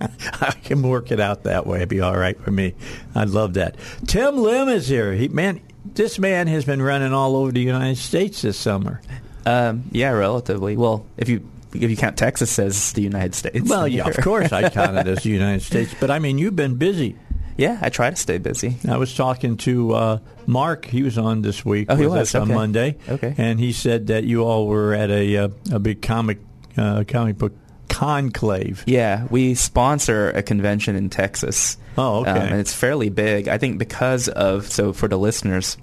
[0.00, 1.78] I can work it out that way.
[1.78, 2.74] It'd be all right for me.
[3.14, 3.76] I'd love that.
[4.06, 5.12] Tim Lim is here.
[5.12, 9.00] He man, this man has been running all over the United States this summer.
[9.46, 10.76] um, yeah, relatively.
[10.76, 13.68] Well, if you if you count Texas as the United States.
[13.68, 16.56] Well, yeah, of course I count it as the United States, but I mean you've
[16.56, 17.16] been busy.
[17.56, 18.76] Yeah, I try to stay busy.
[18.88, 20.84] I was talking to uh, Mark.
[20.84, 22.34] He was on this week Oh, he was?
[22.34, 22.96] us on Monday.
[23.08, 23.34] Okay.
[23.38, 26.38] and he said that you all were at a uh, a big comic
[26.76, 27.52] uh, comic book
[27.88, 28.84] conclave.
[28.86, 31.78] Yeah, we sponsor a convention in Texas.
[31.96, 32.30] Oh, okay.
[32.30, 33.48] Um, and it's fairly big.
[33.48, 35.78] I think because of so for the listeners,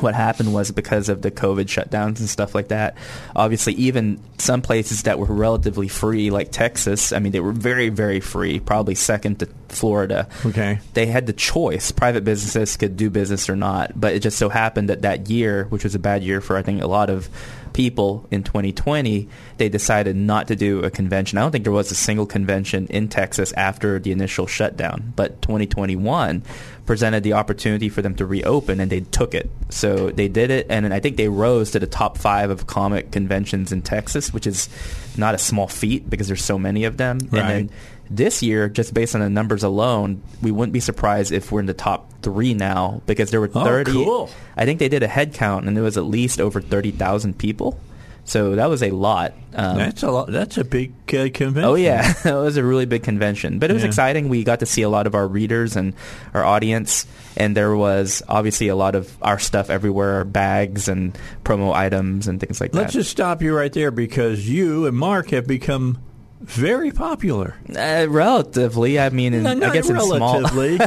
[0.00, 2.96] what happened was because of the COVID shutdowns and stuff like that.
[3.36, 7.88] Obviously, even some places that were relatively free, like Texas, I mean, they were very,
[7.88, 10.28] very free, probably second to Florida.
[10.44, 10.80] Okay.
[10.94, 11.92] They had the choice.
[11.92, 15.64] Private businesses could do business or not, but it just so happened that that year,
[15.64, 17.28] which was a bad year for I think a lot of
[17.74, 21.36] people in 2020, they decided not to do a convention.
[21.36, 25.42] I don't think there was a single convention in Texas after the initial shutdown, but
[25.42, 26.42] 2021
[26.86, 29.50] presented the opportunity for them to reopen and they took it.
[29.70, 33.10] So they did it and I think they rose to the top 5 of comic
[33.10, 34.68] conventions in Texas, which is
[35.16, 37.18] not a small feat because there's so many of them.
[37.30, 37.40] Right.
[37.40, 37.76] And then
[38.10, 41.66] this year, just based on the numbers alone, we wouldn't be surprised if we're in
[41.66, 43.92] the top three now because there were Oh, 30.
[43.92, 44.30] cool.
[44.56, 47.78] I think they did a head count and there was at least over 30,000 people.
[48.26, 49.34] So that was a lot.
[49.54, 50.28] Um, That's a lot.
[50.32, 51.64] That's a big uh, convention.
[51.64, 53.88] Oh yeah, it was a really big convention, but it was Yeah.
[53.88, 54.28] exciting.
[54.30, 55.92] We got to see a lot of our readers and
[56.32, 57.06] our audience,
[57.36, 62.26] and there was obviously a lot of our stuff everywhere, our bags and promo items
[62.26, 62.78] and things like that.
[62.78, 65.98] Let's just stop you right there because you and Mark have become
[66.40, 67.54] very popular.
[67.76, 70.42] uh, relatively, I mean, in, No, I guess in small.
[70.42, 70.78] relatively.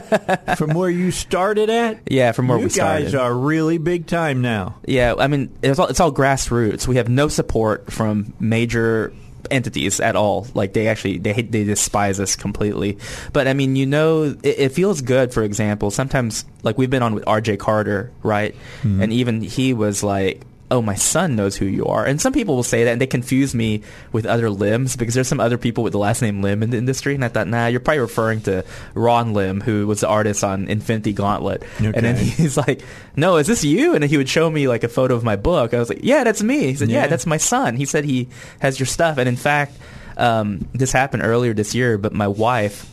[0.56, 2.00] from where you started at.
[2.10, 3.06] Yeah, from where you we started.
[3.06, 4.76] guys are really big time now.
[4.86, 6.88] Yeah, I mean, it's all, it's all grassroots.
[6.88, 9.14] We have no support from major
[9.50, 10.46] entities at all.
[10.54, 12.98] Like they actually they they despise us completely.
[13.34, 15.34] But I mean, you know, it, it feels good.
[15.34, 17.58] For example, sometimes like we've been on with R.J.
[17.58, 18.54] Carter, right?
[18.84, 20.42] And even he was like.
[20.70, 23.08] Oh, my son knows who you are, and some people will say that, and they
[23.08, 26.62] confuse me with other limbs because there's some other people with the last name Lim
[26.62, 30.02] in the industry, and I thought, nah, you're probably referring to Ron Lim, who was
[30.02, 32.82] the artist on Infinity Gauntlet, and then he's like,
[33.16, 35.74] "No, is this you?" And he would show me like a photo of my book.
[35.74, 37.08] I was like, "Yeah, that's me." He said, "Yeah, Yeah.
[37.08, 38.28] that's my son." He said he
[38.60, 39.78] has your stuff, and in fact,
[40.18, 41.98] um, this happened earlier this year.
[41.98, 42.92] But my wife,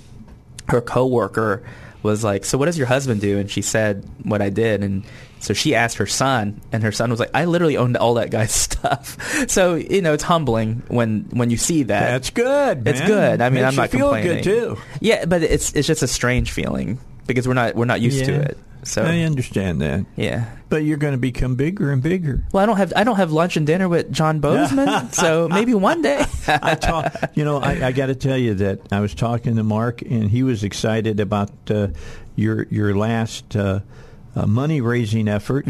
[0.69, 1.65] her coworker,
[2.05, 5.03] was like, "So what does your husband do?" And she said what I did, and
[5.45, 8.31] so she asked her son, and her son was like, "I literally owned all that
[8.31, 9.17] guy's stuff."
[9.51, 12.11] So you know, it's humbling when when you see that.
[12.11, 12.89] That's good.
[12.89, 13.41] It's good.
[13.41, 14.43] I mean, Makes I'm not feel complaining.
[14.43, 14.79] good too.
[15.01, 18.33] Yeah, but it's it's just a strange feeling because we're not we're not used to
[18.33, 18.59] it.
[18.85, 20.05] So I understand that.
[20.15, 20.51] yeah.
[20.69, 22.45] But you're going to become bigger and bigger.
[22.53, 25.73] Well, I don't have I don't have lunch and dinner with John Boozman, so maybe
[25.73, 26.23] one day.
[26.49, 29.63] I talk, you know, I, I got to tell you that I was talking to
[29.63, 31.89] Mark, and he was excited about uh,
[32.37, 33.81] your your last uh,
[34.37, 35.67] uh, money raising effort.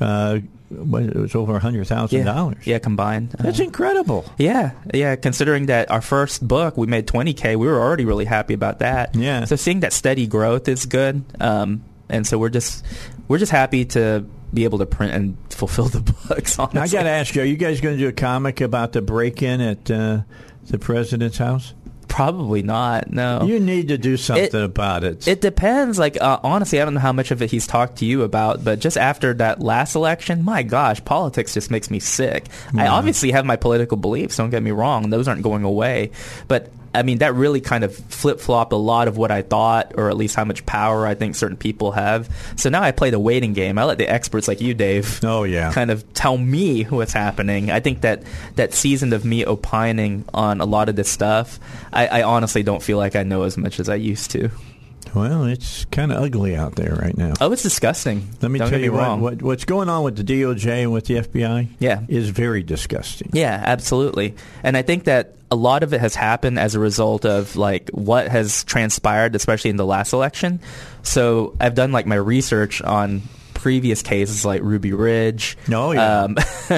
[0.00, 0.38] Uh,
[0.70, 2.26] it was over a hundred thousand Mm-hmm.
[2.28, 2.66] yeah, dollars.
[2.66, 3.30] yeah, combined.
[3.38, 4.24] that's Uh, incredible.
[4.36, 5.16] yeah, yeah.
[5.16, 9.14] Considering that our first book we made 20k, we were already really happy about that.
[9.16, 9.44] Yeah.
[9.46, 12.84] So seeing that steady growth is good, um, and so we're just
[13.28, 16.58] we're just happy to be able to print and fulfill the books.
[16.58, 16.80] Honestly.
[16.80, 19.00] I got to ask you: Are you guys going to do a comic about the
[19.00, 20.20] break-in at uh,
[20.66, 21.72] the president's house?
[22.08, 23.10] Probably not.
[23.12, 23.44] No.
[23.44, 25.28] You need to do something about it.
[25.28, 25.98] It depends.
[25.98, 28.64] Like uh, honestly, I don't know how much of it he's talked to you about,
[28.64, 32.46] but just after that last election, my gosh, politics just makes me sick.
[32.76, 34.36] I obviously have my political beliefs.
[34.36, 36.10] Don't get me wrong; those aren't going away.
[36.48, 39.92] But I mean, that really kind of flip flopped a lot of what I thought,
[39.96, 42.28] or at least how much power I think certain people have.
[42.56, 43.78] So now I play the waiting game.
[43.78, 45.70] I let the experts like you, Dave, Oh, yeah.
[45.72, 47.70] kind of tell me what's happening.
[47.70, 48.22] I think that
[48.56, 51.60] that season of me opining on a lot of this stuff,
[51.92, 54.50] I, I honestly don't feel like I know as much as I used to.
[55.14, 57.34] Well, it's kind of ugly out there right now.
[57.40, 58.28] Oh, it's disgusting.
[58.40, 59.20] Let me Don't tell get you me what, wrong.
[59.20, 61.68] what what's going on with the DOJ and with the FBI.
[61.78, 62.02] Yeah.
[62.08, 63.30] is very disgusting.
[63.32, 64.34] Yeah, absolutely.
[64.62, 67.88] And I think that a lot of it has happened as a result of like
[67.90, 70.60] what has transpired, especially in the last election.
[71.02, 73.22] So I've done like my research on
[73.58, 76.22] previous cases like Ruby Ridge, Oh, yeah.
[76.22, 76.34] um,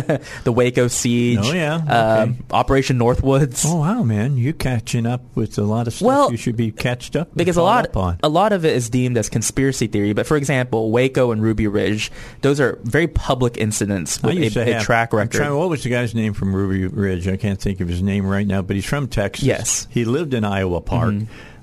[0.44, 1.74] the Waco siege, Oh, yeah.
[2.23, 3.65] um, Operation Northwoods.
[3.66, 6.73] Oh wow, man, you catching up with a lot of stuff Well, you should be
[6.73, 7.89] catched up because a lot
[8.23, 10.12] a lot of it is deemed as conspiracy theory.
[10.15, 14.73] But for example, Waco and Ruby Ridge, those are very public incidents with a, a
[14.74, 15.32] have, track record.
[15.32, 17.28] trying- what was the guy's name from Ruby Ridge?
[17.28, 19.44] I can't think of his name right now, but he's from Texas.
[19.44, 19.82] Yes.
[19.82, 19.93] Mm-hmm.
[19.93, 21.15] he lived in Iowa Park.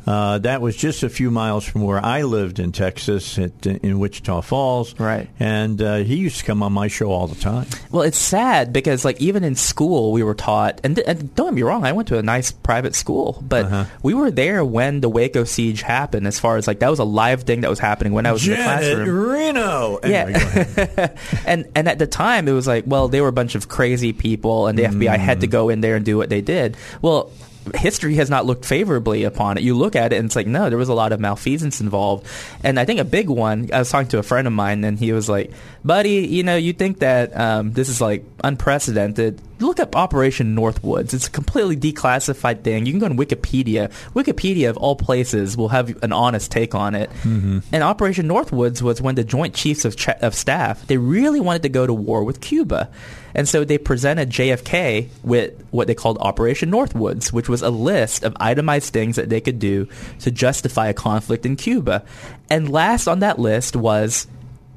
[0.08, 4.00] Uh, that was just a few miles from where I lived in Texas, at, in
[4.00, 4.98] Wichita Falls.
[4.98, 5.28] Right.
[5.40, 7.68] And uh, he used to come on my show all the time.
[7.92, 11.54] Well, it's sad because like even in school we were taught, and, and don't get
[11.56, 13.86] me wrong, I went to a nice private school, but Uh-huh.
[14.02, 16.26] we were there when the Waco siege happened.
[16.26, 18.48] As far as like that was a live thing that was happening when I was
[18.48, 19.30] in the Janet classroom.
[19.30, 19.96] Reno.
[19.98, 20.68] Anyway.
[20.88, 21.08] Yeah,
[21.46, 24.14] and and at the time it was like, well, they were a bunch of crazy
[24.14, 25.42] people, and the FBI had Mm.
[25.42, 26.78] to go in there and do what they did.
[27.02, 27.30] Well.
[27.76, 29.64] History has not looked favorably upon it.
[29.64, 32.26] You look at it and it's like, no, there was a lot of malfeasance involved.
[32.64, 34.98] And I think a big one, I was talking to a friend of mine and
[34.98, 35.52] he was like,
[35.84, 39.42] buddy, you know, you think that um, this is like unprecedented.
[39.60, 41.14] Look up Operation Northwoods.
[41.14, 42.86] It's a completely declassified thing.
[42.86, 43.92] You can go on Wikipedia.
[44.14, 47.10] Wikipedia, of all places, will have an honest take on it.
[47.24, 47.60] Mm-hmm.
[47.72, 51.64] And Operation Northwoods was when the Joint Chiefs of, Ch- of Staff, they really wanted
[51.64, 52.90] to go to war with Cuba.
[53.34, 58.24] And so they presented JFK with what they called Operation Northwoods, which was a list
[58.24, 59.88] of itemized things that they could do
[60.20, 62.04] to justify a conflict in Cuba.
[62.50, 64.28] And last on that list was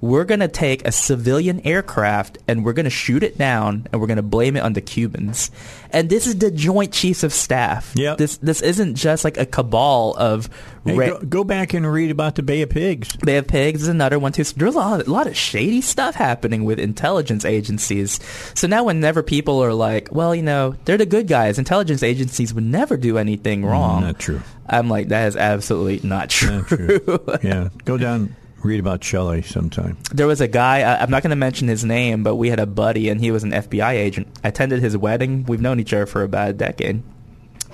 [0.00, 4.00] we're going to take a civilian aircraft and we're going to shoot it down and
[4.00, 5.50] we're going to blame it on the Cubans.
[5.90, 7.92] And this is the Joint Chiefs of Staff.
[7.96, 8.18] Yep.
[8.18, 10.48] This this isn't just like a cabal of
[10.84, 13.14] Hey, ra- go, go back and read about the Bay of Pigs.
[13.16, 14.44] Bay of Pigs is another one too.
[14.44, 18.18] So there's a lot, a lot of shady stuff happening with intelligence agencies.
[18.54, 22.54] So now, whenever people are like, "Well, you know, they're the good guys," intelligence agencies
[22.54, 24.02] would never do anything mm, wrong.
[24.02, 24.40] not true.
[24.66, 26.58] I'm like, that is absolutely not true.
[26.58, 27.24] Not true.
[27.42, 29.96] yeah, go down, read about Shelley sometime.
[30.12, 30.82] there was a guy.
[30.82, 33.42] I'm not going to mention his name, but we had a buddy, and he was
[33.44, 34.28] an FBI agent.
[34.44, 35.44] I attended his wedding.
[35.44, 37.02] We've known each other for about a decade.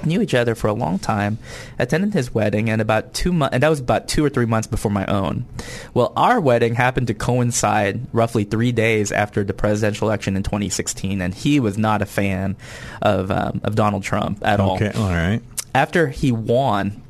[0.04, 1.38] Knew each other for a long time.
[1.78, 4.66] Attended his wedding, and about two months, and that was about two or three months
[4.68, 5.46] before my own.
[5.94, 11.22] Well, our wedding happened to coincide roughly three days after the presidential election in 2016,
[11.22, 12.56] and he was not a fan
[13.00, 15.40] of um, of Donald Trump at all Okay, all right.
[15.74, 17.02] after he won,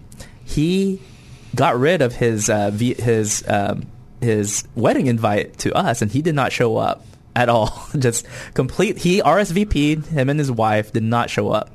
[0.44, 1.00] he
[1.56, 3.86] got rid of his uh, his um,
[4.20, 7.04] his wedding invite to us, and he did not show up
[7.34, 7.86] at all.
[7.98, 8.98] Just complete.
[8.98, 11.70] He RSVP'd him and his wife did not show up.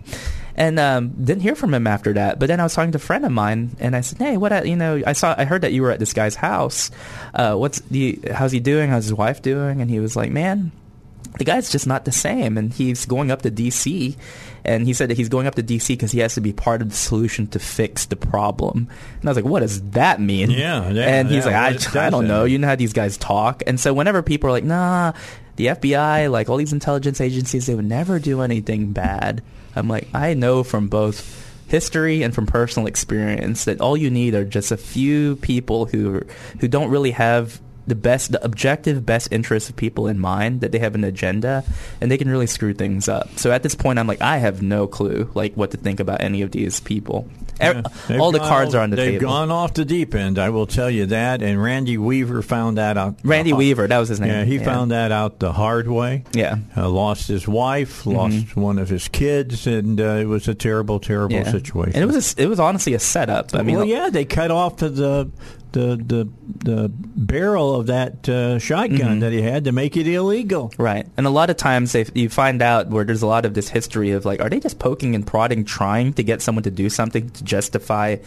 [0.53, 2.37] And um, didn't hear from him after that.
[2.37, 4.51] But then I was talking to a friend of mine, and I said, "Hey, what?
[4.51, 6.91] uh, You know, I saw, I heard that you were at this guy's house.
[7.33, 8.19] Uh, what's the?
[8.31, 8.89] How's he doing?
[8.89, 10.73] How's his wife doing?" And he was like, "Man,
[11.37, 14.17] the guy's just not the same and he's going up to DC
[14.63, 16.81] and he said that he's going up to DC because he has to be part
[16.81, 18.87] of the solution to fix the problem.
[19.19, 20.51] And I was like what does that mean?
[20.51, 22.45] Yeah, yeah, and he's yeah, like I, I don't know.
[22.45, 23.63] you know how these guys talk?
[23.67, 25.13] And so whenever people are like nah
[25.55, 29.43] the FBI like all these intelligence agencies they would never do anything bad.
[29.75, 34.35] I'm like I know from both history and from personal experience that all you need
[34.35, 36.21] are just a few people who
[36.59, 40.71] who don't really have the best the objective best interests of people in mind that
[40.71, 41.63] they have an agenda
[41.99, 44.61] and they can really screw things up so at this point i'm like i have
[44.61, 47.27] no clue like what to think about any of these people
[47.59, 47.83] Yeah,
[48.19, 50.39] all the cards are on the they've table gone off the deep end.
[50.39, 51.43] I will tell you that.
[51.43, 53.17] And Randy Weaver found that out.
[53.23, 56.23] randy uh, weaver that was his name Yeah, he found that out the hard way.
[56.33, 60.55] yeah Uh, lost his wife, lost one of his kids, and uh, it was a
[60.55, 61.51] terrible, terrible yeah.
[61.51, 61.93] situation.
[61.93, 64.49] and it was a, it was honestly a setup i mean well, yeah, they cut
[64.49, 65.29] off the
[65.71, 66.29] the the
[66.63, 69.19] the barrel of that uh, shotgun Mm-hmm.
[69.19, 70.71] that he had to make it illegal.
[70.77, 71.07] Right.
[71.17, 73.69] And a lot of times they, you find out where there's a lot of this
[73.69, 76.89] history of like, are they just poking and prodding, trying to get someone to do
[76.89, 78.17] something to justify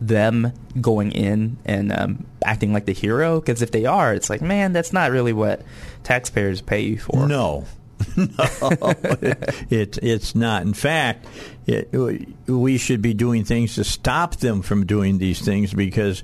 [0.00, 3.40] them going in and um, acting like the hero?
[3.40, 5.62] Because if they are, it's like, man, that's not really what
[6.04, 7.26] taxpayers pay you for.
[7.26, 7.66] No.
[8.16, 8.26] no,
[9.70, 10.62] it, it's not.
[10.62, 11.26] In fact,
[11.66, 11.92] it,
[12.46, 16.22] we should be doing things to stop them from doing these things because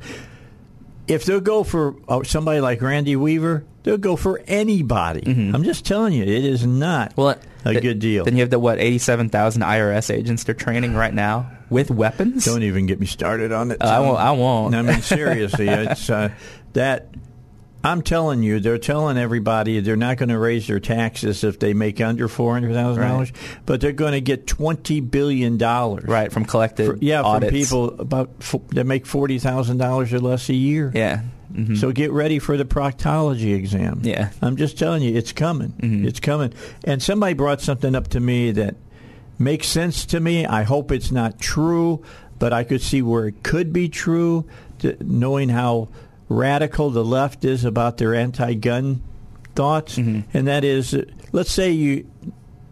[1.09, 5.23] if they'll go for uh, somebody like Randy Weaver, they'll go for anybody.
[5.27, 8.24] I'm just telling you, it is not Well, a th- good deal.
[8.24, 12.45] Then you have the what, eighty-seven thousand IRS agents they're training right now with weapons.
[12.45, 13.81] Don't even get me started on it.
[13.83, 14.74] Uh, I won't- I won't.
[14.74, 16.31] I mean, seriously, it's uh,
[16.74, 17.09] that.
[17.86, 21.72] I'm telling you, they're telling everybody they're not going to raise their taxes if they
[21.74, 23.32] make under four hundred thousand dollars,
[23.64, 26.04] but they're going to get twenty billion dollars.
[26.04, 27.50] right from collected yeah, audits.
[27.50, 30.90] from people about f- that make forty thousand dollars or less a year.
[30.94, 31.22] Yeah.
[31.52, 31.78] Mhm.
[31.78, 34.00] So get ready for the proctology exam.
[34.02, 34.30] Yeah.
[34.42, 35.72] I'm just telling you, it's coming.
[35.80, 36.04] Mhm.
[36.06, 36.52] It's coming.
[36.84, 38.74] And somebody brought something up to me that
[39.38, 40.44] makes sense to me.
[40.44, 42.02] I hope it's not true,
[42.38, 44.44] but I could see where it could be true,
[45.00, 45.88] knowing how
[46.28, 49.03] radical the left is about their anti-gun
[49.55, 49.97] thoughts.
[50.32, 52.11] And that is, uh, let's say you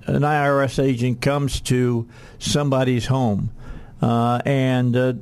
[0.06, 2.06] an IRS agent comes to
[2.38, 3.50] somebody's home,
[4.02, 5.14] uh, and uh,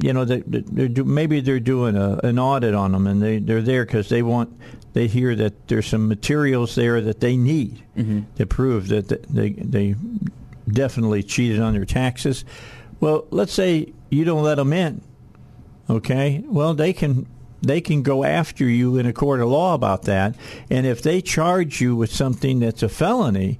[0.00, 3.38] you know they, they're do, maybe they're doing a, an audit on them, and they
[3.38, 4.56] they're there because they want
[4.92, 7.82] they hear that there's some materials there that they need
[8.36, 9.96] to prove that they they
[10.68, 12.44] definitely cheated on their taxes.
[13.00, 15.02] Well, let's say you don't let them in
[15.90, 17.26] Okay, well they can
[17.60, 20.34] they can go after you in a court of law about that,
[20.70, 23.58] and if they charge you with something that's a felony,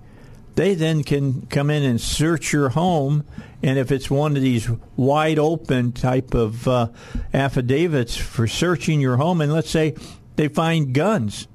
[0.55, 3.25] they then can come in and search your home,
[3.62, 6.89] and if it's one of these wide open type of uh,
[7.33, 9.95] affidavits for searching your home, and let's say
[10.37, 11.49] they find guns,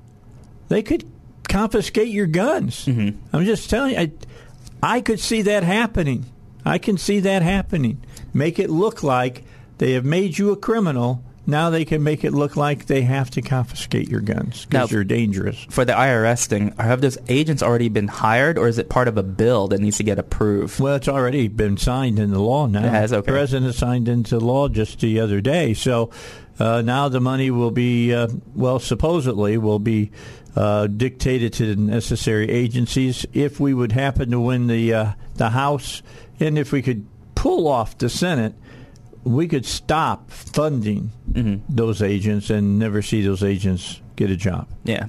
[0.69, 1.03] they could
[1.49, 2.85] confiscate your guns.
[2.85, 3.17] Mm-hmm.
[3.35, 4.11] I'm just telling you, I,
[4.81, 6.25] I could see that happening.
[6.65, 8.03] I can see that happening.
[8.33, 9.43] Make it look like
[9.77, 11.23] they have made you a criminal.
[11.45, 15.03] Now they can make it look like they have to confiscate your guns because you're
[15.03, 15.65] dangerous.
[15.69, 19.17] For the IRS thing, have those agents already been hired, or is it part of
[19.17, 20.79] a bill that needs to get approved?
[20.79, 22.85] Well, it's already been signed into law now.
[22.85, 23.25] It has, okay.
[23.25, 25.73] The president signed into law just the other day.
[25.73, 26.11] So
[26.59, 30.11] uh, now the money will be, uh, well, supposedly will be
[30.55, 33.25] uh, dictated to the necessary agencies.
[33.33, 36.03] If we would happen to win the uh, the House,
[36.39, 37.05] and if we could
[37.35, 38.53] pull off the Senate,
[39.23, 41.73] we could stop funding Mm-hmm.
[41.75, 44.67] those agents and never see those agents get a job.
[44.83, 45.07] Yeah,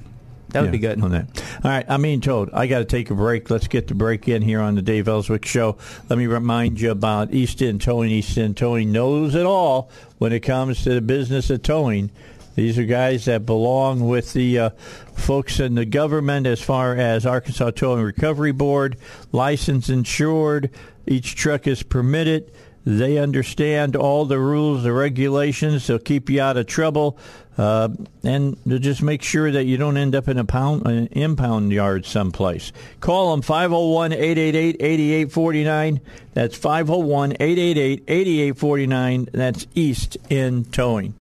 [0.49, 1.01] that would Yeah, be good.
[1.01, 1.43] on that.
[1.63, 3.49] All right, I mean, told I got to take a break.
[3.51, 5.77] Let's get the break in here on the Dave Elswick Show.
[6.09, 8.09] Let me remind you about East End Towing.
[8.09, 12.09] East End Towing knows it all when it comes to the business of towing.
[12.55, 14.69] These are guys that belong with the uh,
[15.13, 18.97] folks in the government as far as Arkansas Towing Recovery Board,
[19.33, 20.71] licensed, insured.
[21.05, 22.51] Each truck is permitted.
[22.85, 25.87] They understand all the rules, the regulations.
[25.87, 27.17] They'll keep you out of trouble,
[27.57, 27.89] uh,
[28.23, 31.71] and they'll just make sure that you don't end up in a pound, an impound
[31.71, 32.71] yard someplace.
[32.99, 35.99] Call them 501-888-8849.
[36.33, 39.31] That's 501-888-8849.
[39.31, 41.15] That's East End Towing.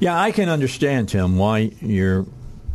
[0.00, 2.26] Yeah, I can understand, Tim, why you're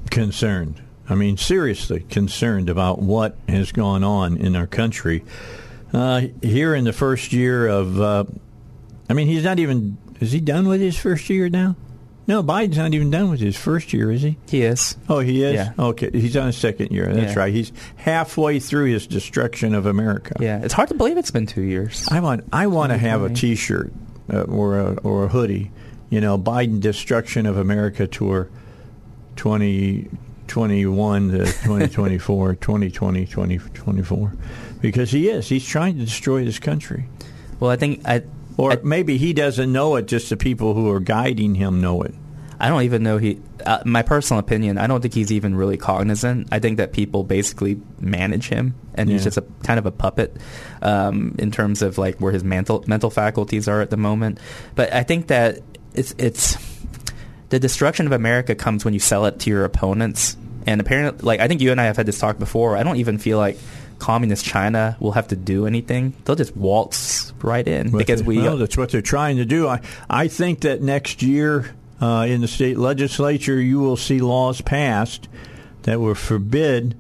[0.10, 0.81] concerned.
[1.07, 5.23] I mean, seriously concerned about what has gone on in our country.
[5.95, 8.26] Uh, here in the first year of, uh,
[9.09, 11.77] I mean, he's not even, is he done with his first year now?
[12.27, 14.38] No, Biden's not even done with his first year, is he?
[14.49, 14.97] He is.
[15.07, 15.53] Oh, he is?
[15.53, 15.72] Yeah.
[15.80, 17.05] Okay, he's on his second year.
[17.13, 17.39] That's Yeah.
[17.39, 17.53] right.
[17.53, 20.34] He's halfway through his destruction of America.
[20.39, 22.07] Yeah, it's hard to believe it's been two years.
[22.11, 23.30] I want I want to have a.
[23.30, 23.93] T-shirt
[24.34, 25.72] uh, or a, or a hoodie.
[26.09, 28.49] You know, Biden Destruction of America tour,
[29.35, 34.34] 2021 to 2024, 2020, 2024,
[34.86, 35.49] because he is.
[35.49, 37.07] He's trying to destroy this country.
[37.60, 38.24] Well, I think I.
[38.57, 40.06] Or I, maybe he doesn't know it.
[40.06, 42.14] Just the people who are guiding him know it.
[42.60, 43.41] I don't even know he.
[43.66, 46.49] Uh, my personal opinion, I don't think he's even really cognizant.
[46.52, 50.38] I think that people basically manage him, and he's just a kind of a puppet
[50.82, 54.40] um, in terms of like where his mental mental faculties are at the moment.
[54.76, 55.60] But I think that
[55.95, 56.57] it's it's
[57.49, 60.38] the destruction of America comes when you sell it to your opponents.
[60.68, 62.78] And apparently, like I think you and I have had this talk before.
[62.78, 63.57] I don't even feel like
[63.99, 66.13] communist China will have to do anything.
[66.23, 68.39] They'll just waltz right in because we.
[68.39, 69.67] well, that's what they're trying to do.
[69.67, 74.61] I I think that next year uh, in the state legislature, you will see laws
[74.61, 75.27] passed
[75.84, 76.97] that will forbid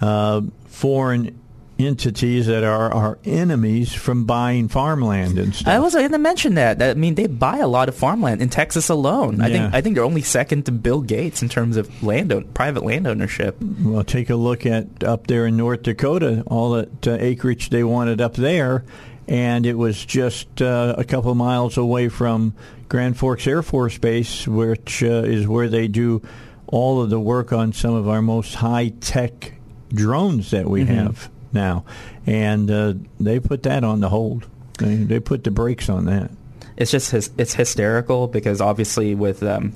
[0.00, 1.38] uh, foreign
[1.86, 5.68] entities that are our enemies from buying farmland and stuff.
[5.68, 6.82] I was going to mention that.
[6.82, 9.40] I mean, they buy a lot of farmland in Texas alone.
[9.40, 12.84] I think I think they're only second to Bill Gates in terms of land private
[12.84, 13.56] land ownership.
[13.82, 17.84] Well, take a look at up there in North Dakota, all that uh, acreage they
[17.84, 18.84] wanted up there,
[19.28, 22.54] and it was just uh, a couple of miles away from
[22.88, 26.22] Grand Forks Air Force Base, which uh, is where they do
[26.66, 29.54] all of the work on some of our most high tech
[29.90, 31.84] drones that we have now,
[32.26, 34.46] and uh, they put that on the hold.
[34.78, 36.30] They, they put the brakes on that.
[36.76, 39.72] It's just his, it's hysterical because obviously with um,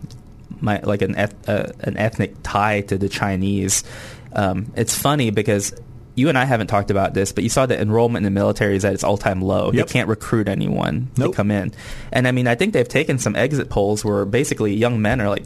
[0.61, 3.85] my like an eth- uh, an ethnic tie to the Chinese,
[4.33, 5.73] um, it's funny because.
[6.17, 8.75] You and I haven't talked about this, but you saw that enrollment in the military
[8.75, 9.71] is at its all-time low.
[9.71, 9.87] Yep.
[9.87, 11.31] They can't recruit anyone Nope.
[11.31, 11.73] to come in,
[12.11, 15.29] and I mean, I think they've taken some exit polls where basically young men are
[15.29, 15.45] like,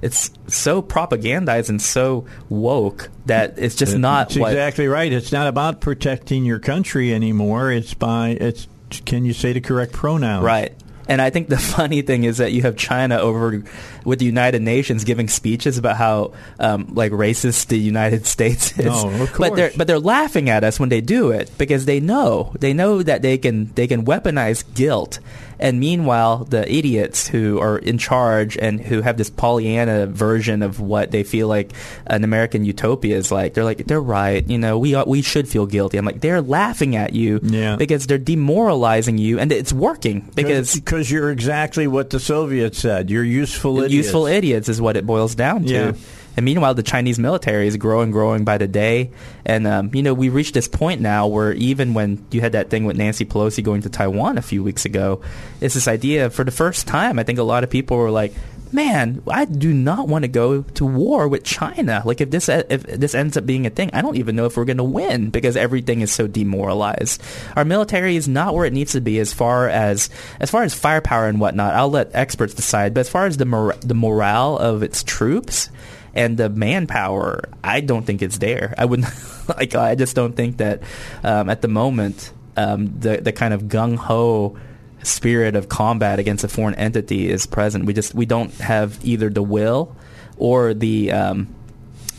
[0.00, 5.12] it's so propagandized and so woke that it's just not That's what exactly right.
[5.12, 7.70] It's not about protecting your country anymore.
[7.72, 8.68] It's by it's.
[9.06, 10.44] Can you say the correct pronoun?
[10.44, 10.72] Right.
[11.08, 13.62] And I think the funny thing is that you have China over
[14.04, 18.86] with the United Nations giving speeches about how um, like racist the United States is.
[18.86, 22.52] Of But they're but they're laughing at us when they do it because they know
[22.58, 25.18] they know that they can they can weaponize guilt.
[25.58, 30.80] And meanwhile, the idiots who are in charge and who have this Pollyanna version of
[30.80, 31.72] what they feel like
[32.06, 34.46] an American utopia is like, they're like, they're right.
[34.48, 35.98] You know, we ought, we should feel guilty.
[35.98, 37.76] I'm like, they're laughing at you Yeah.
[37.76, 43.10] because they're demoralizing you, and it's working because because you're exactly what the Soviets said.
[43.10, 43.94] You're useful idiots.
[43.94, 45.72] useful idiots is what it boils down to.
[45.72, 45.92] Yeah.
[46.36, 49.10] And meanwhile, the Chinese military is growing, growing by the day.
[49.44, 52.70] And, um, you know, we reached this point now where even when you had that
[52.70, 55.22] thing with Nancy Pelosi going to Taiwan a few weeks ago,
[55.60, 58.32] it's this idea for the first time, I think a lot of people were like,
[58.74, 62.02] man, I do not want to go to war with China.
[62.04, 64.56] Like if this if this ends up being a thing, I don't even know if
[64.56, 67.22] we're going to win because everything is so demoralized.
[67.56, 70.74] Our military is not where it needs to be as far as as far as
[70.74, 71.74] firepower and whatnot.
[71.74, 72.92] I'll let experts decide.
[72.92, 75.70] But as far as the mor- the morale of its troops
[76.14, 78.74] and the manpower, I don't think it's there.
[78.78, 79.04] I would
[79.48, 80.82] like I just don't think that
[81.22, 84.56] um, at the moment um, the the kind of gung ho
[85.02, 87.84] spirit of combat against a foreign entity is present.
[87.84, 89.94] We just we don't have either the will
[90.36, 91.54] or the um,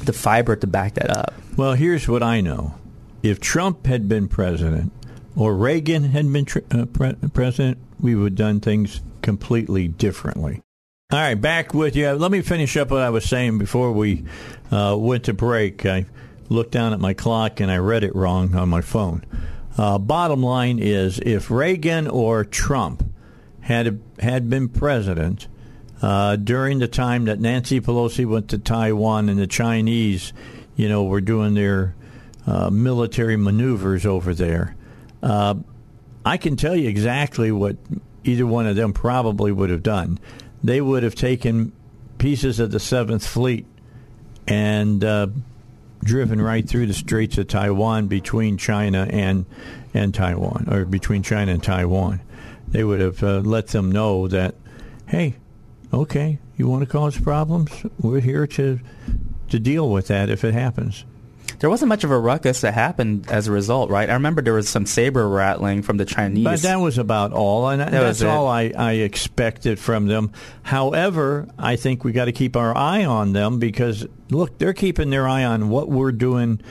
[0.03, 1.33] the fiber to back that up.
[1.57, 2.75] Well, here's what I know:
[3.23, 4.91] if Trump had been president
[5.35, 10.61] or Reagan had been tr- uh, pre- president, we would have done things completely differently.
[11.11, 12.09] All right, back with you.
[12.13, 14.25] Let me finish up what I was saying before we
[14.71, 15.85] uh, went to break.
[15.85, 16.07] I
[16.49, 19.23] looked down at my clock and I read it wrong on my phone.
[19.77, 23.07] Uh, bottom line is, if Reagan or Trump
[23.61, 25.47] had had been president
[26.01, 30.33] uh, during the time that Nancy Pelosi went to Taiwan and the Chinese,
[30.75, 31.93] you know, were doing their
[32.47, 34.75] uh, military maneuvers over there,
[35.21, 35.53] uh,
[36.25, 37.77] I can tell you exactly what
[38.23, 40.19] either one of them probably would have done.
[40.65, 41.73] They would have taken
[42.17, 43.67] pieces of the Seventh Fleet
[44.47, 45.27] and uh,
[46.03, 49.45] driven right through the Straits of Taiwan between China and
[49.93, 52.19] and Taiwan, or between China and Taiwan.
[52.67, 54.55] They would have uh, let them know that,
[55.07, 55.35] hey,
[55.93, 57.69] okay, you want to cause problems?
[58.01, 58.79] We're here to
[59.49, 61.05] to deal with that if it happens.
[61.59, 64.09] There wasn't much of a ruckus that happened as a result, right?
[64.09, 66.43] I remember there was some saber rattling from the Chinese.
[66.43, 70.31] But that was about all, and That that's all I, I expected from them.
[70.63, 75.09] However, I think we got to keep our eye on them because look, they're keeping
[75.09, 76.61] their eye on what we're doing.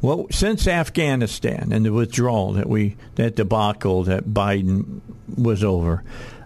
[0.00, 5.00] What since Afghanistan and the withdrawal that we that debacle that Biden
[5.36, 6.02] was over.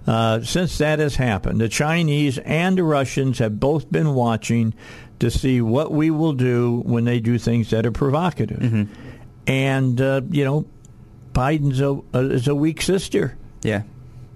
[0.06, 4.73] Uh, since that has happened, the Chinese and the Russians have both been watching
[5.19, 8.89] to see what we will do when they do things that are provocative.
[9.47, 10.67] And uh, you know,
[11.33, 13.83] Biden's a, a, is a weak sister, yeah.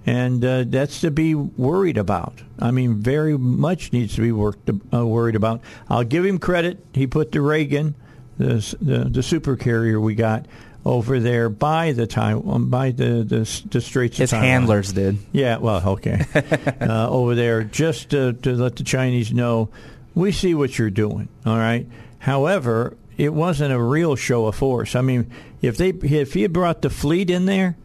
[0.07, 2.43] and uh, that's to be worried about.
[2.59, 5.63] I mean, very much needs to be worked uh, worried about.
[5.89, 7.97] I'll give him credit; he put the Reagan,
[8.39, 10.47] the the, the super carrier we got
[10.85, 15.19] over there by the Taiwan, by the the, the Straits His handlers did.
[15.33, 16.25] Yeah, well, okay.
[16.81, 19.69] uh, over there, just to, to let the Chinese know,
[20.15, 21.29] we see what you're doing.
[21.47, 21.87] All right.
[22.21, 24.95] However, it wasn't a real show of force.
[24.95, 25.31] I mean,
[25.63, 27.77] if they if he had brought the fleet in there,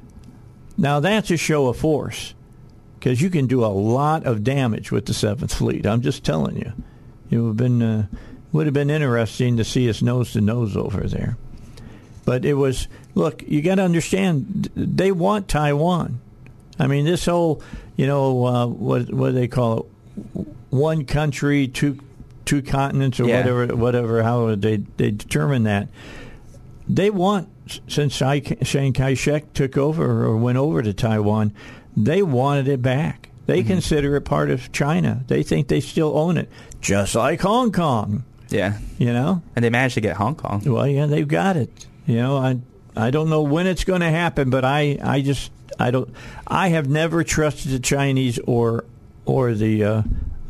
[0.77, 2.34] now that's a show of force
[2.99, 5.85] because you can do a lot of damage with the Seventh Fleet.
[5.85, 6.73] I'm just telling you,
[7.30, 8.07] it would have been uh,
[8.52, 11.38] would have been interesting to see us nose to nose over there.
[12.23, 16.19] But it was look, you got to understand, they want Taiwan.
[16.80, 17.61] I mean, this whole,
[17.95, 20.47] you know, uh, what what do they call it?
[20.69, 21.99] One country, two
[22.46, 23.40] two continents, or Yeah.
[23.40, 24.24] whatever, whatever.
[24.24, 25.90] How they they determine that?
[26.88, 27.50] They want
[27.88, 31.52] since Chi- Chiang Kai-shek took over or went over to Taiwan,
[31.98, 33.30] they wanted it back.
[33.48, 33.68] They Mm-hmm.
[33.70, 35.24] consider it part of China.
[35.28, 36.50] They think they still own it,
[36.82, 38.24] just like Hong Kong.
[38.50, 38.78] Yeah.
[39.00, 39.42] You know.
[39.56, 40.62] And they managed to get Hong Kong.
[40.66, 41.70] Well, yeah, they've got it.
[42.06, 42.60] You know, I
[42.96, 46.10] I don't know when it's going to happen, but I I just I don't
[46.48, 48.86] I have never trusted the Chinese or
[49.26, 50.02] or the uh,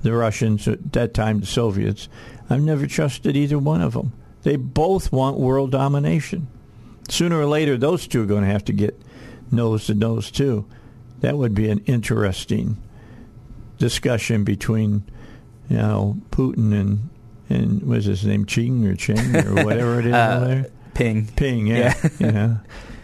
[0.06, 2.08] the Russians at that time, the Soviets.
[2.50, 4.14] I've never trusted either one of them.
[4.44, 6.48] They both want world domination.
[7.10, 9.00] Sooner or later, those two are going to have to get
[9.52, 10.66] nose to nose too.
[11.22, 12.78] That would be an interesting
[13.78, 15.04] discussion between
[15.70, 17.10] you know Putin and
[17.50, 20.64] and was his name Ching or Cheng or whatever it is Uh.
[20.94, 21.28] Ping.
[21.36, 22.10] Ping, yeah, Yeah.
[22.20, 22.60] you know,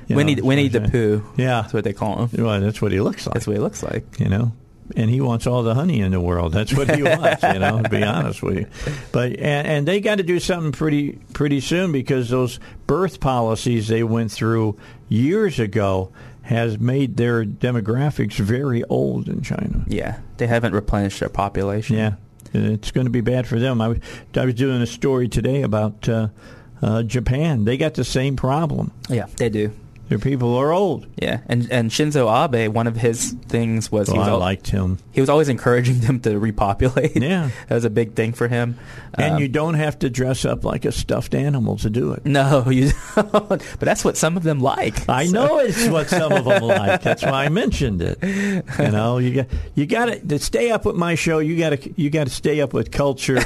[0.07, 1.23] You Winnie, know, Winnie the Pooh.
[1.36, 2.44] Yeah, That's what they call him.
[2.45, 3.34] well, that's what he looks like.
[3.34, 4.19] That's what he looks like.
[4.19, 4.53] you know.
[4.96, 6.54] And he wants all the honey in the world.
[6.54, 7.82] That's what he wants, you know.
[7.82, 8.68] To be honest with you,
[9.12, 13.88] but and, and they got to do something pretty pretty soon because those birth policies
[13.88, 14.78] they went through
[15.10, 16.12] years ago
[16.44, 19.86] has made their demographics very old in China.
[19.88, 20.20] Yeah.
[20.38, 21.96] They haven't replenished their population.
[21.98, 22.16] Yeah,
[22.54, 23.80] it's going to be bad for them.
[23.80, 23.98] I was,
[24.36, 26.30] I was doing a story today about uh,
[26.82, 27.66] uh, Japan.
[27.66, 28.92] They got the same problem.
[29.08, 29.72] Yeah, they do.
[30.12, 31.08] Their people are old.
[31.16, 34.40] Yeah, and and Shinzo Abe, one of his things was Well, he was I al-
[34.40, 34.98] liked him.
[35.14, 37.16] he was always encouraging them to repopulate.
[37.16, 37.50] Yeah.
[37.70, 38.78] that was a big thing for him.
[39.14, 42.26] And Um, you don't have to dress up like a stuffed animal to do it.
[42.26, 43.32] no, you don't.
[43.48, 45.08] But that's what some of them like.
[45.10, 47.02] I So- know it's what some of them like.
[47.04, 48.18] That's why I mentioned it.
[48.22, 51.40] You know, you got you got to, stay up with my show.
[51.40, 53.40] You got to you got to stay up with culture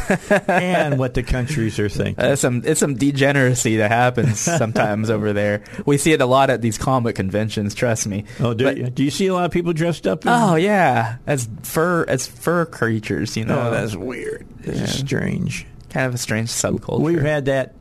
[0.48, 2.24] and what the countries are thinking.
[2.26, 5.64] Uh, some it's some degeneracy that happens sometimes over there.
[5.86, 7.76] We see it a lot at these comic conventions.
[7.76, 8.26] Trust me.
[8.40, 10.26] oh, do, But- you, do you see a lot of people dressed up?
[10.26, 13.38] in- Oh yeah, as fur as fur creatures.
[13.38, 14.46] You know, Oh, that's weird.
[14.64, 14.86] It's Yeah.
[14.88, 15.68] strange.
[15.90, 17.00] kind of a strange subculture.
[17.00, 17.76] We've had that.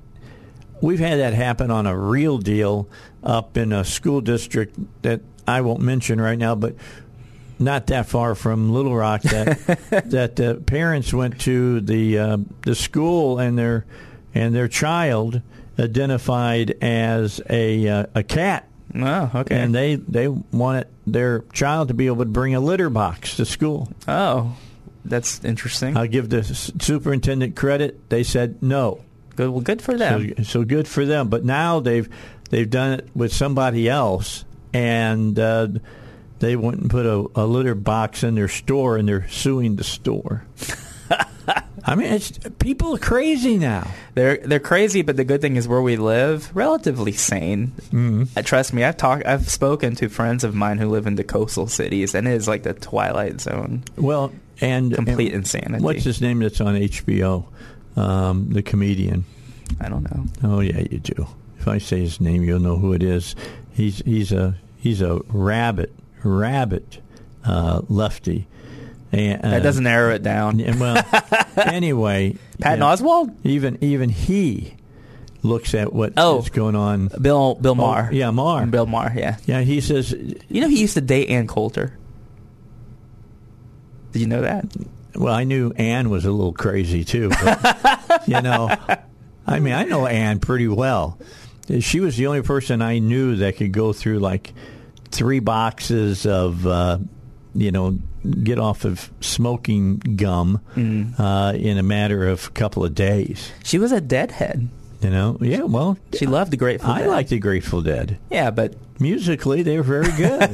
[0.81, 2.89] We've had that happen on a real deal
[3.23, 6.75] up in a school district that I won't mention right now, but
[7.59, 9.23] not that far from Little Rock.
[9.23, 9.59] That
[10.11, 13.85] that the parents went to the uh, the school and their
[14.35, 15.41] and their child
[15.79, 19.57] identified as a uh, a cat, oh okay.
[19.57, 23.45] and they they wanted their child to be able to bring a litter box to
[23.45, 23.91] school.
[24.09, 24.57] oh,
[25.05, 25.97] that's interesting.
[25.97, 28.09] I'll give the superintendent credit.
[28.09, 29.01] They said no.
[29.37, 29.51] good.
[29.51, 30.35] Well, good for them.
[30.39, 31.29] So, so good for them.
[31.29, 32.09] But now they've
[32.51, 35.69] they've done it with somebody else, and uh,
[36.39, 39.85] they went and put a, a litter box in their store, and they're suing the
[39.85, 40.45] store.
[41.85, 43.87] I mean, it's people are crazy now.
[44.15, 47.73] They're they're crazy, but the good thing is where we live, relatively sane.
[47.91, 48.25] Mm-hmm.
[48.37, 51.25] Uh, trust me, I've talked, I've spoken to friends of mine who live in the
[51.25, 53.85] coastal cities, and it is like the twilight zone.
[53.97, 55.85] Well, and Complete and insanity.
[55.85, 56.39] What's his name?
[56.39, 57.47] That's on HBO,
[57.97, 59.25] um, the comedian.
[59.81, 60.27] I don't know.
[60.43, 61.27] Oh yeah, you do.
[61.59, 63.35] If I say his name, you'll know who it is.
[63.73, 65.93] He's he's a he's a rabbit
[66.23, 67.01] rabbit
[67.45, 68.47] uh, lefty.
[69.15, 70.61] And, uh, That doesn't narrow it down.
[70.61, 71.05] And well,
[71.57, 74.75] anyway, Patton yeah, Oswalt, Even even he
[75.43, 76.43] looks at what is Oh.
[76.53, 77.11] going on.
[77.21, 78.09] Bill Bill Maher.
[78.13, 78.67] yeah, Maher.
[78.67, 79.13] Bill Maher.
[79.15, 79.37] Yeah.
[79.47, 81.97] Yeah, he says, You know he used to date Ann Coulter.
[84.13, 84.67] Did you know that?
[85.17, 87.29] well, I knew Anne was a little crazy too.
[87.31, 88.69] But, you know,
[89.47, 91.19] I mean, I know Anne pretty well.
[91.81, 94.53] She was the only person I knew that could go through like
[95.11, 96.99] three boxes of, uh,
[97.55, 97.99] you know,
[98.43, 101.21] get off of smoking gum Mm-hmm.
[101.21, 103.51] uh, in a matter of a couple of days.
[103.63, 104.69] She was a deadhead.
[105.01, 105.63] You know, yeah.
[105.63, 107.09] Well, She loved the Grateful I Dead.
[107.09, 108.19] like the Grateful Dead.
[108.31, 110.51] Yeah, but Musically, they were very good.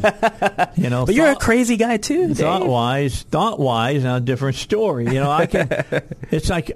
[0.76, 2.28] you know, but you're a crazy guy too.
[2.28, 2.38] Dave.
[2.38, 5.04] thought wise, thought wise, now a different story.
[5.04, 5.68] You know, I can.
[6.30, 6.72] it's like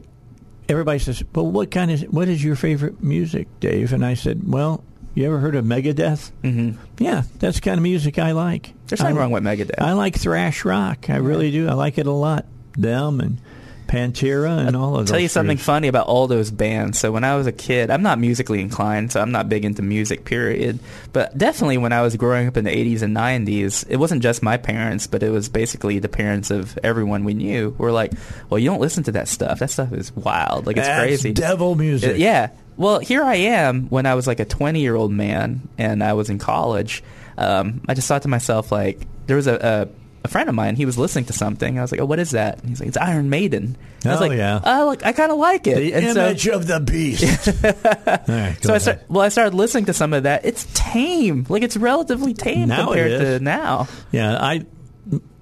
[0.69, 4.43] everybody says, "Well, what kind of what is your favorite music, Dave?" And I said,
[4.47, 4.85] "Well,
[5.15, 6.31] you ever heard of Megadeth?
[6.43, 6.81] Mm-hmm.
[6.99, 8.73] Yeah, that's the kind of music I like.
[8.87, 9.81] There's nothing I, wrong with Megadeth.
[9.81, 11.09] I like thrash rock.
[11.09, 11.69] I really do.
[11.69, 12.47] I like it a lot.
[12.77, 13.41] Them and
[13.87, 15.11] Pantera and all of those.
[15.11, 15.67] tell you something groups.
[15.67, 16.99] funny about all those bands.
[16.99, 19.83] So when I was a kid, I'm not musically inclined, so I'm not big into
[19.83, 20.25] music.
[20.25, 20.81] Period.
[21.13, 24.43] But definitely when I was growing up in the 80s and 90s, it wasn't just
[24.43, 27.75] my parents, but it was basically the parents of everyone we knew.
[27.79, 28.13] Were like,
[28.51, 29.59] "Well, you don't listen to that stuff.
[29.59, 30.67] That stuff is wild.
[30.67, 32.13] Like it's That's crazy." devil music.
[32.13, 32.51] Uh, yeah.
[32.77, 36.15] Well, here I am when I was like a 20 year old man and I
[36.15, 37.03] was in college.
[37.39, 39.89] Um, I just thought to myself, like, there was a,
[40.23, 40.77] a, a friend of mine.
[40.77, 41.79] He was listening to something.
[41.79, 44.19] I was like, "Oh, what is that?" And he's like, "It's Iron Maiden." I was
[44.21, 44.61] Oh, like, yeah.
[44.65, 47.49] "Oh, like I kind of like it." The and so, image of the beast.
[47.65, 48.83] All right, go so I ahead.
[48.83, 50.45] start, well, I started listening to some of that.
[50.45, 53.89] It's tame, like it's relatively tame Now compared to now.
[54.13, 54.65] Yeah, I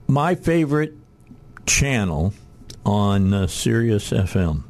[0.08, 0.94] my favorite
[1.66, 2.32] channel
[2.84, 4.62] on uh, Sirius FM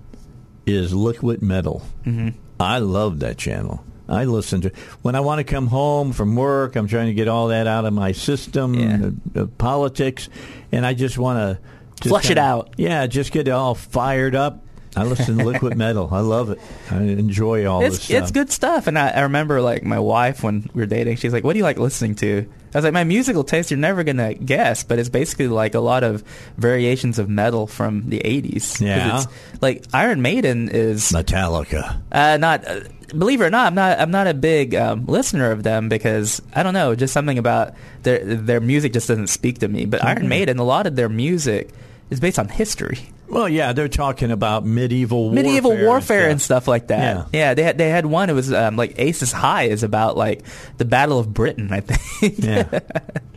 [0.66, 1.82] is Liquid Metal.
[2.04, 2.38] Mm-hmm.
[2.62, 3.84] I love that channel.
[4.08, 4.72] I listen to
[5.02, 6.76] when I want to come home from work.
[6.76, 8.96] I'm trying to get all that out of my system, Yeah.
[8.98, 10.28] the, the politics,
[10.70, 12.74] and I just want to Flush it out.
[12.78, 14.64] Yeah, just get it all fired up.
[14.94, 16.08] I listen to Liquid Metal.
[16.12, 16.60] I love it.
[16.90, 18.22] I enjoy all this It's stuff.
[18.22, 18.86] it's good stuff.
[18.86, 21.58] And I, I remember like my wife when we were dating, she's like, "What do
[21.58, 24.98] you like listening to?" I was like, "My musical taste, you're never gonna guess, but
[24.98, 26.22] it's basically like a lot of
[26.58, 29.18] variations of metal from the '80s." Yeah.
[29.22, 29.26] it's,
[29.62, 32.00] like Iron Maiden is Metallica.
[32.12, 32.66] uh, not.
[32.68, 32.80] Uh,
[33.16, 33.98] believe it or not, I'm not.
[33.98, 37.74] I'm not a big um, listener of them because I don't know, just something about
[38.02, 39.86] their their music just doesn't speak to me.
[39.86, 40.08] But Mm-hmm.
[40.08, 41.70] Iron Maiden, a lot of their music
[42.10, 42.98] is based on history.
[43.32, 46.68] Well, yeah, they're talking about medieval warfare medieval warfare and stuff.
[46.68, 47.28] like that.
[47.32, 47.54] Yeah.
[47.54, 48.28] they had they had one.
[48.28, 50.42] It was um, like Aces High is about like
[50.76, 52.34] the Battle of Britain, I think.
[52.38, 52.80] Yeah.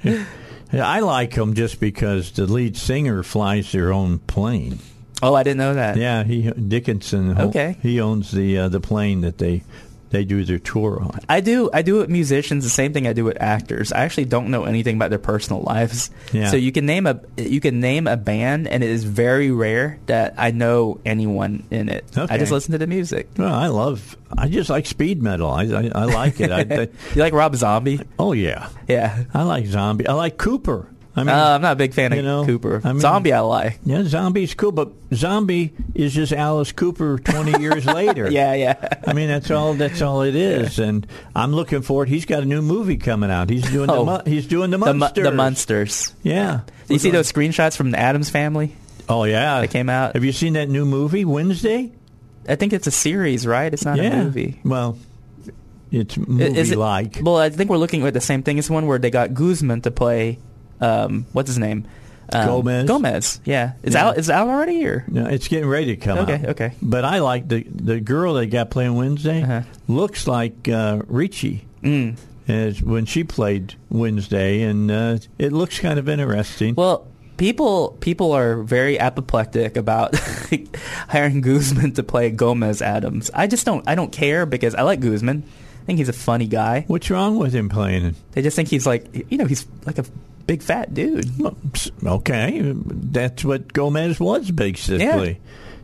[0.73, 4.80] yeah, I like them just because the lead singer flies their own plane.
[5.23, 5.95] oh, I didn't know that.
[5.95, 7.39] Yeah, he Dickinson.
[7.39, 7.77] Okay.
[7.81, 9.63] He owns the uh, the plane that they
[10.15, 11.19] they do their tour on.
[11.27, 11.69] I do.
[11.73, 13.91] I do with musicians the same thing I do with actors.
[13.91, 16.09] I actually don't know anything about their personal lives.
[16.31, 16.49] Yeah.
[16.49, 19.99] So you can name a you can name a band, and it is very rare
[20.05, 22.05] that I know anyone in it.
[22.17, 23.27] I just listen to the music.
[23.37, 24.17] Well, I love.
[24.37, 25.49] I just like speed metal.
[25.51, 26.51] I I, I like it.
[26.51, 26.81] I, I,
[27.13, 27.99] You like Rob Zombie?
[28.17, 29.25] oh yeah, Yeah.
[29.33, 30.07] I like Zombie.
[30.07, 30.87] I like Cooper.
[31.17, 32.81] I mean, Uh, I'm not a big fan of know, Cooper.
[32.83, 33.79] I mean- Zombie, I like.
[33.85, 38.29] yeah, Zombie's cool, but Zombie is just Alice Cooper twenty years later.
[38.29, 38.75] Yeah, yeah.
[39.07, 39.73] I mean that's all.
[39.75, 42.09] That's all it is, and I'm looking forward.
[42.09, 43.49] He's got a new movie coming out.
[43.49, 43.93] He's doing the.
[43.93, 44.05] Oh.
[44.05, 45.23] Mu- he's doing the The, Munsters.
[45.23, 46.13] the Munsters.
[46.23, 46.61] Yeah.
[46.89, 48.75] You see those screenshots from the Addams family?
[49.07, 50.15] Oh yeah, that came out?
[50.15, 51.91] Have you seen that new movie Wednesday?
[52.49, 53.73] I think it's a series, right?
[53.73, 54.19] It's not yeah.
[54.19, 54.59] a movie.
[54.65, 54.97] Well,
[55.91, 57.19] it's movie Is it like.
[57.21, 58.57] Well, I think we're looking at the same thing.
[58.57, 60.39] It's one where they got Guzman to play.
[60.81, 61.85] Um, what's his name?
[62.34, 62.88] Um, Gomez?
[62.88, 63.41] Gomez.
[63.45, 63.73] Yeah.
[63.84, 64.07] Is Yeah.
[64.07, 64.18] out?
[64.18, 64.85] Is out already?
[64.85, 66.45] Or No, it's getting ready to come Okay, out.
[66.49, 66.72] okay.
[66.81, 69.43] But I like the the girl they got playing Wednesday.
[69.43, 69.61] Uh-huh.
[69.88, 72.15] Looks like uh, Ricci Mm.
[72.47, 76.73] as when she played Wednesday, and uh, it looks kind of interesting.
[76.76, 77.06] well,
[77.38, 80.15] people people are very apoplectic about
[81.10, 83.30] hiring Guzman to play Gomez Addams.
[83.35, 83.88] I just don't.
[83.88, 85.43] I don't care because I like Guzman.
[85.45, 86.85] I think he's a funny guy.
[86.88, 88.15] What's wrong with him playing?
[88.31, 90.06] They just think he's like you know he's like a
[90.47, 91.30] big fat dude.
[92.03, 95.39] Okay, that's what Gomez was basically.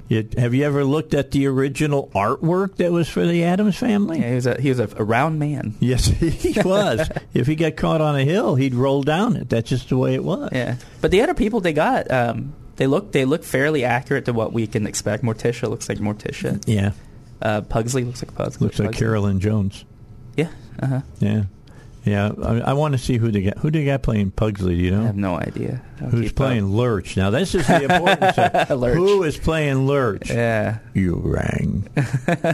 [0.09, 4.19] It, have you ever looked at the original artwork that was for the Addams family?
[4.19, 5.75] Yeah, he was a he was a, a round man.
[5.79, 7.09] Yes, he was.
[7.33, 9.49] if he got caught on a hill, he'd roll down it.
[9.49, 10.49] That's just the way it was.
[10.51, 14.33] Yeah, but the other people they got, um, they look they look fairly accurate to
[14.33, 15.23] what we can expect.
[15.23, 16.61] Morticia looks like Morticia.
[16.67, 16.91] Yeah.
[17.41, 18.65] Uh, Pugsley looks like Pugsley.
[18.65, 19.05] Looks like Pugsley.
[19.05, 19.85] Carolyn Jones.
[20.35, 20.49] Yeah.
[20.77, 21.01] Uh huh.
[21.19, 21.43] Yeah.
[22.03, 22.31] Yeah.
[22.43, 23.57] I, I want to see who they got.
[23.59, 25.03] Who they got playing Pugsley, do you know?
[25.03, 25.81] I have no idea.
[25.97, 26.71] I don't Who's playing up.
[26.71, 27.15] Lurch?
[27.17, 28.69] Now, this is the important stuff.
[28.71, 28.95] Lurch.
[28.97, 30.29] Who is playing Lurch?
[30.29, 30.79] Yeah.
[30.93, 31.87] You rang.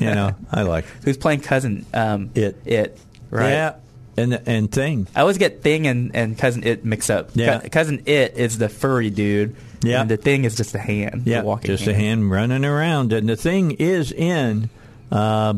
[0.02, 1.86] you know, I like Who's playing cousin?
[1.94, 2.58] Um, It.
[2.66, 3.00] It.
[3.30, 3.50] Right.
[3.52, 3.76] Yeah.
[4.18, 5.08] And, and Thing.
[5.16, 7.30] I always get Thing and, and cousin It mixed up.
[7.34, 7.60] Yeah.
[7.60, 9.56] Cou- cousin It is the furry dude.
[9.82, 10.02] Yeah.
[10.02, 11.24] And the Thing is just a hand.
[11.26, 11.44] Yeah.
[11.62, 13.14] Just a hand running around.
[13.14, 14.70] And the Thing is in
[15.12, 15.54] uh,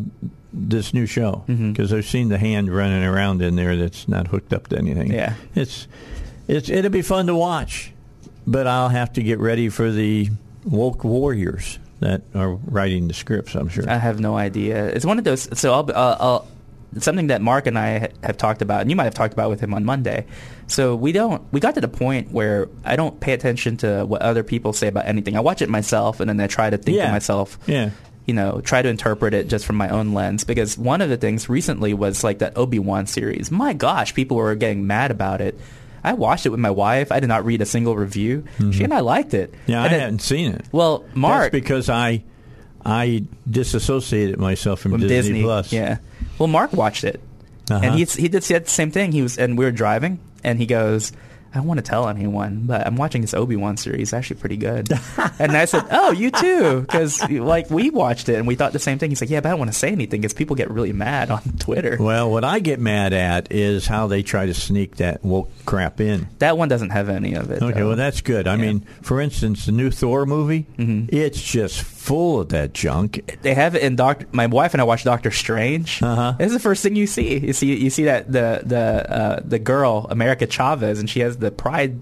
[0.51, 1.71] this new show Mm-hmm.
[1.71, 5.11] because I've seen the hand running around in there that's not hooked up to anything.
[5.13, 5.35] Yeah.
[5.55, 5.87] It's,
[6.47, 7.91] it's, it'll be fun to watch,
[8.47, 10.29] but I'll have to get ready for the
[10.65, 13.89] woke warriors that are writing the scripts, I'm sure.
[13.89, 14.87] I have no idea.
[14.87, 15.49] It's one of those.
[15.59, 16.47] So I'll, uh, I'll
[16.97, 19.59] something that Mark and I have talked about, and you might have talked about with
[19.59, 20.25] him on Monday.
[20.67, 21.43] So we don't.
[21.51, 24.87] We got to the point where I don't pay attention to what other people say
[24.87, 25.35] about anything.
[25.37, 27.05] I watch it myself, and then I try to think Yeah.
[27.07, 27.59] to myself.
[27.67, 27.91] Yeah.
[28.29, 30.43] You know, try to interpret it just from my own lens.
[30.43, 33.49] Because one of the things recently was like that Obi Wan series.
[33.49, 35.59] My gosh, people were getting mad about it.
[36.03, 37.11] I watched it with my wife.
[37.11, 38.43] I did not read a single review.
[38.71, 39.51] She and I liked it.
[39.51, 39.71] Mm-hmm.
[39.71, 40.65] Yeah, And I then- hadn't seen it.
[40.71, 42.23] Well, Mark That's because I
[42.85, 45.41] I disassociated myself from, from Disney, Disney.
[45.41, 45.73] Plus.
[45.73, 45.97] Yeah.
[46.37, 47.19] Well, Mark watched it,
[47.69, 47.81] Uh-huh.
[47.83, 49.11] and he he did say the same thing.
[49.11, 51.11] He was, and we were driving, and he goes,
[51.53, 54.01] "I don't want to tell anyone, but I'm watching this Obi Wan series.
[54.09, 54.89] It's actually pretty good."
[55.39, 58.79] and I said, "Oh, you too?" Because like we watched it, and we thought the
[58.79, 59.09] same thing.
[59.11, 61.31] He's like, "Yeah, but I don't want to say anything because people get really mad
[61.31, 65.23] on Twitter." Well, what I get mad at is how they try to sneak that
[65.23, 66.27] woke crap in.
[66.39, 67.61] that one doesn't have any of it.
[67.61, 67.87] Okay, though.
[67.89, 68.47] well that's good.
[68.47, 68.61] I Yeah.
[68.61, 71.15] mean, for instance, the new Thor movie, Mm-hmm.
[71.15, 73.39] it's just full of that junk.
[73.41, 74.25] they have it in Doctor.
[74.31, 76.01] My wife and I watched Doctor Strange.
[76.01, 76.33] Uh-huh.
[76.37, 77.37] This is the first thing you see.
[77.37, 81.37] You see, you see that the the uh, the girl America Chavez, and she has
[81.37, 81.99] the pride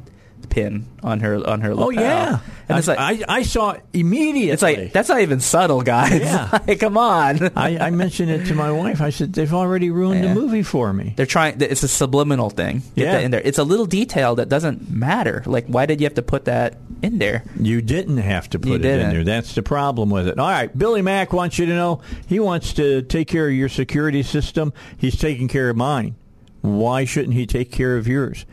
[0.50, 1.72] pin on her on her.
[1.76, 4.50] Oh yeah, and it's I, like I, I saw it immediately.
[4.52, 6.20] it's like that's not even subtle, guys.
[6.22, 6.60] Yeah.
[6.68, 7.52] like, come on.
[7.56, 9.02] I, I mentioned it to my wife.
[9.02, 10.34] I said they've already ruined Yeah.
[10.34, 11.14] the movie for me.
[11.16, 11.62] They're trying.
[11.62, 12.80] It's a subliminal thing.
[12.96, 13.20] Get Yeah.
[13.20, 13.42] in there.
[13.44, 15.44] It's a little detail that doesn't matter.
[15.46, 17.44] Like, why did you have to put that in there?
[17.60, 19.10] You didn't have to You put it in didn't.
[19.14, 19.24] there.
[19.24, 20.40] That's the problem with it.
[20.40, 23.70] All right, Billy Mack wants you to know he wants to take care of your
[23.70, 24.74] security system.
[24.98, 26.16] He's taking care of mine.
[26.62, 28.46] Why shouldn't he take care of yours?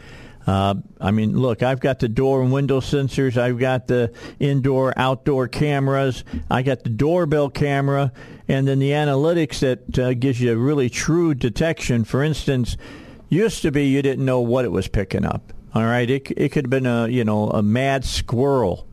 [0.47, 3.37] Uh, I mean, look, I've got the door and window sensors.
[3.37, 6.25] I've got the indoor, outdoor cameras.
[6.51, 8.13] I got the doorbell camera,
[8.47, 12.05] and then the analytics that uh, gives you a really true detection.
[12.05, 12.77] For instance,
[13.29, 15.53] used to be you didn't know what it was picking up.
[15.75, 18.87] All right, it it could have been a you know a mad squirrel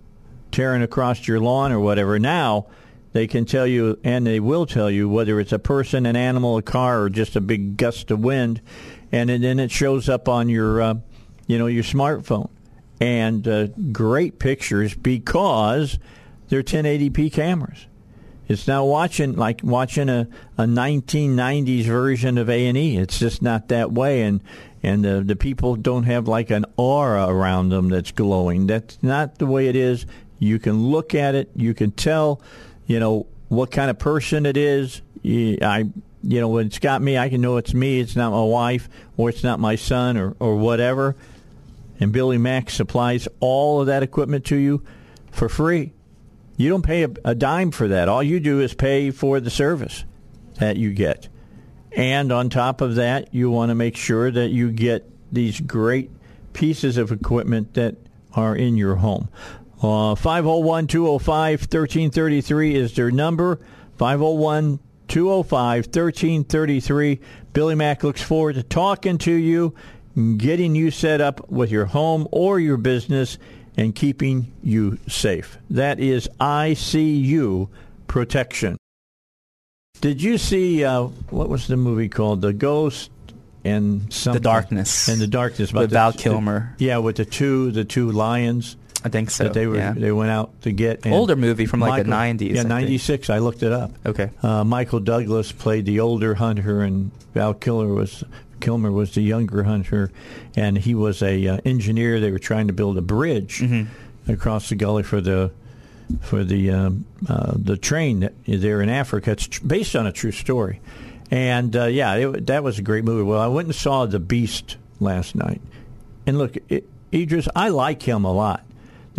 [0.51, 2.17] tearing across your lawn or whatever.
[2.17, 2.67] Now
[3.13, 6.57] they can tell you, and they will tell you whether it's a person, an animal,
[6.57, 8.61] a car, or just a big gust of wind,
[9.11, 10.93] and then it shows up on your, uh,
[11.47, 12.49] you know, your smartphone,
[12.99, 15.99] and uh, great pictures because
[16.49, 17.87] they're 1080p cameras.
[18.47, 20.27] It's now watching like watching a,
[20.57, 22.97] a 1990s version of A and E.
[22.97, 24.41] It's just not that way, and
[24.83, 28.67] and the the people don't have like an aura around them that's glowing.
[28.67, 30.05] That's not the way it is.
[30.39, 31.49] You can look at it.
[31.55, 32.41] You can tell,
[32.87, 35.01] you know, what kind of person it is.
[35.23, 35.89] I
[36.23, 37.99] you know, when it's got me, I can know it's me.
[37.99, 41.15] It's not my wife, or it's not my son, or or whatever.
[42.01, 44.83] And Billy Mack supplies all of that equipment to you
[45.31, 45.93] for free.
[46.57, 48.09] You don't pay a, a dime for that.
[48.09, 50.03] All you do is pay for the service
[50.55, 51.29] that you get.
[51.93, 56.09] And on top of that, you want to make sure that you get these great
[56.53, 57.95] pieces of equipment that
[58.33, 59.29] are in your home.
[59.81, 63.59] Uh, 501 205 1333 is their number.
[63.97, 67.19] 501 205 1333.
[67.53, 69.73] Billy Mack looks forward to talking to you,
[70.15, 73.37] getting you set up with your home or your business,
[73.77, 75.57] and keeping you safe.
[75.69, 77.69] That is ICU
[78.07, 78.77] protection.
[80.01, 82.41] Did you see uh, what was the movie called?
[82.41, 83.11] The Ghost
[83.63, 84.41] and something.
[84.41, 85.07] The Darkness.
[85.07, 85.71] And the Darkness.
[85.71, 86.75] about With the- Val Kilmer.
[86.79, 89.45] yeah, with the two the two lions I think so.
[89.45, 89.93] that they were yeah.
[89.93, 91.05] they went out to get.
[91.05, 93.29] and Older movie from, like, the 90s, Yeah, ninety six.
[93.29, 93.91] I looked it up.
[94.05, 94.29] Okay.
[94.43, 98.23] Uh, Michael Douglas played the older hunter, and Val Kilmer was
[98.61, 100.11] Kilmer was the younger hunter,
[100.55, 102.19] and he was a uh, engineer.
[102.19, 104.31] They were trying to build a bridge Mm-hmm.
[104.31, 105.51] across the gully for the
[106.21, 109.31] for the um, uh, the train there in Africa.
[109.31, 110.79] It's tr- based on a true story,
[111.29, 113.23] and uh, yeah, it, that was a great movie.
[113.23, 115.61] Well, I went and saw The Beast last night,
[116.27, 118.63] and look, it, Idris, I like him a lot.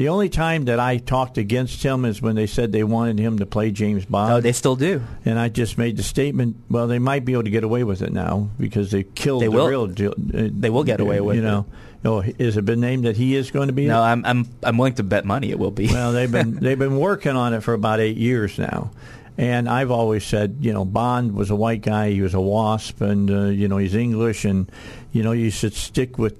[0.02, 3.38] The only time that I talked against him is when they said they wanted him
[3.38, 4.32] to play James Bond.
[4.32, 5.00] Oh, they still do.
[5.24, 6.56] And I just made the statement.
[6.68, 9.46] Well, they might be able to get away with it now because they killed They
[9.46, 9.68] the will.
[9.68, 9.86] real.
[9.86, 11.38] deal- uh, They will get away with it.
[11.38, 11.66] you know.
[12.04, 13.86] Oh, is it been named that he is going to be?
[13.86, 14.02] No.
[14.02, 15.86] I'm I'm I'm willing to bet money it will be.
[15.86, 18.90] Well, they've been they've been working on it for about eight years now,
[19.38, 23.00] and I've always said, you know, Bond was a white guy, he was a wasp,
[23.02, 24.68] and uh, you know he's English, and
[25.12, 26.34] you know you should stick with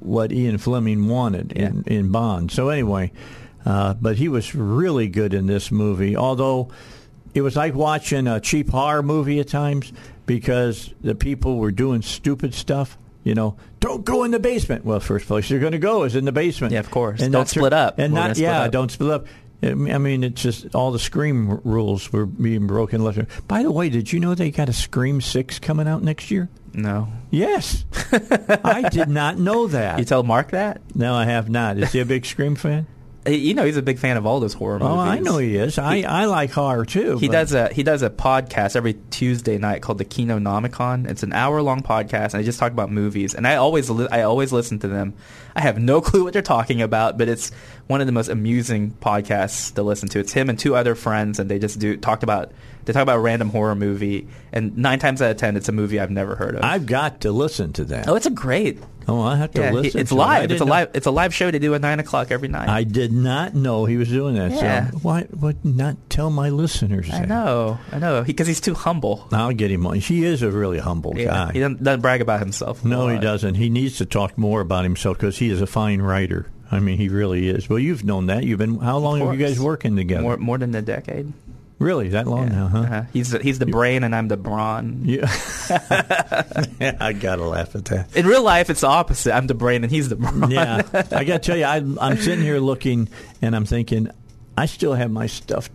[0.00, 2.50] what Ian Fleming wanted in, in Bond.
[2.50, 3.12] So anyway,
[3.64, 6.70] uh, but he was really good in this movie, although
[7.34, 9.92] it was like watching a cheap horror movie at times
[10.26, 12.96] because the people were doing stupid stuff.
[13.24, 14.84] You know, don't go in the basement.
[14.84, 16.72] Well, first place you're going to go is in the basement.
[16.72, 17.20] Yeah, of course.
[17.20, 17.98] And Don't split up.
[17.98, 18.72] And We're not yeah, up.
[18.72, 19.26] don't split up.
[19.62, 23.18] I mean, it's just all the Scream rules were being broken left.
[23.48, 26.48] By the way, did you know they got a Scream Six coming out next year?
[26.74, 27.08] no.
[27.30, 27.84] Yes,
[28.64, 29.98] I did not know that.
[29.98, 30.80] You tell Mark that?
[30.94, 31.76] no, I have not.
[31.78, 32.86] Is he a big Scream fan?
[33.26, 34.94] You know he's a big fan of all those horror movies.
[34.94, 35.76] Oh, I know he is.
[35.78, 37.18] I, I like horror too.
[37.18, 41.06] He but- does a he does a podcast every Tuesday night called the Kino Nomicon.
[41.10, 43.34] It's an hour long podcast, and they just talk about movies.
[43.34, 45.12] And I always li- I always listen to them.
[45.54, 47.50] I have no clue what they're talking about, but it's
[47.88, 50.20] one of the most amusing podcasts to listen to.
[50.20, 52.52] It's him and two other friends, and they just do talk about
[52.84, 54.28] they talk about a random horror movie.
[54.52, 56.62] And nine times out of ten, it's a movie I've never heard of.
[56.64, 58.08] I've got to listen to that.
[58.08, 58.78] oh, it's a great.
[59.10, 60.00] Oh, I have to Yeah, he- listen.
[60.02, 60.20] it's to it.
[60.20, 60.50] I live.
[60.52, 60.90] It's a know- live.
[60.92, 62.68] It's a live show they do at nine o'clock every night.
[62.68, 64.50] I did not know he was doing that.
[64.50, 64.90] Yeah.
[64.90, 67.08] So why would not tell my listeners?
[67.10, 69.26] I know, I know, because he's too humble.
[69.32, 69.94] I'll get him on.
[69.96, 71.52] He is a really humble Yeah, guy.
[71.54, 72.84] he doesn't, doesn't brag about himself.
[72.84, 73.54] No, he doesn't.
[73.54, 76.46] He needs to talk more about himself because he is a fine writer.
[76.70, 77.68] I mean, he really is.
[77.68, 78.44] Well, you've known that.
[78.44, 78.78] You've been.
[78.78, 80.22] How long have you guys working together?
[80.22, 81.32] More, more than a decade.
[81.78, 82.54] really, that long Yeah.
[82.54, 82.78] now, huh?
[82.78, 83.02] Uh-huh.
[83.12, 85.02] He's the, he's the brain and I'm the brawn.
[85.04, 85.30] Yeah.
[87.00, 88.16] I gotta laugh at that.
[88.16, 89.34] In real life, it's the opposite.
[89.34, 90.50] I'm the brain and he's the brawn.
[90.50, 90.82] Yeah,
[91.12, 93.08] I gotta tell you, I, I'm sitting here looking
[93.42, 94.10] and I'm thinking,
[94.56, 95.70] I still have my stuff.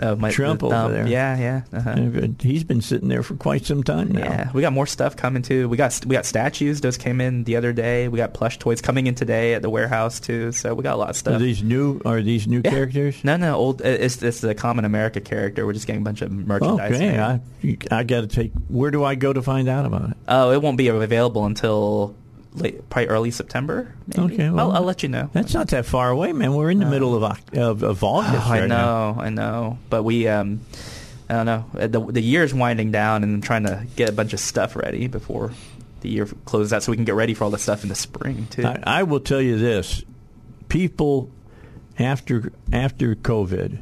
[0.00, 1.06] Uh, my, Trump over there.
[1.06, 1.62] Yeah, yeah.
[1.78, 2.28] Uh-huh.
[2.40, 4.20] He's been sitting there for quite some time now.
[4.20, 5.68] Yeah, we got more stuff coming too.
[5.68, 6.80] We got we got statues.
[6.80, 8.08] Those came in the other day.
[8.08, 10.52] We got plush toys coming in today at the warehouse too.
[10.52, 11.40] So we got a lot of Are stuff.
[11.40, 12.00] these new?
[12.04, 12.70] Are these new Yeah.
[12.70, 13.22] characters?
[13.24, 13.82] No, no, old.
[13.82, 15.66] It's it's the common America character.
[15.66, 16.94] We're just getting a bunch of merchandise.
[16.94, 17.18] Okay.
[17.18, 17.40] I,
[17.90, 18.52] I got to take.
[18.68, 20.16] Where do I go to find out about it?
[20.28, 22.14] Oh, it won't be available until
[22.54, 23.94] late, probably early September.
[24.16, 24.34] Maybe.
[24.34, 25.30] Okay, well, I'll, I'll let you know.
[25.32, 26.54] That's not that far away, man.
[26.54, 29.16] We're in the middle of of, of August Oh, I know, now.
[29.20, 29.78] I know.
[29.88, 30.60] But we, um,
[31.28, 31.64] I don't know.
[31.78, 34.74] Uh, The the year's winding down, and I'm trying to get a bunch of stuff
[34.76, 35.52] ready before
[36.00, 37.94] the year closes out, so we can get ready for all the stuff in the
[37.94, 38.64] spring too.
[38.64, 40.02] I, I will tell you this:
[40.68, 41.30] people
[41.98, 43.78] after after COVID,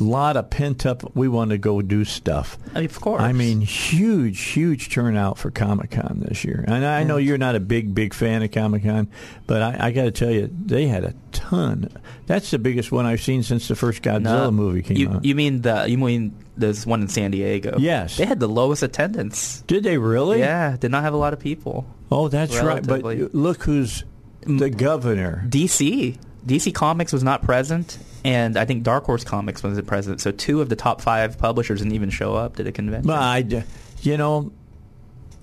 [0.00, 1.14] lot of pent up.
[1.14, 2.58] We want to go do stuff.
[2.74, 3.22] I mean, of course.
[3.22, 6.64] I mean, huge, huge turnout for Comic Con this year.
[6.66, 7.24] And I know mm.
[7.24, 9.08] you're not a big, big fan of Comic Con,
[9.46, 11.88] but I, I got to tell you, they had a ton.
[12.26, 15.24] That's the biggest one I've seen since the first Godzilla No, movie came you, out.
[15.24, 17.76] You mean the you mean there's one in San Diego?
[17.78, 18.16] Yes.
[18.16, 19.62] they had the lowest attendance.
[19.66, 20.38] Did they really?
[20.38, 21.86] Yeah, did not have a lot of people.
[22.10, 22.84] Oh, that's right.
[22.86, 23.04] But
[23.34, 24.04] look who's
[24.42, 25.44] the governor.
[25.48, 30.20] DC DC Comics was not present, and I think Dark Horse Comics wasn't present.
[30.20, 33.06] So two of the top five publishers didn't even show up to the convention.
[33.06, 33.64] But I,
[34.02, 34.52] you know,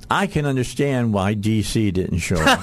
[0.09, 2.61] I can understand why DC didn't show up.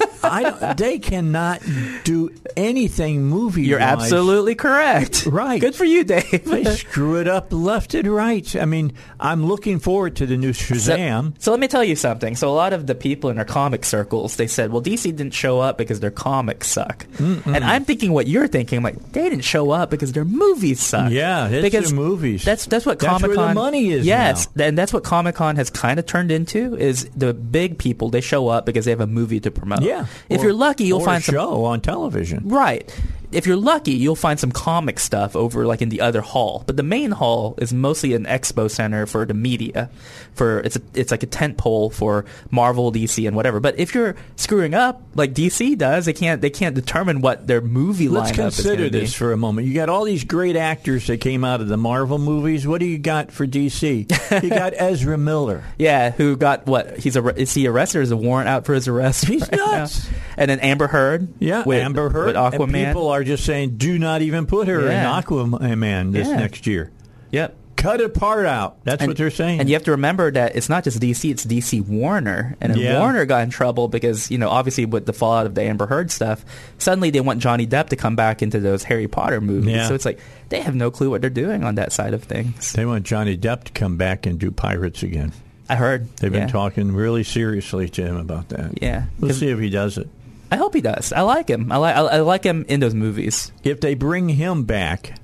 [0.22, 1.62] I they cannot
[2.04, 3.62] do anything movie.
[3.62, 5.26] You're absolutely correct.
[5.26, 5.60] Right.
[5.60, 6.44] Good for you, Dave.
[6.44, 8.54] They screw it up left and right.
[8.56, 11.32] I mean, I'm looking forward to the new Shazam.
[11.34, 12.36] So, so let me tell you something.
[12.36, 15.34] So a lot of the people in our comic circles, they said, "Well, DC didn't
[15.34, 17.46] show up because their comics suck." Mm-mm.
[17.54, 18.78] And I'm thinking what you're thinking.
[18.78, 21.10] I'm like, they didn't show up because their movies suck.
[21.10, 22.44] Yeah, it's because their movies.
[22.44, 24.64] That's that's what Comic Con money is Yes, now.
[24.66, 26.76] and that's what Comic Con has kind of turned into.
[26.76, 29.82] Is the big people they show up because they have a movie to promote.
[29.82, 30.06] yeah.
[30.28, 32.42] If Or- you're lucky, you'll find a some show on television.
[32.46, 32.92] Right.
[33.32, 36.64] If you're lucky, you'll find some comic stuff over like in the other hall.
[36.66, 39.90] But the main hall is mostly an expo center for the media.
[40.34, 43.60] For it's a, it's like a tent pole for Marvel, DC, and whatever.
[43.60, 47.60] But if you're screwing up like DC does, they can't they can't determine what their
[47.60, 49.00] movie Let's lineup is consider gonna be.
[49.00, 49.66] this for a moment.
[49.66, 52.66] You got all these great actors that came out of the Marvel movies.
[52.66, 54.42] What do you got for DC?
[54.42, 55.64] you got Ezra Miller.
[55.78, 56.98] Yeah, who got what?
[56.98, 57.98] He's a is he arrested?
[57.98, 59.24] Or is a warrant out for his arrest?
[59.26, 59.66] He's right now?
[59.66, 60.08] nuts.
[60.36, 61.28] And then Amber Heard.
[61.38, 62.36] Yeah, with, Amber Heard.
[62.36, 62.86] Aquaman.
[62.86, 65.16] people are just saying, do not even put her Yeah.
[65.16, 66.36] in Aquaman this Yeah.
[66.36, 66.90] next year.
[67.32, 67.54] Yep.
[67.76, 68.78] Cut it part out.
[68.84, 69.60] That's And- what they're saying.
[69.60, 72.98] And you have to remember that it's not just DC; it's DC Warner, and Yeah.
[73.00, 76.10] Warner got in trouble because you know obviously with the fallout of the Amber Heard
[76.10, 76.42] stuff,
[76.78, 79.74] suddenly they want Johnny Depp to come back into those Harry Potter movies.
[79.74, 79.88] Yeah.
[79.88, 80.18] So it's like
[80.48, 82.72] they have no clue what they're doing on that side of things.
[82.72, 85.32] they want Johnny Depp to come back and do Pirates again.
[85.68, 86.40] I heard They've yeah.
[86.40, 88.80] been talking really seriously to him about that.
[88.82, 90.08] Yeah, We'll see if he does it.
[90.50, 91.12] I hope he does.
[91.12, 91.70] I like him.
[91.72, 93.52] I like I, I like him in those movies.
[93.64, 95.14] If they bring him back,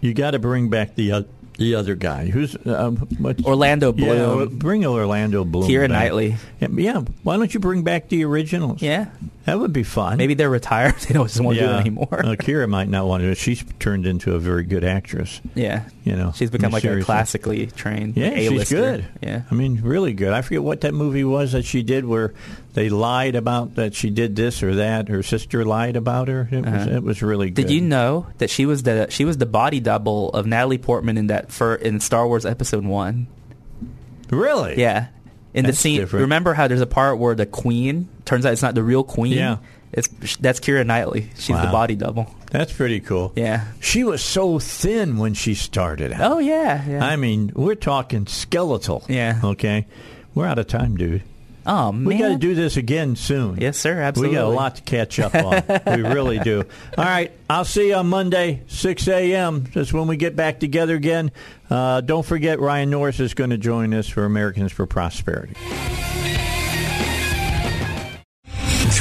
[0.00, 1.26] you got to bring back the oth-
[1.56, 3.06] the other guy who's um,
[3.44, 4.08] Orlando Bloom.
[4.08, 5.68] well, bring Orlando Bloom.
[5.70, 5.90] Keira back.
[5.90, 6.36] Knightley.
[6.60, 8.82] Yeah, yeah, why don't you bring back the originals?
[8.82, 9.10] Yeah,
[9.44, 10.16] that would be fun.
[10.18, 10.96] maybe they're retired.
[11.08, 12.08] they don't just want to do it anymore.
[12.26, 13.36] Uh, Keira might not want to.
[13.36, 15.40] She's turned into a very good actress.
[15.54, 17.02] yeah, You know, she's become like seriously.
[17.02, 18.58] a classically trained Yeah, A-lister.
[18.58, 19.04] she's good.
[19.22, 20.32] Yeah, I mean, really good.
[20.32, 22.34] I forget what that movie was that she did where
[22.74, 25.08] they lied about that she did this or that.
[25.08, 26.48] Her sister lied about her.
[26.50, 26.96] It was Uh-huh.
[26.96, 27.66] it was really good.
[27.66, 31.16] Did you know that she was the she was the body double of Natalie Portman
[31.16, 33.26] in that for in Star Wars Episode One?
[34.30, 34.78] Really?
[34.80, 35.06] Yeah,
[35.52, 36.00] in That's the scene.
[36.00, 36.22] different.
[36.22, 39.32] Remember how there's a part where the Queen turns out it's not the real Queen.
[39.32, 39.58] Yeah.
[39.92, 41.30] it's that's Keira Knightley.
[41.36, 42.34] She's the body double.
[42.50, 43.32] That's pretty cool.
[43.36, 43.64] Yeah.
[43.80, 46.32] She was so thin when she started out.
[46.32, 46.84] Oh yeah.
[46.88, 47.04] yeah.
[47.04, 49.04] I mean, we're talking skeletal.
[49.08, 49.40] Yeah.
[49.44, 49.86] Okay.
[50.34, 51.22] We're out of time, dude.
[51.66, 52.04] Oh man.
[52.04, 53.58] We got to do this again soon.
[53.60, 54.00] Yes, sir.
[54.00, 54.36] Absolutely.
[54.36, 55.62] We got a lot to catch up on.
[55.96, 56.64] we really do.
[56.98, 57.32] All right.
[57.48, 59.64] I'll see you on Monday, 6 a.m.
[59.74, 61.30] That's when we get back together again.
[61.70, 65.54] Uh, don't forget, Ryan Norris is going to join us for Americans for Prosperity.